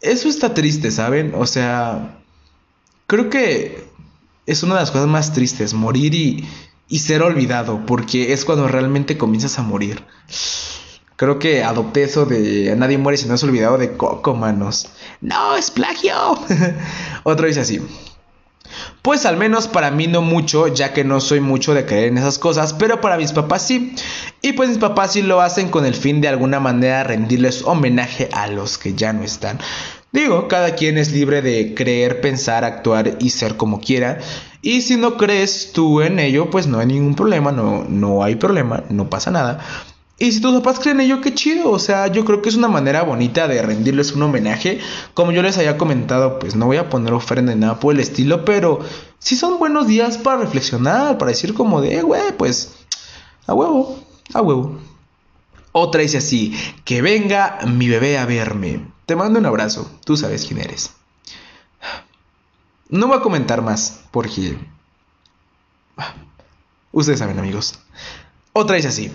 eso 0.02 0.30
está 0.30 0.54
triste, 0.54 0.92
¿saben? 0.92 1.34
O 1.36 1.48
sea, 1.48 2.20
creo 3.08 3.30
que 3.30 3.84
es 4.46 4.64
una 4.64 4.76
de 4.76 4.82
las 4.82 4.92
cosas 4.92 5.08
más 5.08 5.34
tristes, 5.34 5.74
morir 5.74 6.14
y, 6.14 6.46
y 6.90 7.00
ser 7.00 7.22
olvidado, 7.22 7.86
porque 7.86 8.34
es 8.34 8.44
cuando 8.44 8.68
realmente 8.68 9.18
comienzas 9.18 9.60
a 9.60 9.62
morir. 9.62 10.04
Creo 11.16 11.38
que 11.38 11.64
adopté 11.64 12.04
eso 12.04 12.26
de 12.26 12.74
nadie 12.76 12.98
muere 12.98 13.18
si 13.18 13.28
no 13.28 13.36
es 13.36 13.44
olvidado 13.44 13.78
de 13.78 13.96
Coco, 13.96 14.36
manos. 14.36 14.90
No, 15.22 15.56
es 15.56 15.70
plagio. 15.70 16.16
Otro 17.24 17.46
dice 17.46 17.60
así. 17.60 17.82
Pues 19.02 19.26
al 19.26 19.38
menos 19.38 19.68
para 19.68 19.92
mí 19.92 20.08
no 20.08 20.22
mucho, 20.22 20.68
ya 20.68 20.94
que 20.94 21.04
no 21.04 21.20
soy 21.20 21.40
mucho 21.40 21.74
de 21.74 21.86
creer 21.86 22.06
en 22.10 22.18
esas 22.18 22.40
cosas, 22.40 22.74
pero 22.74 23.02
para 23.02 23.18
mis 23.18 23.34
papás 23.34 23.64
sí. 23.64 23.96
Y 24.42 24.54
pues 24.54 24.70
mis 24.70 24.78
papás 24.78 25.14
sí 25.14 25.22
lo 25.22 25.42
hacen 25.42 25.70
con 25.70 25.86
el 25.86 25.96
fin 25.96 26.22
de 26.22 26.28
alguna 26.28 26.60
manera 26.60 27.04
rendirles 27.04 27.64
homenaje 27.64 28.30
a 28.32 28.48
los 28.48 28.78
que 28.78 28.94
ya 28.94 29.14
no 29.14 29.24
están. 29.24 29.60
Digo, 30.12 30.48
cada 30.48 30.76
quien 30.76 30.98
es 30.98 31.12
libre 31.12 31.42
de 31.42 31.76
creer, 31.76 32.22
pensar, 32.22 32.64
actuar 32.64 33.18
y 33.20 33.30
ser 33.30 33.58
como 33.58 33.80
quiera. 33.80 34.20
Y 34.62 34.82
si 34.82 34.98
no 34.98 35.18
crees 35.18 35.72
tú 35.72 36.02
en 36.02 36.20
ello, 36.20 36.50
pues 36.50 36.68
no 36.68 36.80
hay 36.80 36.88
ningún 36.88 37.16
problema, 37.16 37.52
no, 37.52 37.86
no 37.88 38.24
hay 38.24 38.36
problema, 38.36 38.84
no 38.90 39.10
pasa 39.10 39.32
nada. 39.32 39.60
Y 40.22 40.34
si 40.34 40.42
tus 40.42 40.54
papás 40.54 40.80
creen 40.80 41.00
en 41.00 41.06
ello, 41.06 41.22
qué 41.22 41.34
chido. 41.34 41.72
O 41.72 41.80
sea, 41.80 42.08
yo 42.08 42.26
creo 42.26 42.42
que 42.42 42.50
es 42.50 42.56
una 42.56 42.68
manera 42.68 43.04
bonita 43.04 43.48
de 43.48 43.62
rendirles 43.62 44.12
un 44.12 44.24
homenaje. 44.24 44.80
Como 45.14 45.32
yo 45.32 45.42
les 45.42 45.58
había 45.58 45.78
comentado, 45.78 46.40
pues 46.40 46.58
no 46.58 46.66
voy 46.66 46.76
a 46.76 46.90
poner 46.90 47.14
ofrenda 47.14 47.56
ni 47.56 47.62
nada 47.62 47.80
por 47.80 47.94
el 47.94 48.02
estilo, 48.02 48.44
pero 48.44 48.80
sí 49.18 49.38
son 49.38 49.60
buenos 49.60 49.88
días 49.88 50.18
para 50.18 50.42
reflexionar, 50.42 51.18
para 51.18 51.32
decir 51.32 51.54
como 51.54 51.80
de, 51.80 52.00
eh, 52.00 52.02
güey, 52.02 52.22
pues 52.38 52.74
a 53.48 53.54
huevo, 53.54 53.98
a 54.34 54.42
huevo. 54.42 54.78
Otra 55.72 56.02
dice 56.02 56.18
así, 56.18 56.54
que 56.84 57.02
venga 57.02 57.60
mi 57.66 57.88
bebé 57.88 58.18
a 58.18 58.26
verme. 58.26 58.92
Te 59.06 59.16
mando 59.16 59.40
un 59.40 59.46
abrazo, 59.46 59.90
tú 60.04 60.18
sabes 60.18 60.46
quién 60.46 60.60
eres. 60.60 60.92
No 62.90 63.08
voy 63.08 63.18
a 63.18 63.22
comentar 63.22 63.62
más, 63.62 64.02
porque... 64.12 64.58
Ustedes 66.92 67.20
saben, 67.20 67.40
amigos. 67.40 67.80
Otra 68.54 68.76
dice 68.76 68.88
así 68.88 69.12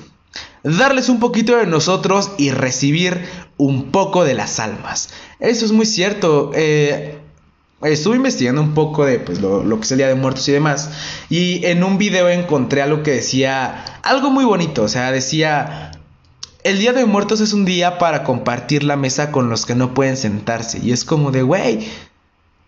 darles 0.64 1.10
un 1.10 1.20
poquito 1.20 1.56
de 1.56 1.66
nosotros 1.66 2.32
y 2.38 2.50
recibir 2.50 3.24
un 3.56 3.92
poco 3.92 4.24
de 4.24 4.34
las 4.34 4.58
almas. 4.58 5.10
Eso 5.38 5.64
es 5.64 5.72
muy 5.72 5.86
cierto. 5.86 6.50
Eh, 6.54 7.18
estuve 7.82 8.16
investigando 8.16 8.62
un 8.62 8.74
poco 8.74 9.04
de 9.04 9.20
pues, 9.20 9.40
lo, 9.40 9.62
lo, 9.62 9.78
que 9.78 9.84
es 9.84 9.92
el 9.92 9.98
Día 9.98 10.08
de 10.08 10.14
Muertos 10.14 10.48
y 10.48 10.52
demás. 10.52 10.90
Y 11.28 11.64
en 11.66 11.84
un 11.84 11.98
video 11.98 12.28
encontré 12.28 12.82
algo 12.82 13.02
que 13.02 13.12
decía 13.12 13.84
algo 14.02 14.30
muy 14.30 14.44
bonito. 14.44 14.82
O 14.82 14.88
sea, 14.88 15.12
decía, 15.12 15.92
el 16.64 16.78
Día 16.78 16.92
de 16.94 17.04
Muertos 17.04 17.40
es 17.40 17.52
un 17.52 17.66
día 17.66 17.98
para 17.98 18.24
compartir 18.24 18.82
la 18.82 18.96
mesa 18.96 19.30
con 19.30 19.50
los 19.50 19.66
que 19.66 19.74
no 19.74 19.92
pueden 19.92 20.16
sentarse. 20.16 20.80
Y 20.82 20.92
es 20.92 21.04
como 21.04 21.30
de, 21.30 21.42
güey, 21.42 21.86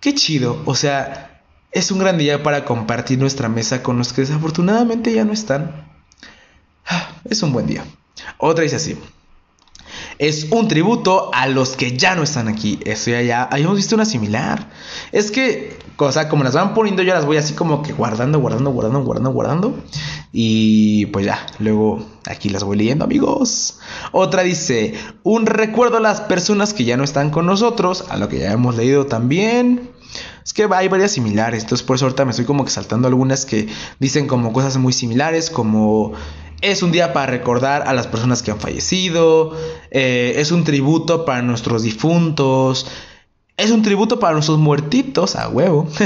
qué 0.00 0.14
chido. 0.14 0.62
O 0.64 0.74
sea, 0.74 1.42
es 1.72 1.90
un 1.90 1.98
gran 1.98 2.18
día 2.18 2.42
para 2.42 2.64
compartir 2.64 3.18
nuestra 3.18 3.48
mesa 3.48 3.82
con 3.82 3.98
los 3.98 4.12
que 4.12 4.22
desafortunadamente 4.22 5.12
ya 5.12 5.24
no 5.24 5.32
están. 5.32 5.86
Es 7.24 7.42
un 7.42 7.52
buen 7.52 7.66
día. 7.66 7.84
Otra 8.38 8.62
dice 8.62 8.76
así. 8.76 8.96
Es 10.18 10.46
un 10.50 10.68
tributo 10.68 11.30
a 11.34 11.46
los 11.46 11.76
que 11.76 11.96
ya 11.96 12.14
no 12.14 12.22
están 12.22 12.48
aquí. 12.48 12.78
Eso 12.84 13.10
ya, 13.10 13.22
ya 13.22 13.42
habíamos 13.44 13.76
visto 13.76 13.94
una 13.94 14.04
similar. 14.04 14.70
Es 15.12 15.30
que, 15.30 15.78
cosa 15.96 16.28
como 16.28 16.44
las 16.44 16.54
van 16.54 16.74
poniendo, 16.74 17.02
yo 17.02 17.12
las 17.12 17.26
voy 17.26 17.36
así 17.36 17.54
como 17.54 17.82
que 17.82 17.92
guardando, 17.92 18.38
guardando, 18.38 18.70
guardando, 18.70 19.02
guardando, 19.02 19.30
guardando. 19.30 19.84
Y 20.38 21.06
pues 21.06 21.24
ya, 21.24 21.46
luego 21.60 22.04
aquí 22.26 22.50
las 22.50 22.62
voy 22.62 22.76
leyendo, 22.76 23.06
amigos. 23.06 23.78
Otra 24.12 24.42
dice, 24.42 24.92
un 25.22 25.46
recuerdo 25.46 25.96
a 25.96 26.00
las 26.00 26.20
personas 26.20 26.74
que 26.74 26.84
ya 26.84 26.98
no 26.98 27.04
están 27.04 27.30
con 27.30 27.46
nosotros, 27.46 28.04
a 28.10 28.18
lo 28.18 28.28
que 28.28 28.40
ya 28.40 28.52
hemos 28.52 28.76
leído 28.76 29.06
también. 29.06 29.88
Es 30.44 30.52
que 30.52 30.68
hay 30.70 30.88
varias 30.88 31.12
similares, 31.12 31.62
entonces 31.62 31.86
por 31.86 31.96
eso 31.96 32.04
ahorita 32.04 32.26
me 32.26 32.32
estoy 32.32 32.44
como 32.44 32.66
que 32.66 32.70
saltando 32.70 33.08
algunas 33.08 33.46
que 33.46 33.66
dicen 33.98 34.26
como 34.26 34.52
cosas 34.52 34.76
muy 34.76 34.92
similares, 34.92 35.48
como 35.48 36.12
es 36.60 36.82
un 36.82 36.92
día 36.92 37.14
para 37.14 37.32
recordar 37.32 37.88
a 37.88 37.94
las 37.94 38.06
personas 38.06 38.42
que 38.42 38.50
han 38.50 38.60
fallecido. 38.60 39.56
Eh, 39.90 40.34
es 40.36 40.52
un 40.52 40.64
tributo 40.64 41.24
para 41.24 41.40
nuestros 41.40 41.82
difuntos. 41.82 42.86
Es 43.56 43.70
un 43.70 43.80
tributo 43.80 44.20
para 44.20 44.34
nuestros 44.34 44.58
muertitos, 44.58 45.34
a 45.34 45.48
huevo. 45.48 45.88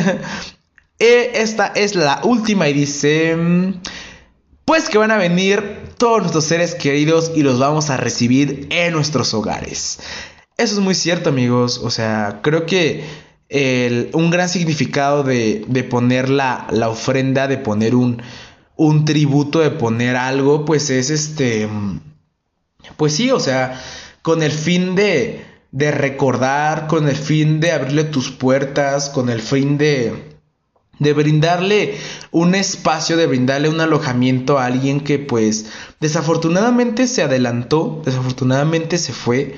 Eh, 1.03 1.41
esta 1.41 1.69
es 1.69 1.95
la 1.95 2.21
última 2.25 2.69
y 2.69 2.75
dice... 2.75 3.35
Pues 4.71 4.89
que 4.89 4.99
van 4.99 5.11
a 5.11 5.17
venir 5.17 5.81
todos 5.99 6.21
nuestros 6.21 6.45
seres 6.45 6.77
queridos 6.77 7.33
y 7.35 7.43
los 7.43 7.59
vamos 7.59 7.91
a 7.91 7.97
recibir 7.97 8.69
en 8.71 8.93
nuestros 8.93 9.35
hogares. 9.35 9.99
Eso 10.57 10.75
es 10.75 10.79
muy 10.81 10.95
cierto 10.95 11.31
amigos. 11.31 11.81
O 11.83 11.91
sea, 11.91 12.39
creo 12.41 12.67
que 12.67 13.03
un 14.13 14.31
gran 14.31 14.49
significado 14.49 15.25
de, 15.25 15.89
poner 15.91 16.29
la 16.29 16.89
ofrenda, 16.89 17.49
de 17.49 17.59
poner 17.59 17.97
un, 17.97 18.23
un 18.77 19.05
tributo 19.05 19.59
de 19.59 19.73
poner 19.73 20.15
algo, 20.15 20.65
pues 20.65 20.89
es 20.91 21.11
este, 21.11 21.69
pues 22.97 23.13
sí, 23.13 23.33
o 23.33 23.41
sea, 23.41 23.83
con 24.23 24.41
el 24.41 24.53
fin 24.53 24.95
de, 24.95 25.45
de 25.73 25.91
recordar, 25.91 26.87
con 26.87 27.09
el 27.09 27.17
fin 27.17 27.59
de 27.59 27.73
abrirle 27.73 28.05
tus 28.05 28.31
puertas, 28.31 29.11
con 29.11 29.31
el 29.31 29.41
fin 29.41 29.79
de, 29.79 30.30
de 31.01 31.13
brindarle 31.13 31.99
un 32.31 32.55
espacio, 32.55 33.17
de 33.17 33.27
brindarle 33.27 33.69
un 33.69 33.81
alojamiento 33.81 34.61
a 34.61 34.67
alguien 34.67 35.01
que 35.01 35.19
pues 35.19 35.67
desafortunadamente 35.99 37.09
se 37.09 37.23
adelantó, 37.23 38.03
desafortunadamente 38.05 38.99
se 38.99 39.13
fue. 39.13 39.57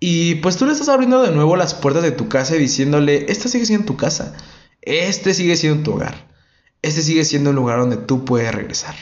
Y 0.00 0.36
pues 0.36 0.56
tú 0.56 0.64
le 0.64 0.72
estás 0.72 0.88
abriendo 0.88 1.22
de 1.22 1.32
nuevo 1.32 1.56
las 1.56 1.74
puertas 1.74 2.02
de 2.02 2.12
tu 2.12 2.28
casa 2.28 2.56
y 2.56 2.60
diciéndole, 2.60 3.26
esta 3.28 3.48
sigue 3.48 3.66
siendo 3.66 3.84
tu 3.84 3.96
casa, 3.96 4.34
este 4.80 5.34
sigue 5.34 5.56
siendo 5.56 5.82
tu 5.82 5.92
hogar 5.92 6.34
este 6.84 7.02
sigue 7.02 7.24
siendo 7.24 7.50
un 7.50 7.56
lugar 7.56 7.78
donde 7.78 7.96
tú 7.96 8.24
puedes 8.24 8.54
regresar. 8.54 8.94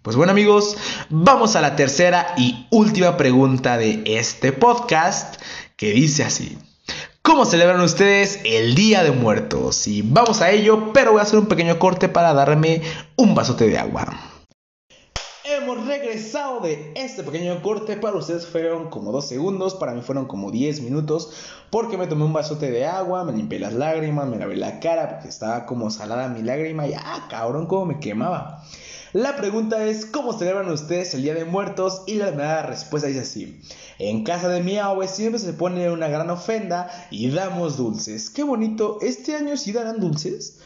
Pues 0.00 0.16
bueno 0.16 0.32
amigos, 0.32 0.76
vamos 1.10 1.56
a 1.56 1.60
la 1.60 1.76
tercera 1.76 2.34
y 2.38 2.66
última 2.70 3.18
pregunta 3.18 3.76
de 3.76 4.02
este 4.06 4.52
podcast 4.52 5.40
que 5.76 5.92
dice 5.92 6.24
así. 6.24 6.56
¿Cómo 7.22 7.44
celebran 7.44 7.80
ustedes 7.80 8.40
el 8.44 8.74
Día 8.74 9.02
de 9.02 9.10
Muertos? 9.10 9.86
Y 9.86 10.02
vamos 10.02 10.40
a 10.40 10.50
ello, 10.50 10.92
pero 10.92 11.12
voy 11.12 11.20
a 11.20 11.22
hacer 11.22 11.38
un 11.38 11.46
pequeño 11.46 11.78
corte 11.78 12.08
para 12.08 12.32
darme 12.32 12.82
un 13.16 13.34
vasote 13.34 13.68
de 13.68 13.78
agua 13.78 14.28
hemos 15.68 15.86
regresado 15.86 16.60
de 16.60 16.92
este 16.94 17.22
pequeño 17.22 17.60
corte. 17.62 17.96
Para 17.96 18.16
ustedes 18.16 18.46
fueron 18.46 18.90
como 18.90 19.12
dos 19.12 19.26
segundos, 19.26 19.74
para 19.74 19.92
mí 19.92 20.00
fueron 20.02 20.26
como 20.26 20.50
10 20.50 20.82
minutos, 20.82 21.32
porque 21.70 21.96
me 21.96 22.06
tomé 22.06 22.24
un 22.24 22.32
vasote 22.32 22.70
de 22.70 22.86
agua, 22.86 23.24
me 23.24 23.32
limpié 23.32 23.58
las 23.58 23.74
lágrimas, 23.74 24.28
me 24.28 24.38
lavé 24.38 24.56
la 24.56 24.80
cara, 24.80 25.08
porque 25.10 25.28
estaba 25.28 25.66
como 25.66 25.90
salada 25.90 26.28
mi 26.28 26.42
lágrima 26.42 26.86
y 26.86 26.94
ah, 26.94 27.26
cabrón, 27.28 27.66
como 27.66 27.86
me 27.86 28.00
quemaba. 28.00 28.64
La 29.14 29.36
pregunta 29.36 29.86
es, 29.86 30.04
¿cómo 30.04 30.38
celebran 30.38 30.70
ustedes 30.70 31.14
el 31.14 31.22
Día 31.22 31.34
de 31.34 31.46
Muertos? 31.46 32.02
Y 32.06 32.14
la 32.14 32.62
respuesta 32.62 33.08
dice 33.08 33.20
así. 33.20 33.60
En 33.98 34.22
casa 34.22 34.48
de 34.48 34.62
mi 34.62 34.76
abue 34.76 35.08
siempre 35.08 35.38
se 35.38 35.54
pone 35.54 35.90
una 35.90 36.08
gran 36.08 36.28
ofrenda 36.28 36.90
y 37.10 37.30
damos 37.30 37.78
dulces. 37.78 38.28
Qué 38.28 38.42
bonito. 38.42 38.98
¿Este 39.00 39.34
año 39.34 39.56
sí 39.56 39.72
darán 39.72 39.98
dulces? 39.98 40.60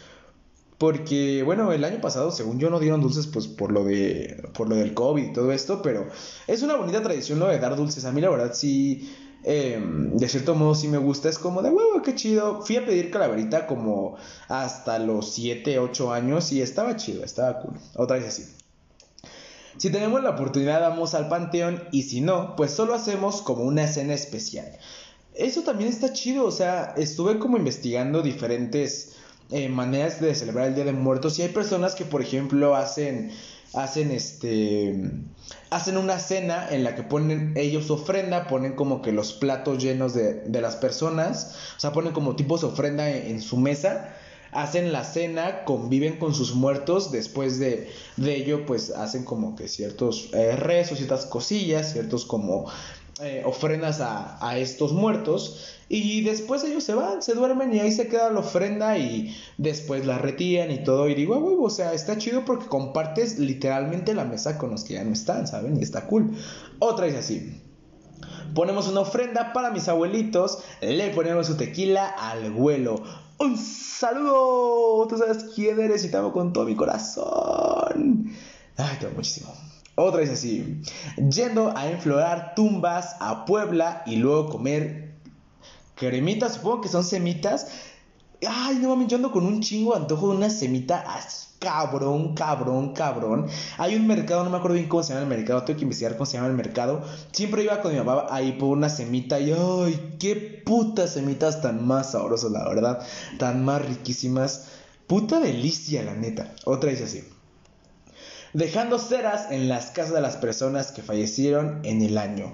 Porque, 0.77 1.45
bueno, 1.45 1.71
el 1.71 1.85
año 1.85 2.01
pasado, 2.01 2.33
según 2.33 2.59
yo, 2.59 2.69
no 2.69 2.81
dieron 2.81 3.01
dulces, 3.01 3.29
pues 3.29 3.47
por 3.47 3.71
lo 3.71 3.85
de. 3.85 4.43
por 4.55 4.69
lo 4.69 4.75
del 4.75 4.93
COVID 4.93 5.23
y 5.23 5.33
todo 5.33 5.53
esto. 5.53 5.81
Pero 5.81 6.09
es 6.49 6.63
una 6.63 6.75
bonita 6.75 7.01
tradición 7.01 7.39
lo 7.39 7.47
de 7.47 7.61
dar 7.61 7.77
dulces. 7.77 8.05
A 8.05 8.11
mí, 8.11 8.21
la 8.21 8.31
verdad, 8.31 8.53
sí. 8.55 9.09
Em, 9.45 10.17
de 10.17 10.29
cierto 10.29 10.55
modo 10.55 10.75
sí 10.75 10.89
me 10.89 10.99
gusta. 10.99 11.29
Es 11.29 11.39
como 11.39 11.63
de 11.63 11.71
huevo, 11.71 12.03
qué 12.03 12.15
chido. 12.15 12.63
Fui 12.63 12.77
a 12.77 12.85
pedir 12.85 13.11
calaverita 13.11 13.67
como 13.67 14.17
hasta 14.49 14.99
los 14.99 15.33
7, 15.33 15.79
8 15.79 16.13
años. 16.13 16.53
Y 16.53 16.63
estaba 16.63 16.97
chido, 16.97 17.25
estaba 17.25 17.61
cool. 17.61 17.75
Otra 17.97 18.17
vez 18.17 18.27
así. 18.27 18.45
Si 19.79 19.91
tenemos 19.91 20.23
la 20.23 20.31
oportunidad, 20.31 20.81
vamos 20.81 21.15
al 21.15 21.29
panteón. 21.29 21.83
Y 21.91 22.03
si 22.03 22.21
no, 22.21 22.55
pues 22.57 22.71
solo 22.71 22.95
hacemos 22.95 23.43
como 23.43 23.65
una 23.65 23.87
cena 23.87 24.15
especial. 24.15 24.71
Eso 25.35 25.63
también 25.63 25.91
está 25.91 26.13
chido. 26.13 26.45
O 26.45 26.53
sea, 26.53 26.95
estuve 26.97 27.39
como 27.39 27.57
investigando 27.57 28.23
diferentes 28.23 29.17
eh, 29.51 29.69
maneras 29.69 30.21
de 30.21 30.35
celebrar 30.35 30.69
el 30.69 30.75
Día 30.75 30.85
de 30.85 30.93
Muertos. 30.93 31.39
Y 31.39 31.43
hay 31.43 31.49
personas 31.49 31.95
que, 31.95 32.05
por 32.05 32.23
ejemplo, 32.23 32.77
hacen, 32.77 33.33
hacen 33.75 34.11
este, 34.11 34.95
hacen 35.71 35.97
una 35.97 36.19
cena 36.19 36.69
en 36.71 36.85
la 36.85 36.95
que 36.95 37.03
ponen 37.03 37.55
ellos 37.57 37.91
ofrenda, 37.91 38.47
ponen 38.47 38.75
como 38.75 39.03
que 39.03 39.13
los 39.13 39.33
platos 39.33 39.83
llenos 39.83 40.15
de, 40.15 40.45
las 40.61 40.77
personas, 40.77 41.57
o 41.77 41.81
sea, 41.81 41.93
ponen 41.93 42.13
como 42.13 42.37
tipos 42.37 42.61
de 42.61 42.69
ofrenda 42.69 43.11
en, 43.11 43.41
su 43.41 43.57
mesa 43.57 44.15
hacen 44.53 44.93
la 44.93 45.03
cena, 45.03 45.65
conviven 45.65 46.19
con 46.19 46.35
sus 46.35 46.55
muertos, 46.55 47.11
después 47.11 47.59
de, 47.59 47.91
de 48.19 48.37
ello 48.37 48.67
pues 48.67 48.91
hacen 48.91 49.25
como 49.25 49.57
que 49.57 49.67
ciertos 49.67 50.29
eh, 50.35 50.57
rezos, 50.57 50.99
ciertas 50.99 51.25
cosillas, 51.25 51.93
ciertos 51.93 52.27
como 52.27 52.67
eh, 53.21 53.43
ofrendas 53.45 54.01
a, 54.01 54.39
a, 54.47 54.57
estos 54.57 54.93
muertos 54.93 55.77
y 55.89 56.23
después 56.23 56.65
ellos 56.65 56.83
se 56.83 56.95
van, 56.95 57.21
se 57.21 57.35
duermen 57.35 57.75
y 57.75 57.81
ahí 57.81 57.93
se 57.93 58.09
queda 58.09 58.31
la 58.31 58.41
ofrenda 58.41 58.97
y 58.97 59.37
después 59.59 60.07
la 60.07 60.17
retiran 60.17 60.71
y 60.71 60.83
todo 60.83 61.09
y 61.11 61.15
digo, 61.15 61.37
huevo, 61.37 61.65
o 61.65 61.71
sea, 61.71 61.93
está 61.93 62.17
chido 62.17 62.47
porque 62.47 62.67
compartes 62.67 63.39
literalmente 63.39 64.15
la 64.15 64.25
mesa 64.25 64.57
con 64.57 64.71
los 64.71 64.85
que 64.85 64.95
ya 64.95 65.05
no 65.05 65.13
están, 65.13 65.47
¿saben? 65.47 65.77
Y 65.79 65.83
está 65.83 66.07
cool. 66.07 66.31
Otra 66.79 67.07
es 67.07 67.15
así. 67.15 67.61
Ponemos 68.55 68.89
una 68.89 69.01
ofrenda 69.01 69.53
para 69.53 69.71
mis 69.71 69.89
abuelitos, 69.89 70.61
le 70.81 71.11
ponemos 71.11 71.47
su 71.47 71.57
tequila 71.57 72.09
al 72.09 72.51
vuelo. 72.51 73.03
Un 73.39 73.59
saludo, 73.59 75.07
tú 75.09 75.19
sabes 75.19 75.45
quién 75.55 75.81
eres 75.81 76.05
y 76.05 76.11
te 76.11 76.17
amo 76.17 76.33
con 76.33 76.53
todo 76.53 76.65
mi 76.65 76.77
corazón. 76.77 78.33
Ay, 78.77 78.97
te 78.99 79.07
amo 79.07 79.17
muchísimo. 79.17 79.53
Otra 79.95 80.23
es 80.23 80.31
así, 80.31 80.81
yendo 81.17 81.77
a 81.77 81.91
enflorar 81.91 82.55
tumbas 82.55 83.17
a 83.21 83.45
Puebla 83.45 84.03
y 84.07 84.17
luego 84.17 84.49
comer 84.49 85.13
cremitas, 85.95 86.55
supongo 86.55 86.81
que 86.81 86.89
son 86.89 87.05
semitas. 87.05 87.69
Ay, 88.49 88.79
no 88.81 88.89
mames, 88.89 89.09
yo 89.09 89.31
con 89.31 89.45
un 89.45 89.61
chingo 89.61 89.95
antojo 89.95 90.31
de 90.31 90.37
una 90.39 90.49
semita 90.51 91.05
cabrón, 91.59 92.35
cabrón, 92.35 92.95
cabrón. 92.95 93.47
Hay 93.77 93.95
un 93.95 94.07
mercado, 94.07 94.43
no 94.45 94.51
me 94.51 94.57
acuerdo 94.57 94.77
bien 94.77 94.89
cómo 94.89 95.03
se 95.03 95.11
llama 95.11 95.25
el 95.25 95.29
mercado, 95.29 95.63
tengo 95.63 95.79
que 95.79 95.85
investigar 95.85 96.17
cómo 96.17 96.25
se 96.25 96.39
llama 96.39 96.49
el 96.49 96.55
mercado. 96.55 97.03
Siempre 97.31 97.63
iba 97.63 97.83
con 97.83 97.93
mi 97.93 97.99
mamá 97.99 98.27
ahí 98.31 98.53
por 98.53 98.77
una 98.77 98.89
semita 98.89 99.39
y 99.41 99.53
ay, 99.53 100.17
qué 100.19 100.63
putas 100.65 101.13
semitas 101.13 101.61
tan 101.61 101.87
más 101.87 102.13
sabrosas, 102.13 102.51
la 102.51 102.67
verdad, 102.67 103.07
tan 103.39 103.63
más 103.63 103.85
riquísimas. 103.85 104.69
Puta 105.07 105.39
delicia, 105.39 106.03
la 106.03 106.15
neta. 106.15 106.55
Otra 106.65 106.91
dice 106.91 107.05
así 107.05 107.32
dejando 108.53 108.99
ceras 108.99 109.51
en 109.51 109.69
las 109.69 109.91
casas 109.91 110.15
de 110.15 110.21
las 110.21 110.37
personas 110.37 110.93
que 110.93 111.03
fallecieron 111.03 111.81
en 111.85 112.03
el 112.03 112.19
año. 112.19 112.53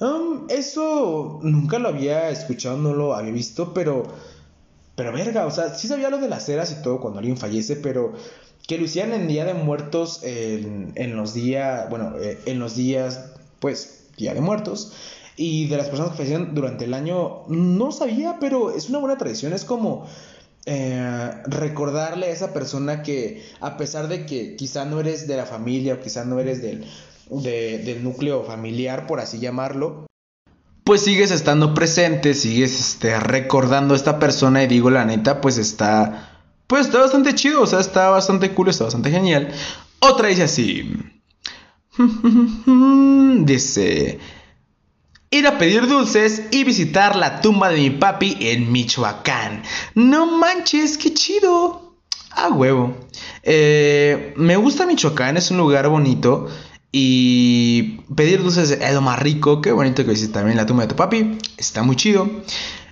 Um, 0.00 0.46
eso 0.48 1.40
nunca 1.42 1.78
lo 1.78 1.88
había 1.88 2.30
escuchado, 2.30 2.76
no 2.76 2.94
lo 2.94 3.14
había 3.14 3.32
visto, 3.32 3.72
pero... 3.74 4.04
Pero 4.94 5.12
verga, 5.12 5.46
o 5.46 5.50
sea, 5.52 5.72
sí 5.76 5.86
sabía 5.86 6.10
lo 6.10 6.18
de 6.18 6.28
las 6.28 6.44
ceras 6.46 6.72
y 6.72 6.82
todo 6.82 6.98
cuando 6.98 7.20
alguien 7.20 7.36
fallece, 7.36 7.76
pero 7.76 8.14
que 8.66 8.78
lo 8.78 8.84
hicieran 8.84 9.12
en 9.12 9.28
Día 9.28 9.44
de 9.44 9.54
Muertos, 9.54 10.24
en, 10.24 10.90
en 10.96 11.14
los 11.14 11.34
días, 11.34 11.88
bueno, 11.88 12.14
eh, 12.20 12.40
en 12.46 12.58
los 12.58 12.74
días, 12.74 13.30
pues, 13.60 14.08
Día 14.16 14.34
de 14.34 14.40
Muertos, 14.40 14.92
y 15.36 15.68
de 15.68 15.76
las 15.76 15.86
personas 15.86 16.10
que 16.10 16.16
fallecieron 16.16 16.52
durante 16.52 16.86
el 16.86 16.94
año, 16.94 17.44
no 17.46 17.92
sabía, 17.92 18.38
pero 18.40 18.72
es 18.74 18.88
una 18.88 18.98
buena 18.98 19.16
tradición, 19.16 19.52
es 19.52 19.64
como 19.64 20.04
eh, 20.70 21.30
recordarle 21.46 22.26
a 22.26 22.30
esa 22.30 22.52
persona 22.52 23.02
que 23.02 23.42
a 23.60 23.78
pesar 23.78 24.08
de 24.08 24.26
que 24.26 24.54
quizá 24.54 24.84
no 24.84 25.00
eres 25.00 25.26
de 25.26 25.36
la 25.36 25.46
familia 25.46 25.94
o 25.94 26.00
quizá 26.00 26.26
no 26.26 26.40
eres 26.40 26.60
del, 26.60 26.84
del 27.30 28.04
núcleo 28.04 28.44
familiar, 28.44 29.06
por 29.06 29.18
así 29.18 29.38
llamarlo, 29.38 30.08
pues 30.84 31.00
sigues 31.02 31.30
estando 31.30 31.72
presente, 31.72 32.34
sigues 32.34 32.78
este, 32.80 33.18
recordando 33.18 33.94
a 33.94 33.96
esta 33.96 34.18
persona 34.18 34.62
y 34.62 34.66
digo 34.66 34.90
la 34.90 35.06
neta, 35.06 35.40
pues 35.40 35.56
está, 35.56 36.42
pues 36.66 36.86
está 36.86 37.00
bastante 37.00 37.34
chido, 37.34 37.62
o 37.62 37.66
sea, 37.66 37.80
está 37.80 38.10
bastante 38.10 38.52
cool, 38.52 38.68
está 38.68 38.84
bastante 38.84 39.10
genial. 39.10 39.50
Otra 40.00 40.28
dice 40.28 40.42
así, 40.42 40.90
dice, 43.44 44.18
ir 45.30 45.46
a 45.46 45.58
pedir 45.58 45.86
dulces 45.86 46.42
y 46.50 46.64
visitar 46.64 47.16
la 47.16 47.40
tumba 47.40 47.68
de 47.68 47.78
mi 47.78 47.90
papi 47.90 48.36
en 48.40 48.72
Michoacán. 48.72 49.62
No 49.94 50.26
manches, 50.38 50.96
qué 50.98 51.12
chido. 51.12 51.96
Ah, 52.30 52.48
huevo. 52.48 52.96
Eh, 53.42 54.32
me 54.36 54.56
gusta 54.56 54.86
Michoacán, 54.86 55.36
es 55.36 55.50
un 55.50 55.58
lugar 55.58 55.88
bonito. 55.88 56.48
Y 56.90 58.00
pedir 58.14 58.42
dulces 58.42 58.70
es 58.70 58.94
lo 58.94 59.02
más 59.02 59.18
rico. 59.18 59.60
Qué 59.60 59.72
bonito 59.72 60.04
que 60.04 60.10
visites 60.10 60.32
también 60.32 60.56
la 60.56 60.66
tumba 60.66 60.84
de 60.84 60.88
tu 60.88 60.96
papi. 60.96 61.38
Está 61.58 61.82
muy 61.82 61.96
chido. 61.96 62.30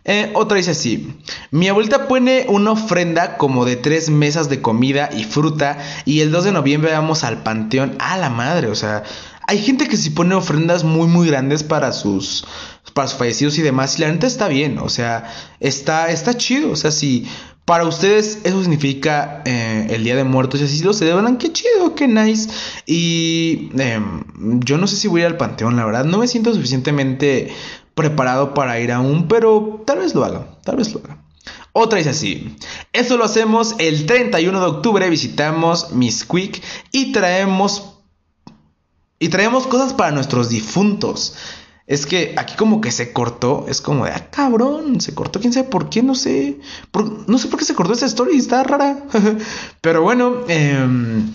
Eh, 0.05 0.31
otra 0.35 0.59
dice 0.59 0.73
así: 0.73 1.19
Mi 1.51 1.69
abuelita 1.69 2.07
pone 2.07 2.45
una 2.49 2.73
ofrenda 2.73 3.39
como 3.39 3.65
de 3.65 3.77
tres 3.77 4.11
mesas 4.11 4.49
de 4.51 4.61
comida 4.61 5.09
y 5.17 5.25
fruta. 5.25 5.79
Y 6.05 6.21
el 6.21 6.31
2 6.31 6.45
de 6.45 6.53
noviembre 6.53 6.93
vamos 6.93 7.25
al 7.25 7.43
panteón. 7.43 7.97
A 7.99 8.19
la 8.19 8.29
madre, 8.29 8.69
o 8.69 8.75
sea, 8.75 9.03
hay 9.47 9.59
gente 9.59 9.89
que 9.89 9.97
sí 9.97 10.11
pone 10.11 10.35
ofrendas 10.35 10.85
muy, 10.85 11.07
muy 11.07 11.29
grandes 11.29 11.63
para 11.63 11.93
sus, 11.93 12.45
para 12.95 13.09
sus 13.09 13.19
fallecidos 13.19 13.59
y 13.59 13.63
demás. 13.63 13.99
Y 13.99 14.03
la 14.03 14.13
neta 14.13 14.27
está 14.27 14.49
bien, 14.49 14.79
o 14.79 14.89
sea, 14.89 15.33
está, 15.61 16.11
está 16.11 16.37
chido. 16.37 16.73
O 16.73 16.77
sea, 16.77 16.91
si 16.91 17.27
para 17.65 17.85
ustedes 17.85 18.41
eso 18.45 18.61
significa 18.61 19.43
eh, 19.45 19.89
el 19.91 20.05
Día 20.05 20.17
de 20.17 20.25
Muertos 20.25 20.61
y 20.61 20.65
así 20.65 20.83
lo 20.83 20.93
celebran, 20.93 21.37
qué 21.37 21.53
chido, 21.53 21.95
qué 21.95 22.09
nice. 22.09 22.49
Y 22.87 23.71
em, 23.79 24.25
yo 24.61 24.79
no 24.79 24.87
sé 24.87 24.97
si 24.97 25.09
voy 25.09 25.23
al 25.23 25.37
panteón, 25.37 25.77
la 25.77 25.85
verdad. 25.85 26.05
No 26.05 26.19
me 26.19 26.29
siento 26.29 26.53
suficientemente 26.55 27.53
preparado 27.95 28.55
para 28.55 28.79
ir 28.81 28.93
aún, 28.93 29.29
pero 29.29 29.83
tal 29.87 29.99
vez 29.99 30.15
lo 30.15 30.25
haga, 30.25 30.59
tal 30.65 30.77
vez 30.77 30.93
lo 30.93 31.01
haga. 31.01 31.23
Otra 31.73 32.01
es 32.01 32.07
así. 32.07 32.57
Eso 32.93 33.17
lo 33.17 33.25
hacemos 33.25 33.75
el 33.79 34.07
31 34.07 34.61
de 34.61 34.67
octubre. 34.67 35.11
Visitamos 35.11 35.93
Miss 35.93 36.25
Quick 36.25 36.63
y 36.91 37.13
traemos 37.13 37.96
y 39.19 39.29
traemos 39.29 39.67
cosas 39.67 39.95
para 39.95 40.13
nuestros 40.13 40.49
difuntos. 40.49 41.35
Es 41.87 42.05
que 42.05 42.35
aquí 42.37 42.57
como 42.57 42.81
que 42.81 42.91
se 42.91 43.13
cortó, 43.13 43.67
es 43.69 43.81
como 43.81 44.07
de, 44.07 44.11
ah, 44.11 44.29
cabrón, 44.31 45.01
se 45.01 45.15
cortó, 45.15 45.39
quién 45.39 45.53
sabe 45.53 45.69
por 45.69 45.89
qué, 45.89 46.03
no 46.03 46.17
sé. 46.17 46.59
no 47.29 47.39
sé 47.39 47.49
por 47.49 47.61
qué 47.61 47.65
se 47.65 47.75
cortó 47.75 47.93
esta 47.93 48.07
story, 48.07 48.37
está 48.37 48.65
rara. 48.65 49.05
Pero 49.81 50.03
bueno, 50.03 50.45
em, 50.49 51.33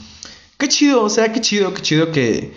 qué 0.57 0.67
chido, 0.67 1.03
o 1.03 1.09
sea, 1.09 1.31
qué 1.31 1.39
chido, 1.39 1.73
qué 1.73 1.81
chido 1.81 2.11
que, 2.11 2.53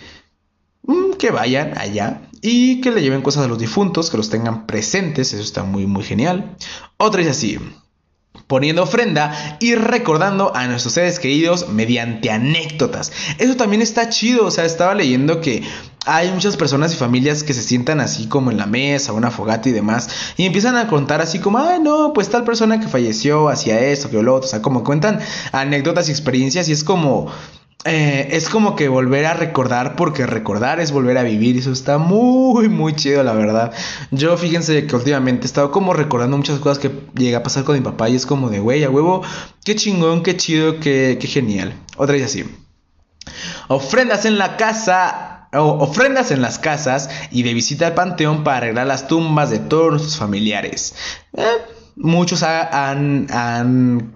mm, 0.83 1.13
que 1.13 1.31
vayan 1.31 1.77
allá 1.77 2.29
y 2.41 2.81
que 2.81 2.91
le 2.91 3.01
lleven 3.01 3.21
cosas 3.21 3.45
a 3.45 3.47
los 3.47 3.59
difuntos, 3.59 4.09
que 4.09 4.17
los 4.17 4.29
tengan 4.29 4.67
presentes, 4.67 5.33
eso 5.33 5.41
está 5.41 5.63
muy, 5.63 5.85
muy 5.87 6.03
genial. 6.03 6.57
Otra 6.97 7.21
es 7.21 7.29
así 7.29 7.59
poniendo 8.47 8.83
ofrenda 8.83 9.57
y 9.59 9.75
recordando 9.75 10.55
a 10.55 10.67
nuestros 10.67 10.93
seres 10.93 11.19
queridos 11.19 11.69
mediante 11.69 12.31
anécdotas. 12.31 13.11
Eso 13.37 13.55
también 13.55 13.81
está 13.81 14.09
chido, 14.09 14.45
o 14.45 14.51
sea, 14.51 14.65
estaba 14.65 14.93
leyendo 14.93 15.41
que 15.41 15.63
hay 16.05 16.31
muchas 16.31 16.55
personas 16.55 16.93
y 16.93 16.97
familias 16.97 17.43
que 17.43 17.53
se 17.53 17.63
sientan 17.63 17.99
así 17.99 18.27
como 18.27 18.51
en 18.51 18.57
la 18.57 18.67
mesa, 18.67 19.13
una 19.13 19.31
fogata 19.31 19.69
y 19.69 19.71
demás, 19.71 20.09
y 20.37 20.45
empiezan 20.45 20.77
a 20.77 20.87
contar 20.87 21.21
así 21.21 21.39
como, 21.39 21.57
ay, 21.57 21.79
no, 21.79 22.13
pues 22.13 22.29
tal 22.29 22.43
persona 22.43 22.79
que 22.79 22.87
falleció 22.87 23.49
hacía 23.49 23.79
esto, 23.79 24.09
que 24.09 24.21
lo 24.21 24.35
otro, 24.35 24.47
o 24.47 24.49
sea, 24.49 24.61
como 24.61 24.83
cuentan 24.83 25.19
anécdotas 25.51 26.07
y 26.09 26.11
experiencias 26.11 26.69
y 26.69 26.73
es 26.73 26.83
como 26.83 27.31
eh, 27.85 28.29
es 28.31 28.49
como 28.49 28.75
que 28.75 28.89
volver 28.89 29.27
a 29.27 29.35
recordar, 29.35 29.95
porque 29.95 30.25
recordar 30.25 30.79
es 30.79 30.91
volver 30.91 31.19
a 31.19 31.23
vivir. 31.23 31.55
Y 31.55 31.59
eso 31.59 31.71
está 31.71 31.99
muy, 31.99 32.67
muy 32.67 32.95
chido, 32.95 33.23
la 33.23 33.33
verdad. 33.33 33.71
Yo 34.09 34.35
fíjense 34.37 34.87
que 34.87 34.95
últimamente 34.95 35.43
he 35.43 35.45
estado 35.45 35.69
como 35.69 35.93
recordando 35.93 36.35
muchas 36.35 36.57
cosas 36.59 36.79
que 36.79 36.91
llega 37.13 37.37
a 37.37 37.43
pasar 37.43 37.63
con 37.63 37.75
mi 37.75 37.81
papá. 37.81 38.09
Y 38.09 38.15
es 38.15 38.25
como 38.25 38.49
de, 38.49 38.59
güey, 38.59 38.83
a 38.83 38.89
huevo, 38.89 39.21
qué 39.63 39.75
chingón, 39.75 40.23
qué 40.23 40.35
chido, 40.35 40.79
qué, 40.79 41.19
qué 41.21 41.27
genial. 41.27 41.73
Otra 41.95 42.13
vez 42.13 42.25
así. 42.25 42.43
Ofrendas 43.67 44.25
en 44.25 44.39
la 44.39 44.57
casa 44.57 45.31
ofrendas 45.57 46.31
en 46.31 46.41
las 46.41 46.59
casas 46.59 47.09
y 47.31 47.43
de 47.43 47.53
visita 47.53 47.87
al 47.87 47.93
panteón 47.93 48.43
para 48.43 48.57
arreglar 48.57 48.87
las 48.87 49.07
tumbas 49.07 49.49
de 49.51 49.59
todos 49.59 49.91
nuestros 49.91 50.17
familiares. 50.17 50.95
Eh, 51.31 51.43
muchos 51.95 52.43
han, 52.43 53.27
han 53.31 54.14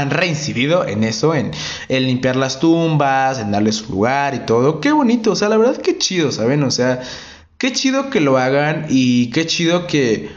han 0.00 0.10
reincidido 0.10 0.86
en 0.86 1.04
eso, 1.04 1.34
en, 1.34 1.52
limpiar 1.88 2.36
las 2.36 2.60
tumbas, 2.60 3.38
en 3.38 3.50
darle 3.50 3.72
su 3.72 3.90
lugar 3.92 4.34
y 4.34 4.40
todo. 4.40 4.80
Qué 4.80 4.92
bonito, 4.92 5.32
o 5.32 5.36
sea, 5.36 5.48
la 5.48 5.56
verdad 5.56 5.76
qué 5.76 5.98
chido, 5.98 6.32
¿saben? 6.32 6.62
O 6.62 6.70
sea, 6.70 7.02
qué 7.58 7.72
chido 7.72 8.10
que 8.10 8.20
lo 8.20 8.38
hagan 8.38 8.86
y 8.88 9.30
qué 9.30 9.46
chido 9.46 9.86
que, 9.86 10.30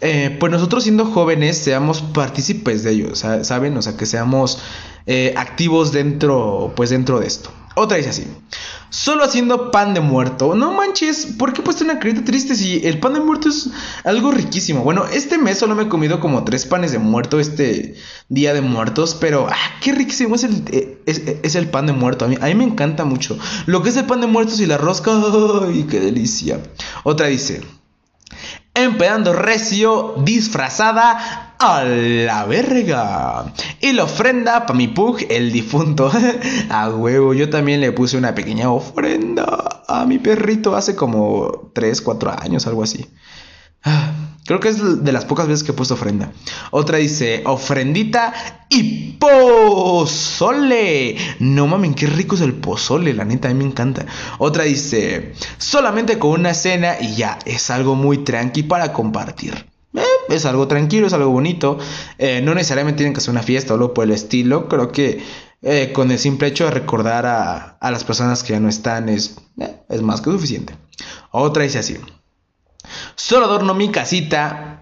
eh, 0.00 0.36
pues 0.38 0.52
nosotros 0.52 0.84
siendo 0.84 1.06
jóvenes 1.06 1.58
seamos 1.58 2.02
partícipes 2.02 2.84
de 2.84 2.92
ello, 2.92 3.14
¿saben? 3.16 3.76
O 3.76 3.82
sea, 3.82 3.96
que 3.96 4.06
seamos 4.06 4.60
eh, 5.06 5.34
activos 5.36 5.92
dentro, 5.92 6.72
pues 6.76 6.90
dentro 6.90 7.18
de 7.20 7.26
esto. 7.26 7.50
Otra 7.74 7.96
dice 7.96 8.10
así. 8.10 8.26
Solo 8.90 9.22
haciendo 9.22 9.70
pan 9.70 9.94
de 9.94 10.00
muerto. 10.00 10.54
No 10.54 10.72
manches, 10.72 11.26
¿por 11.38 11.52
qué 11.52 11.62
puesto 11.62 11.84
una 11.84 12.00
carita 12.00 12.24
triste 12.24 12.56
si 12.56 12.84
el 12.84 12.98
pan 12.98 13.14
de 13.14 13.20
muerto 13.20 13.48
es 13.48 13.70
algo 14.04 14.32
riquísimo? 14.32 14.82
Bueno, 14.82 15.04
este 15.12 15.38
mes 15.38 15.58
solo 15.58 15.76
me 15.76 15.84
he 15.84 15.88
comido 15.88 16.18
como 16.18 16.42
tres 16.42 16.66
panes 16.66 16.90
de 16.90 16.98
muerto 16.98 17.38
este 17.38 17.94
día 18.28 18.52
de 18.52 18.62
muertos, 18.62 19.16
pero 19.20 19.46
ah, 19.48 19.80
qué 19.80 19.92
riquísimo 19.92 20.34
es 20.34 20.44
el, 20.44 20.64
eh, 20.72 21.02
es, 21.06 21.54
el 21.54 21.68
pan 21.68 21.86
de 21.86 21.92
muerto. 21.92 22.24
A 22.24 22.28
mí, 22.28 22.36
a 22.40 22.46
mí, 22.46 22.54
me 22.54 22.64
encanta 22.64 23.04
mucho. 23.04 23.38
Lo 23.66 23.82
que 23.82 23.90
es 23.90 23.96
el 23.96 24.06
pan 24.06 24.20
de 24.20 24.26
muertos 24.26 24.58
y 24.60 24.66
la 24.66 24.78
rosca, 24.78 25.12
¡ay, 25.66 25.86
qué 25.88 26.00
delicia! 26.00 26.60
Otra 27.04 27.28
dice 27.28 27.62
empedando 28.84 29.32
recio, 29.32 30.14
disfrazada 30.18 31.54
a 31.58 31.84
la 31.84 32.44
verga. 32.44 33.52
Y 33.80 33.92
la 33.92 34.04
ofrenda 34.04 34.66
para 34.66 34.76
mi 34.76 34.88
pug, 34.88 35.18
el 35.28 35.52
difunto. 35.52 36.10
a 36.70 36.88
huevo, 36.90 37.34
yo 37.34 37.50
también 37.50 37.80
le 37.80 37.92
puse 37.92 38.16
una 38.16 38.34
pequeña 38.34 38.70
ofrenda 38.70 39.82
a 39.86 40.04
mi 40.06 40.18
perrito 40.18 40.76
hace 40.76 40.94
como 40.94 41.70
3, 41.74 42.02
4 42.02 42.36
años, 42.40 42.66
algo 42.66 42.82
así. 42.82 43.06
Creo 44.48 44.60
que 44.60 44.70
es 44.70 45.04
de 45.04 45.12
las 45.12 45.26
pocas 45.26 45.46
veces 45.46 45.62
que 45.62 45.72
he 45.72 45.74
puesto 45.74 45.92
ofrenda. 45.92 46.32
Otra 46.70 46.96
dice, 46.96 47.42
ofrendita 47.44 48.32
y 48.70 49.12
pozole. 49.18 51.18
No 51.38 51.66
mames, 51.66 51.94
qué 51.94 52.06
rico 52.06 52.34
es 52.34 52.40
el 52.40 52.54
pozole, 52.54 53.12
la 53.12 53.26
neta, 53.26 53.50
a 53.50 53.52
mí 53.52 53.58
me 53.58 53.68
encanta. 53.68 54.06
Otra 54.38 54.64
dice, 54.64 55.34
solamente 55.58 56.18
con 56.18 56.30
una 56.30 56.54
cena 56.54 56.96
y 56.98 57.14
ya, 57.14 57.38
es 57.44 57.68
algo 57.68 57.94
muy 57.94 58.24
tranqui 58.24 58.62
para 58.62 58.94
compartir. 58.94 59.66
Eh, 59.92 60.00
es 60.30 60.46
algo 60.46 60.66
tranquilo, 60.66 61.08
es 61.08 61.12
algo 61.12 61.28
bonito. 61.28 61.76
Eh, 62.16 62.40
no 62.42 62.54
necesariamente 62.54 62.96
tienen 62.96 63.12
que 63.12 63.18
hacer 63.18 63.32
una 63.32 63.42
fiesta 63.42 63.74
o 63.74 63.76
algo 63.76 63.92
por 63.92 64.04
el 64.04 64.12
estilo. 64.12 64.66
Creo 64.66 64.90
que 64.90 65.22
eh, 65.60 65.92
con 65.92 66.10
el 66.10 66.18
simple 66.18 66.48
hecho 66.48 66.64
de 66.64 66.70
recordar 66.70 67.26
a, 67.26 67.76
las 67.82 68.02
personas 68.02 68.42
que 68.42 68.54
ya 68.54 68.60
no 68.60 68.70
están 68.70 69.10
es, 69.10 69.36
es 69.90 70.00
más 70.00 70.22
que 70.22 70.30
suficiente. 70.30 70.74
Otra 71.32 71.64
dice 71.64 71.80
así. 71.80 71.98
Solo 73.16 73.46
adorno 73.46 73.74
mi 73.74 73.90
casita 73.90 74.78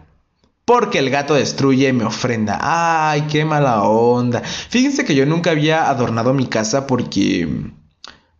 porque 0.67 0.99
el 0.99 1.11
gato 1.11 1.35
destruye 1.35 1.93
mi 1.93 2.03
ofrenda. 2.03 2.59
Ay, 2.61 3.23
qué 3.31 3.45
mala 3.45 3.83
onda. 3.85 4.43
Fíjense 4.43 5.05
que 5.05 5.15
yo 5.15 5.25
nunca 5.25 5.53
había 5.53 5.89
adornado 5.89 6.35
mi 6.35 6.47
casa 6.47 6.87
porque... 6.87 7.73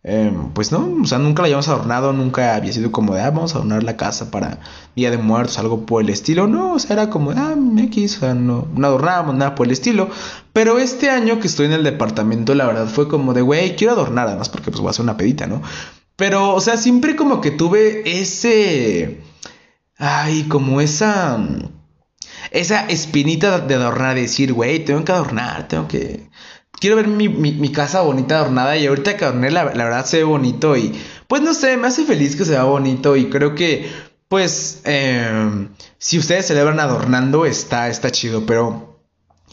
Em, 0.03 0.53
pues 0.53 0.71
no, 0.71 0.99
o 1.01 1.05
sea, 1.05 1.17
nunca 1.19 1.41
la 1.41 1.47
habíamos 1.47 1.67
adornado, 1.67 2.13
nunca 2.13 2.55
había 2.55 2.71
sido 2.71 2.93
como 2.93 3.13
de, 3.13 3.21
ah, 3.21 3.29
vamos 3.29 3.53
a 3.53 3.57
adornar 3.57 3.83
la 3.83 3.97
casa 3.97 4.31
para 4.31 4.59
Día 4.95 5.11
de 5.11 5.17
Muertos, 5.17 5.59
algo 5.59 5.85
por 5.85 6.01
el 6.01 6.09
estilo. 6.09 6.47
No, 6.47 6.73
o 6.73 6.79
sea, 6.79 6.93
era 6.93 7.09
como, 7.09 7.31
ah, 7.31 7.55
X, 7.77 8.17
o 8.17 8.19
sea, 8.21 8.33
no, 8.33 8.67
no 8.73 8.87
adornábamos 8.87 9.35
nada 9.35 9.55
por 9.55 9.65
el 9.65 9.73
estilo. 9.73 10.09
Pero 10.53 10.79
este 10.79 11.09
año 11.09 11.39
que 11.39 11.47
estoy 11.47 11.65
en 11.65 11.73
el 11.73 11.83
departamento, 11.83 12.55
la 12.55 12.67
verdad 12.67 12.87
fue 12.87 13.07
como 13.07 13.33
de, 13.33 13.41
güey, 13.41 13.75
quiero 13.75 13.93
adornar, 13.93 14.27
además 14.27 14.49
porque 14.49 14.71
pues 14.71 14.79
voy 14.79 14.87
a 14.87 14.91
hacer 14.91 15.03
una 15.03 15.17
pedita, 15.17 15.47
¿no? 15.47 15.61
Pero, 16.17 16.53
o 16.53 16.61
sea, 16.61 16.77
siempre 16.77 17.15
como 17.15 17.41
que 17.41 17.51
tuve 17.51 18.19
ese... 18.19 19.21
Ay, 19.97 20.43
como 20.47 20.81
esa... 20.81 21.39
Esa 22.51 22.85
espinita 22.87 23.59
de 23.59 23.75
adornar, 23.75 24.15
de 24.15 24.21
decir, 24.21 24.53
güey, 24.53 24.85
tengo 24.85 25.03
que 25.03 25.11
adornar, 25.11 25.67
tengo 25.67 25.87
que... 25.87 26.29
Quiero 26.79 26.95
ver 26.95 27.07
mi, 27.07 27.71
casa 27.71 28.01
bonita 28.01 28.37
adornada 28.37 28.77
y 28.77 28.85
ahorita 28.85 29.17
que 29.17 29.25
adorné 29.25 29.49
la, 29.49 29.63
verdad 29.65 30.05
se 30.05 30.17
ve 30.17 30.23
bonito 30.23 30.77
y 30.77 30.93
pues 31.27 31.41
no 31.41 31.55
sé, 31.55 31.75
me 31.75 31.87
hace 31.87 32.05
feliz 32.05 32.35
que 32.35 32.45
se 32.45 32.51
vea 32.51 32.63
bonito 32.65 33.15
y 33.15 33.29
creo 33.31 33.55
que 33.55 33.89
pues 34.27 34.81
em, 34.83 35.69
si 35.97 36.19
ustedes 36.19 36.45
celebran 36.45 36.79
adornando 36.79 37.45
está, 37.47 37.89
está 37.89 38.11
chido, 38.11 38.45
pero 38.45 39.01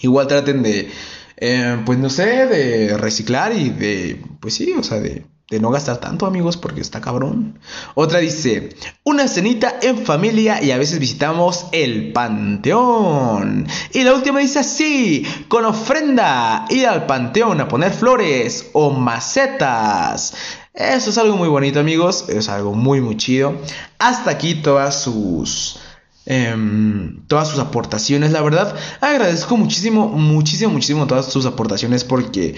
igual 0.02 0.26
traten 0.26 0.62
de, 0.62 0.90
em, 1.36 1.84
pues 1.86 1.98
no 1.98 2.10
sé, 2.10 2.46
de 2.46 2.98
reciclar 2.98 3.56
y 3.56 3.70
de, 3.70 4.22
pues 4.40 4.54
sí, 4.54 4.72
o 4.76 4.82
sea, 4.82 5.00
de 5.00 5.24
de 5.50 5.60
no 5.60 5.70
gastar 5.70 5.98
tanto, 5.98 6.26
amigos, 6.26 6.56
porque 6.56 6.80
está 6.80 7.00
cabrón. 7.00 7.58
Otra 7.94 8.20
dice, 8.20 8.74
una 9.04 9.28
cenita 9.28 9.78
en 9.82 9.98
familia 10.04 10.62
y 10.62 10.70
a 10.70 10.78
veces 10.78 10.98
visitamos 10.98 11.66
el 11.72 12.12
panteón. 12.12 13.66
Y 13.92 14.02
la 14.04 14.14
última 14.14 14.40
dice 14.40 14.60
así, 14.60 15.26
con 15.48 15.64
ofrenda, 15.64 16.64
ir 16.70 16.86
al 16.86 17.06
panteón 17.06 17.60
a 17.60 17.68
poner 17.68 17.92
flores 17.92 18.70
o 18.72 18.90
macetas. 18.90 20.34
Eso 20.72 21.10
es 21.10 21.18
algo 21.18 21.36
muy 21.36 21.48
bonito, 21.48 21.78
amigos, 21.78 22.24
es 22.28 22.48
algo 22.48 22.72
muy, 22.72 23.00
muy 23.00 23.16
chido. 23.16 23.54
Hasta 23.98 24.30
aquí 24.30 24.56
todas 24.56 25.02
sus 25.02 25.78
Em, 26.26 27.26
todas 27.26 27.48
sus 27.48 27.58
aportaciones. 27.58 28.32
La 28.32 28.40
verdad, 28.40 28.74
agradezco 29.00 29.58
muchísimo, 29.58 30.08
muchísimo, 30.08 30.72
muchísimo 30.72 31.06
todas 31.06 31.26
sus 31.26 31.44
aportaciones 31.44 32.02
porque 32.04 32.54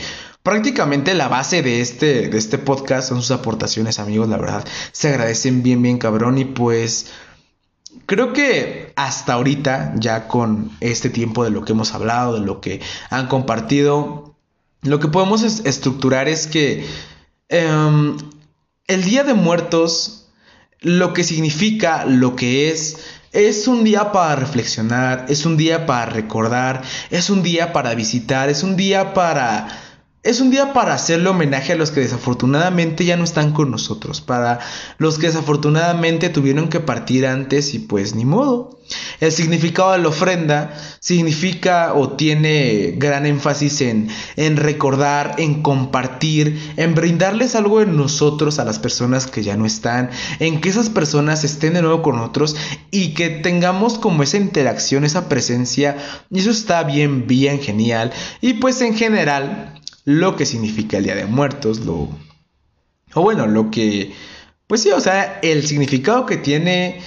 prácticamente 0.47 1.15
la 1.15 1.27
base 1.27 1.61
de 1.61 1.81
este, 1.81 2.29
de 2.29 2.39
este 2.39 2.57
podcast 2.57 3.09
son 3.09 3.21
sus 3.21 3.33
aportaciones, 3.33 3.99
amigos. 3.99 4.29
La 4.29 4.37
verdad, 4.37 4.65
se 4.93 5.09
agradecen 5.09 5.65
bien, 5.65 5.83
bien 5.83 5.99
cabrón. 5.99 6.39
Y 6.39 6.45
pues 6.45 7.11
creo 8.07 8.33
que 8.33 8.93
hasta 8.95 9.33
ahorita, 9.33 9.95
ya 9.97 10.29
con 10.29 10.71
este 10.79 11.11
tiempo 11.11 11.43
de 11.43 11.51
lo 11.51 11.65
que 11.65 11.73
hemos 11.73 11.95
hablado, 11.95 12.35
de 12.35 12.47
lo 12.47 12.61
que 12.61 12.81
han 13.11 13.27
compartido, 13.27 14.37
lo 14.83 15.01
que 15.01 15.09
podemos 15.09 15.43
estructurar 15.43 16.29
es 16.29 16.47
que 16.47 16.87
em, 17.49 18.17
el 18.87 19.03
Día 19.03 19.25
de 19.25 19.35
Muertos, 19.35 20.29
lo 20.79 21.13
que 21.13 21.25
significa, 21.25 22.05
lo 22.05 22.37
que 22.37 22.71
es, 22.71 22.99
es 23.33 23.67
un 23.67 23.83
día 23.83 24.13
para 24.13 24.37
reflexionar, 24.37 25.27
es 25.29 25.45
un 25.45 25.57
día 25.57 25.87
para 25.87 26.07
recordar, 26.07 26.83
es 27.11 27.31
un 27.31 27.43
día 27.43 27.73
para 27.73 27.97
visitar, 27.97 28.49
es 28.49 28.63
un 28.63 28.77
día 28.77 29.13
para 29.13 29.86
es 30.27 30.41
un 30.41 30.51
día 30.51 30.73
para 30.73 30.93
hacerle 30.93 31.29
homenaje 31.29 31.73
a 31.73 31.77
los 31.77 31.93
que 31.93 32.01
desafortunadamente 32.01 33.05
ya 33.05 33.17
no 33.17 33.23
están 33.23 33.53
con 33.53 33.71
nosotros, 33.71 34.21
para 34.21 34.59
los 34.99 35.19
que 35.19 35.29
desafortunadamente 35.29 36.29
tuvieron 36.31 36.69
que 36.69 36.81
partir 36.81 37.27
antes 37.27 37.75
y 37.75 37.79
pues 37.79 38.17
ni 38.17 38.25
modo. 38.25 38.77
El 39.21 39.33
significado 39.33 39.93
de 39.93 39.99
la 39.99 40.09
ofrenda 40.09 40.75
significa 41.01 41.95
o 41.95 42.11
tiene 42.11 42.95
gran 42.97 43.27
énfasis 43.27 43.81
en, 43.81 44.09
en 44.37 44.57
recordar, 44.57 45.37
en 45.39 45.63
compartir, 45.63 46.73
en 46.77 46.95
brindarles 46.95 47.55
algo 47.55 47.81
de 47.81 47.87
nosotros 47.87 48.59
a 48.59 48.65
las 48.65 48.79
personas 48.79 49.27
que 49.27 49.43
ya 49.43 49.57
no 49.57 49.67
están, 49.67 50.11
en 50.39 50.61
que 50.61 50.69
esas 50.69 50.91
personas 50.91 51.45
estén 51.45 51.75
de 51.75 51.83
nuevo 51.83 52.03
con 52.03 52.17
nosotros 52.17 52.57
y 52.91 53.15
que 53.15 53.29
tengamos 53.29 53.99
como 53.99 54.23
esa 54.23 54.37
interacción, 54.37 55.05
esa 55.05 55.29
presencia. 55.29 55.97
Y 56.31 56.41
eso 56.41 56.51
está 56.51 56.83
bien, 56.83 57.27
bien 57.27 57.61
genial. 57.61 58.13
Y 58.41 58.55
pues 58.55 58.81
en 58.83 58.95
general 58.97 59.76
lo 60.07 60.37
que 60.37 60.47
significa 60.47 60.97
el 60.97 61.05
Día 61.05 61.17
de 61.17 61.27
Muertos, 61.27 61.81
lo... 61.81 62.09
O 63.13 63.23
bueno, 63.23 63.47
lo 63.47 63.71
que... 63.71 64.15
Pues 64.67 64.83
sí, 64.83 64.91
o 64.91 65.01
sea, 65.01 65.41
el 65.43 65.67
significado 65.67 66.25
que 66.25 66.39
tiene... 66.39 67.03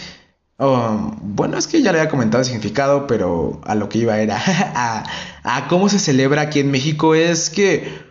Um, 0.59 1.17
bueno, 1.21 1.57
es 1.57 1.67
que 1.67 1.81
ya 1.81 1.93
le 1.93 1.99
había 1.99 2.11
comentado 2.11 2.41
el 2.41 2.45
significado, 2.45 3.07
pero 3.07 3.61
a 3.63 3.75
lo 3.75 3.87
que 3.87 3.99
iba 3.99 4.19
era 4.19 4.37
a, 4.75 5.03
a 5.43 5.67
cómo 5.69 5.89
se 5.89 5.97
celebra 5.97 6.43
aquí 6.43 6.59
en 6.59 6.69
México 6.69 7.15
es 7.15 7.49
que 7.49 8.09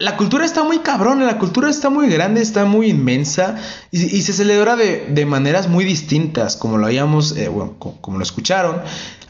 la 0.00 0.16
cultura 0.16 0.44
está 0.44 0.62
muy 0.62 0.78
cabrón, 0.78 1.26
la 1.26 1.38
cultura 1.38 1.68
está 1.68 1.90
muy 1.90 2.08
grande, 2.08 2.40
está 2.40 2.64
muy 2.64 2.88
inmensa 2.88 3.56
y, 3.90 4.22
se 4.22 4.32
celebra 4.32 4.76
de, 4.76 5.26
maneras 5.26 5.68
muy 5.68 5.84
distintas, 5.84 6.56
como 6.56 6.78
lo 6.78 6.86
habíamos, 6.86 7.36
eh, 7.36 7.48
bueno, 7.48 7.74
como, 7.78 8.18
lo 8.18 8.22
escucharon. 8.22 8.80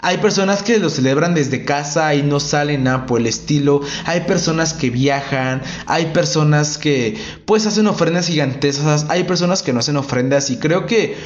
Hay 0.01 0.19
personas 0.19 0.63
que 0.63 0.79
lo 0.79 0.91
celebran 0.91 1.35
desde 1.35 1.65
casa 1.65 2.15
y 2.15 2.23
no 2.23 2.41
salen 2.41 2.87
a 2.89 3.07
por 3.07 3.21
el 3.21 3.27
estilo. 3.27 3.81
Hay 4.05 4.21
personas 4.23 4.75
que 4.75 4.91
viajan, 4.91 5.63
hay 5.87 6.07
personas 6.07 6.79
que 6.79 7.21
pues 7.47 7.67
hacen 7.67 7.87
ofrendas 7.87 8.29
gigantescas, 8.29 9.07
hay 9.09 9.25
personas 9.25 9.63
que 9.63 9.73
no 9.73 9.81
hacen 9.81 9.97
ofrendas 9.97 10.51
y 10.51 10.59
creo 10.59 10.87
que 10.87 11.17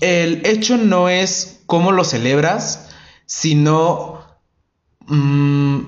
el 0.00 0.44
hecho 0.44 0.76
no 0.76 1.08
es 1.08 1.60
cómo 1.66 1.92
lo 1.92 2.04
celebras, 2.04 2.88
sino 3.26 4.24
mm, 5.06 5.78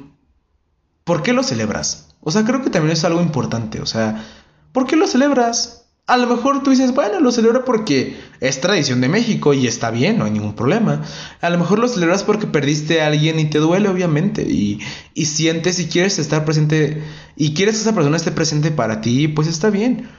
por 1.04 1.22
qué 1.22 1.32
lo 1.32 1.42
celebras. 1.42 2.14
O 2.20 2.30
sea, 2.30 2.44
creo 2.44 2.62
que 2.62 2.70
también 2.70 2.92
es 2.92 3.04
algo 3.04 3.20
importante. 3.20 3.80
O 3.80 3.86
sea, 3.86 4.24
¿por 4.72 4.86
qué 4.86 4.96
lo 4.96 5.08
celebras? 5.08 5.81
A 6.12 6.18
lo 6.18 6.26
mejor 6.26 6.62
tú 6.62 6.72
dices, 6.72 6.92
bueno, 6.92 7.20
lo 7.20 7.32
celebro 7.32 7.64
porque 7.64 8.20
es 8.40 8.60
tradición 8.60 9.00
de 9.00 9.08
México 9.08 9.54
y 9.54 9.66
está 9.66 9.90
bien, 9.90 10.18
no 10.18 10.26
hay 10.26 10.30
ningún 10.30 10.54
problema. 10.54 11.00
A 11.40 11.48
lo 11.48 11.56
mejor 11.56 11.78
lo 11.78 11.88
celebras 11.88 12.22
porque 12.22 12.46
perdiste 12.46 13.00
a 13.00 13.06
alguien 13.06 13.40
y 13.40 13.46
te 13.46 13.56
duele, 13.56 13.88
obviamente. 13.88 14.42
Y, 14.42 14.82
sientes 15.24 15.80
y 15.80 15.86
quieres 15.86 16.18
estar 16.18 16.44
presente 16.44 17.02
y 17.34 17.54
quieres 17.54 17.76
que 17.76 17.80
esa 17.80 17.94
persona 17.94 18.18
esté 18.18 18.30
presente 18.30 18.70
para 18.70 19.00
ti, 19.00 19.26
pues 19.26 19.48
está 19.48 19.70
bien. 19.70 20.10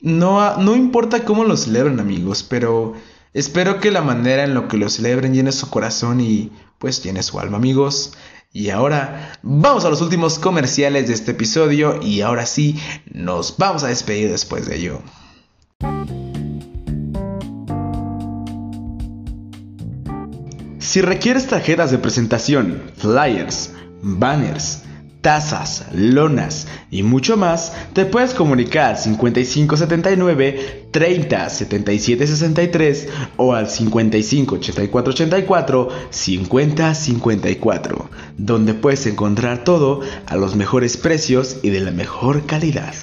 No, 0.00 0.56
no 0.56 0.74
importa 0.74 1.24
cómo 1.24 1.44
lo 1.44 1.56
celebren, 1.56 2.00
amigos, 2.00 2.42
pero 2.42 2.94
espero 3.32 3.78
que 3.78 3.92
la 3.92 4.02
manera 4.02 4.42
en 4.42 4.54
lo 4.54 4.66
que 4.66 4.76
lo 4.76 4.88
celebren 4.88 5.34
llene 5.34 5.52
su 5.52 5.70
corazón 5.70 6.20
y 6.20 6.50
pues 6.80 7.00
llene 7.04 7.22
su 7.22 7.38
alma, 7.38 7.58
amigos. 7.58 8.12
Y 8.52 8.70
ahora 8.70 9.38
vamos 9.44 9.84
a 9.84 9.88
los 9.88 10.00
últimos 10.00 10.40
comerciales 10.40 11.06
de 11.06 11.14
este 11.14 11.30
episodio 11.30 12.00
y 12.02 12.22
ahora 12.22 12.44
sí 12.44 12.76
nos 13.06 13.56
vamos 13.56 13.84
a 13.84 13.86
despedir 13.86 14.32
después 14.32 14.66
de 14.66 14.78
ello. 14.78 15.00
Si 20.88 21.02
requieres 21.02 21.46
tarjetas 21.46 21.90
de 21.90 21.98
presentación, 21.98 22.80
flyers, 22.96 23.72
banners, 24.00 24.84
tazas, 25.20 25.84
lonas 25.92 26.66
y 26.90 27.02
mucho 27.02 27.36
más, 27.36 27.74
te 27.92 28.06
puedes 28.06 28.32
comunicar 28.32 28.94
al 28.94 28.98
5579 28.98 30.88
30 30.90 31.50
77 31.50 32.26
63 32.26 33.08
o 33.36 33.52
al 33.52 33.68
55 33.68 34.54
84 34.54 35.12
84 35.12 35.88
50 36.08 36.94
54, 36.94 38.10
donde 38.38 38.72
puedes 38.72 39.04
encontrar 39.06 39.64
todo 39.64 40.00
a 40.24 40.36
los 40.36 40.56
mejores 40.56 40.96
precios 40.96 41.58
y 41.62 41.68
de 41.68 41.80
la 41.80 41.90
mejor 41.90 42.46
calidad. 42.46 42.94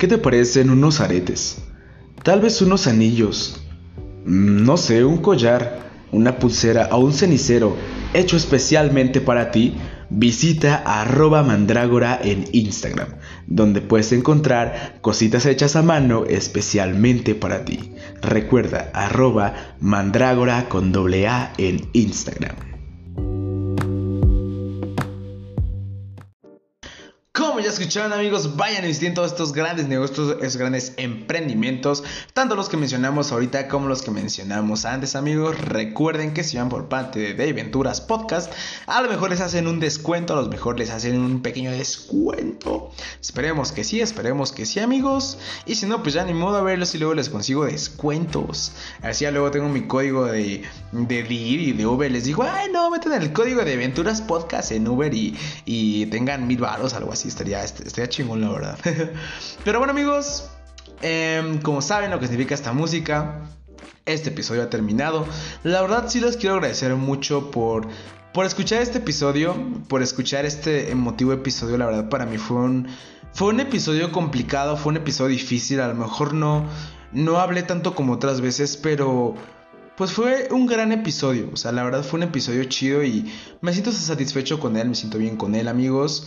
¿Qué 0.00 0.08
te 0.08 0.16
parecen 0.16 0.70
unos 0.70 1.02
aretes? 1.02 1.58
Tal 2.22 2.40
vez 2.40 2.62
unos 2.62 2.86
anillos, 2.86 3.60
mm, 4.24 4.64
no 4.64 4.78
sé, 4.78 5.04
un 5.04 5.18
collar, 5.18 5.90
una 6.10 6.38
pulsera 6.38 6.88
o 6.92 7.00
un 7.00 7.12
cenicero 7.12 7.76
hecho 8.14 8.38
especialmente 8.38 9.20
para 9.20 9.50
ti, 9.50 9.74
visita 10.08 10.76
arroba 10.86 11.42
mandrágora 11.42 12.18
en 12.24 12.46
Instagram, 12.52 13.08
donde 13.46 13.82
puedes 13.82 14.10
encontrar 14.12 14.96
cositas 15.02 15.44
hechas 15.44 15.76
a 15.76 15.82
mano 15.82 16.24
especialmente 16.24 17.34
para 17.34 17.66
ti. 17.66 17.92
Recuerda 18.22 18.90
arroba 18.94 19.76
mandrágora 19.80 20.70
con 20.70 20.92
doble 20.92 21.28
A 21.28 21.52
en 21.58 21.90
Instagram. 21.92 22.69
Como 27.40 27.58
ya 27.58 27.70
escucharon 27.70 28.12
amigos, 28.12 28.54
vayan 28.56 28.84
todos 29.14 29.32
estos 29.32 29.54
grandes 29.54 29.88
negocios, 29.88 30.36
estos 30.42 30.58
grandes 30.58 30.92
emprendimientos, 30.98 32.04
tanto 32.34 32.54
los 32.54 32.68
que 32.68 32.76
mencionamos 32.76 33.32
ahorita 33.32 33.66
como 33.66 33.88
los 33.88 34.02
que 34.02 34.10
mencionamos 34.10 34.84
antes 34.84 35.16
amigos. 35.16 35.58
Recuerden 35.58 36.34
que 36.34 36.44
si 36.44 36.58
van 36.58 36.68
por 36.68 36.90
parte 36.90 37.18
de 37.18 37.34
Day 37.34 37.54
Venturas 37.54 38.02
Podcast, 38.02 38.52
a 38.86 39.00
lo 39.00 39.08
mejor 39.08 39.30
les 39.30 39.40
hacen 39.40 39.68
un 39.68 39.80
descuento, 39.80 40.36
a 40.36 40.42
lo 40.42 40.48
mejor 40.48 40.78
les 40.78 40.90
hacen 40.90 41.18
un 41.18 41.40
pequeño 41.40 41.70
descuento. 41.70 42.90
Esperemos 43.22 43.72
que 43.72 43.84
sí, 43.84 44.02
esperemos 44.02 44.52
que 44.52 44.66
sí 44.66 44.78
amigos. 44.78 45.38
Y 45.64 45.76
si 45.76 45.86
no, 45.86 46.02
pues 46.02 46.14
ya 46.14 46.24
ni 46.24 46.34
modo 46.34 46.58
a 46.58 46.62
verlos 46.62 46.94
y 46.94 46.98
luego 46.98 47.14
les 47.14 47.30
consigo 47.30 47.64
descuentos. 47.64 48.72
Así 49.00 49.24
ya 49.24 49.30
luego 49.30 49.50
tengo 49.50 49.70
mi 49.70 49.86
código 49.86 50.26
de, 50.26 50.62
de 50.92 51.22
DIR 51.22 51.60
y 51.60 51.72
de 51.72 51.86
Uber. 51.86 52.10
Les 52.10 52.24
digo, 52.24 52.42
ay 52.42 52.70
no, 52.70 52.90
meten 52.90 53.12
el 53.14 53.32
código 53.32 53.64
de 53.64 53.76
Venturas 53.78 54.20
Podcast 54.20 54.72
en 54.72 54.86
Uber 54.86 55.14
y, 55.14 55.34
y 55.64 56.04
tengan 56.06 56.46
mil 56.46 56.58
baros, 56.58 56.92
algo 56.92 57.14
así 57.14 57.29
estaría, 57.30 57.64
estaría 57.64 58.08
chingón, 58.08 58.40
la 58.40 58.50
verdad. 58.50 58.78
Pero 59.64 59.78
bueno, 59.78 59.92
amigos, 59.92 60.50
em, 61.02 61.60
como 61.60 61.80
saben 61.80 62.10
lo 62.10 62.20
que 62.20 62.26
significa 62.26 62.54
esta 62.54 62.72
música, 62.72 63.40
este 64.06 64.30
episodio 64.30 64.62
ha 64.62 64.70
terminado. 64.70 65.26
La 65.62 65.80
verdad, 65.82 66.08
sí 66.08 66.20
les 66.20 66.36
quiero 66.36 66.56
agradecer 66.56 66.94
mucho 66.96 67.50
por, 67.50 67.88
por 68.32 68.46
escuchar 68.46 68.82
este 68.82 68.98
episodio, 68.98 69.56
por 69.88 70.02
escuchar 70.02 70.44
este 70.44 70.90
emotivo 70.90 71.32
episodio. 71.32 71.78
La 71.78 71.86
verdad, 71.86 72.08
para 72.08 72.26
mí 72.26 72.38
fue 72.38 72.58
un, 72.58 72.88
fue 73.32 73.48
un 73.48 73.60
episodio 73.60 74.12
complicado, 74.12 74.76
fue 74.76 74.90
un 74.90 74.96
episodio 74.98 75.30
difícil. 75.30 75.80
A 75.80 75.88
lo 75.88 75.94
mejor 75.94 76.34
no, 76.34 76.66
no 77.12 77.38
hablé 77.38 77.62
tanto 77.62 77.94
como 77.94 78.14
otras 78.14 78.40
veces, 78.40 78.76
pero 78.76 79.34
pues 79.96 80.12
fue 80.12 80.48
un 80.50 80.66
gran 80.66 80.92
episodio. 80.92 81.50
O 81.52 81.56
sea, 81.56 81.72
la 81.72 81.84
verdad 81.84 82.02
fue 82.02 82.16
un 82.18 82.22
episodio 82.22 82.64
chido 82.64 83.04
y 83.04 83.30
me 83.60 83.72
siento 83.72 83.92
satisfecho 83.92 84.58
con 84.58 84.78
él, 84.78 84.88
me 84.88 84.94
siento 84.94 85.18
bien 85.18 85.36
con 85.36 85.54
él, 85.54 85.68
amigos. 85.68 86.26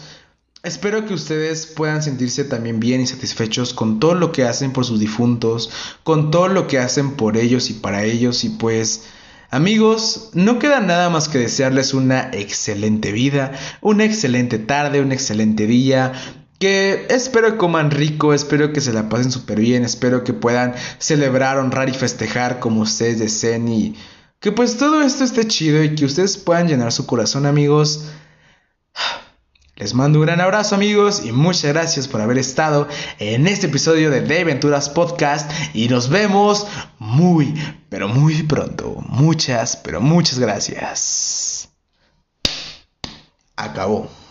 Espero 0.64 1.06
que 1.06 1.14
ustedes 1.14 1.68
puedan 1.68 2.02
sentirse 2.02 2.46
también 2.46 2.80
bien 2.80 3.02
y 3.02 3.08
satisfechos 3.08 3.74
con 3.74 4.00
todo 4.00 4.16
lo 4.16 4.32
que 4.32 4.46
hacen 4.46 4.72
por 4.72 4.86
sus 4.86 4.98
difuntos, 4.98 5.70
con 6.04 6.32
todo 6.32 6.48
lo 6.48 6.68
que 6.68 6.80
hacen 6.80 7.18
por 7.18 7.36
ellos 7.36 7.70
y 7.70 7.74
para 7.74 8.06
ellos. 8.06 8.46
Y 8.46 8.50
pues... 8.50 9.04
Amigos, 9.50 10.30
no 10.34 10.58
queda 10.58 10.80
nada 10.80 11.12
más 11.12 11.30
que 11.30 11.38
desearles 11.38 11.94
una 11.94 12.32
excelente 12.32 13.12
vida, 13.12 13.52
una 13.82 14.04
excelente 14.04 14.58
tarde, 14.58 15.00
un 15.00 15.12
excelente 15.12 15.68
día, 15.68 16.14
que 16.58 17.06
espero 17.12 17.52
que 17.52 17.58
coman 17.58 17.92
rico, 17.92 18.34
espero 18.34 18.74
que 18.74 18.82
se 18.82 18.94
la 18.94 19.10
pasen 19.10 19.32
súper 19.32 19.60
bien, 19.60 19.84
espero 19.84 20.24
que 20.24 20.34
puedan 20.34 20.74
celebrar, 20.98 21.60
honrar 21.60 21.88
y 21.88 21.94
festejar 21.94 22.60
como 22.60 22.82
ustedes 22.82 23.20
deseen 23.20 23.68
y 23.68 23.96
que 24.40 24.52
pues 24.52 24.78
todo 24.78 25.04
esto 25.04 25.24
esté 25.24 25.46
chido 25.46 25.84
y 25.84 25.94
que 25.94 26.06
ustedes 26.06 26.38
puedan 26.38 26.68
llenar 26.68 26.92
su 26.92 27.06
corazón 27.06 27.46
amigos 27.46 28.06
les 29.84 29.94
mando 29.94 30.20
un 30.20 30.26
gran 30.26 30.40
abrazo 30.40 30.76
amigos 30.76 31.26
y 31.26 31.34
muchas 31.34 31.74
gracias 31.74 32.08
por 32.08 32.22
haber 32.22 32.38
estado 32.38 32.88
en 33.20 33.48
este 33.48 33.68
episodio 33.68 34.10
de 34.12 34.22
De 34.22 34.46
Venturas 34.46 34.88
Podcast 34.88 35.52
y 35.74 35.90
nos 35.90 36.08
vemos 36.08 36.66
muy, 37.00 37.54
pero 37.90 38.08
muy 38.08 38.44
pronto. 38.44 39.04
Muchas, 39.10 39.76
pero 39.76 40.00
muchas 40.00 40.40
gracias. 40.40 41.68
Acabó. 43.58 44.23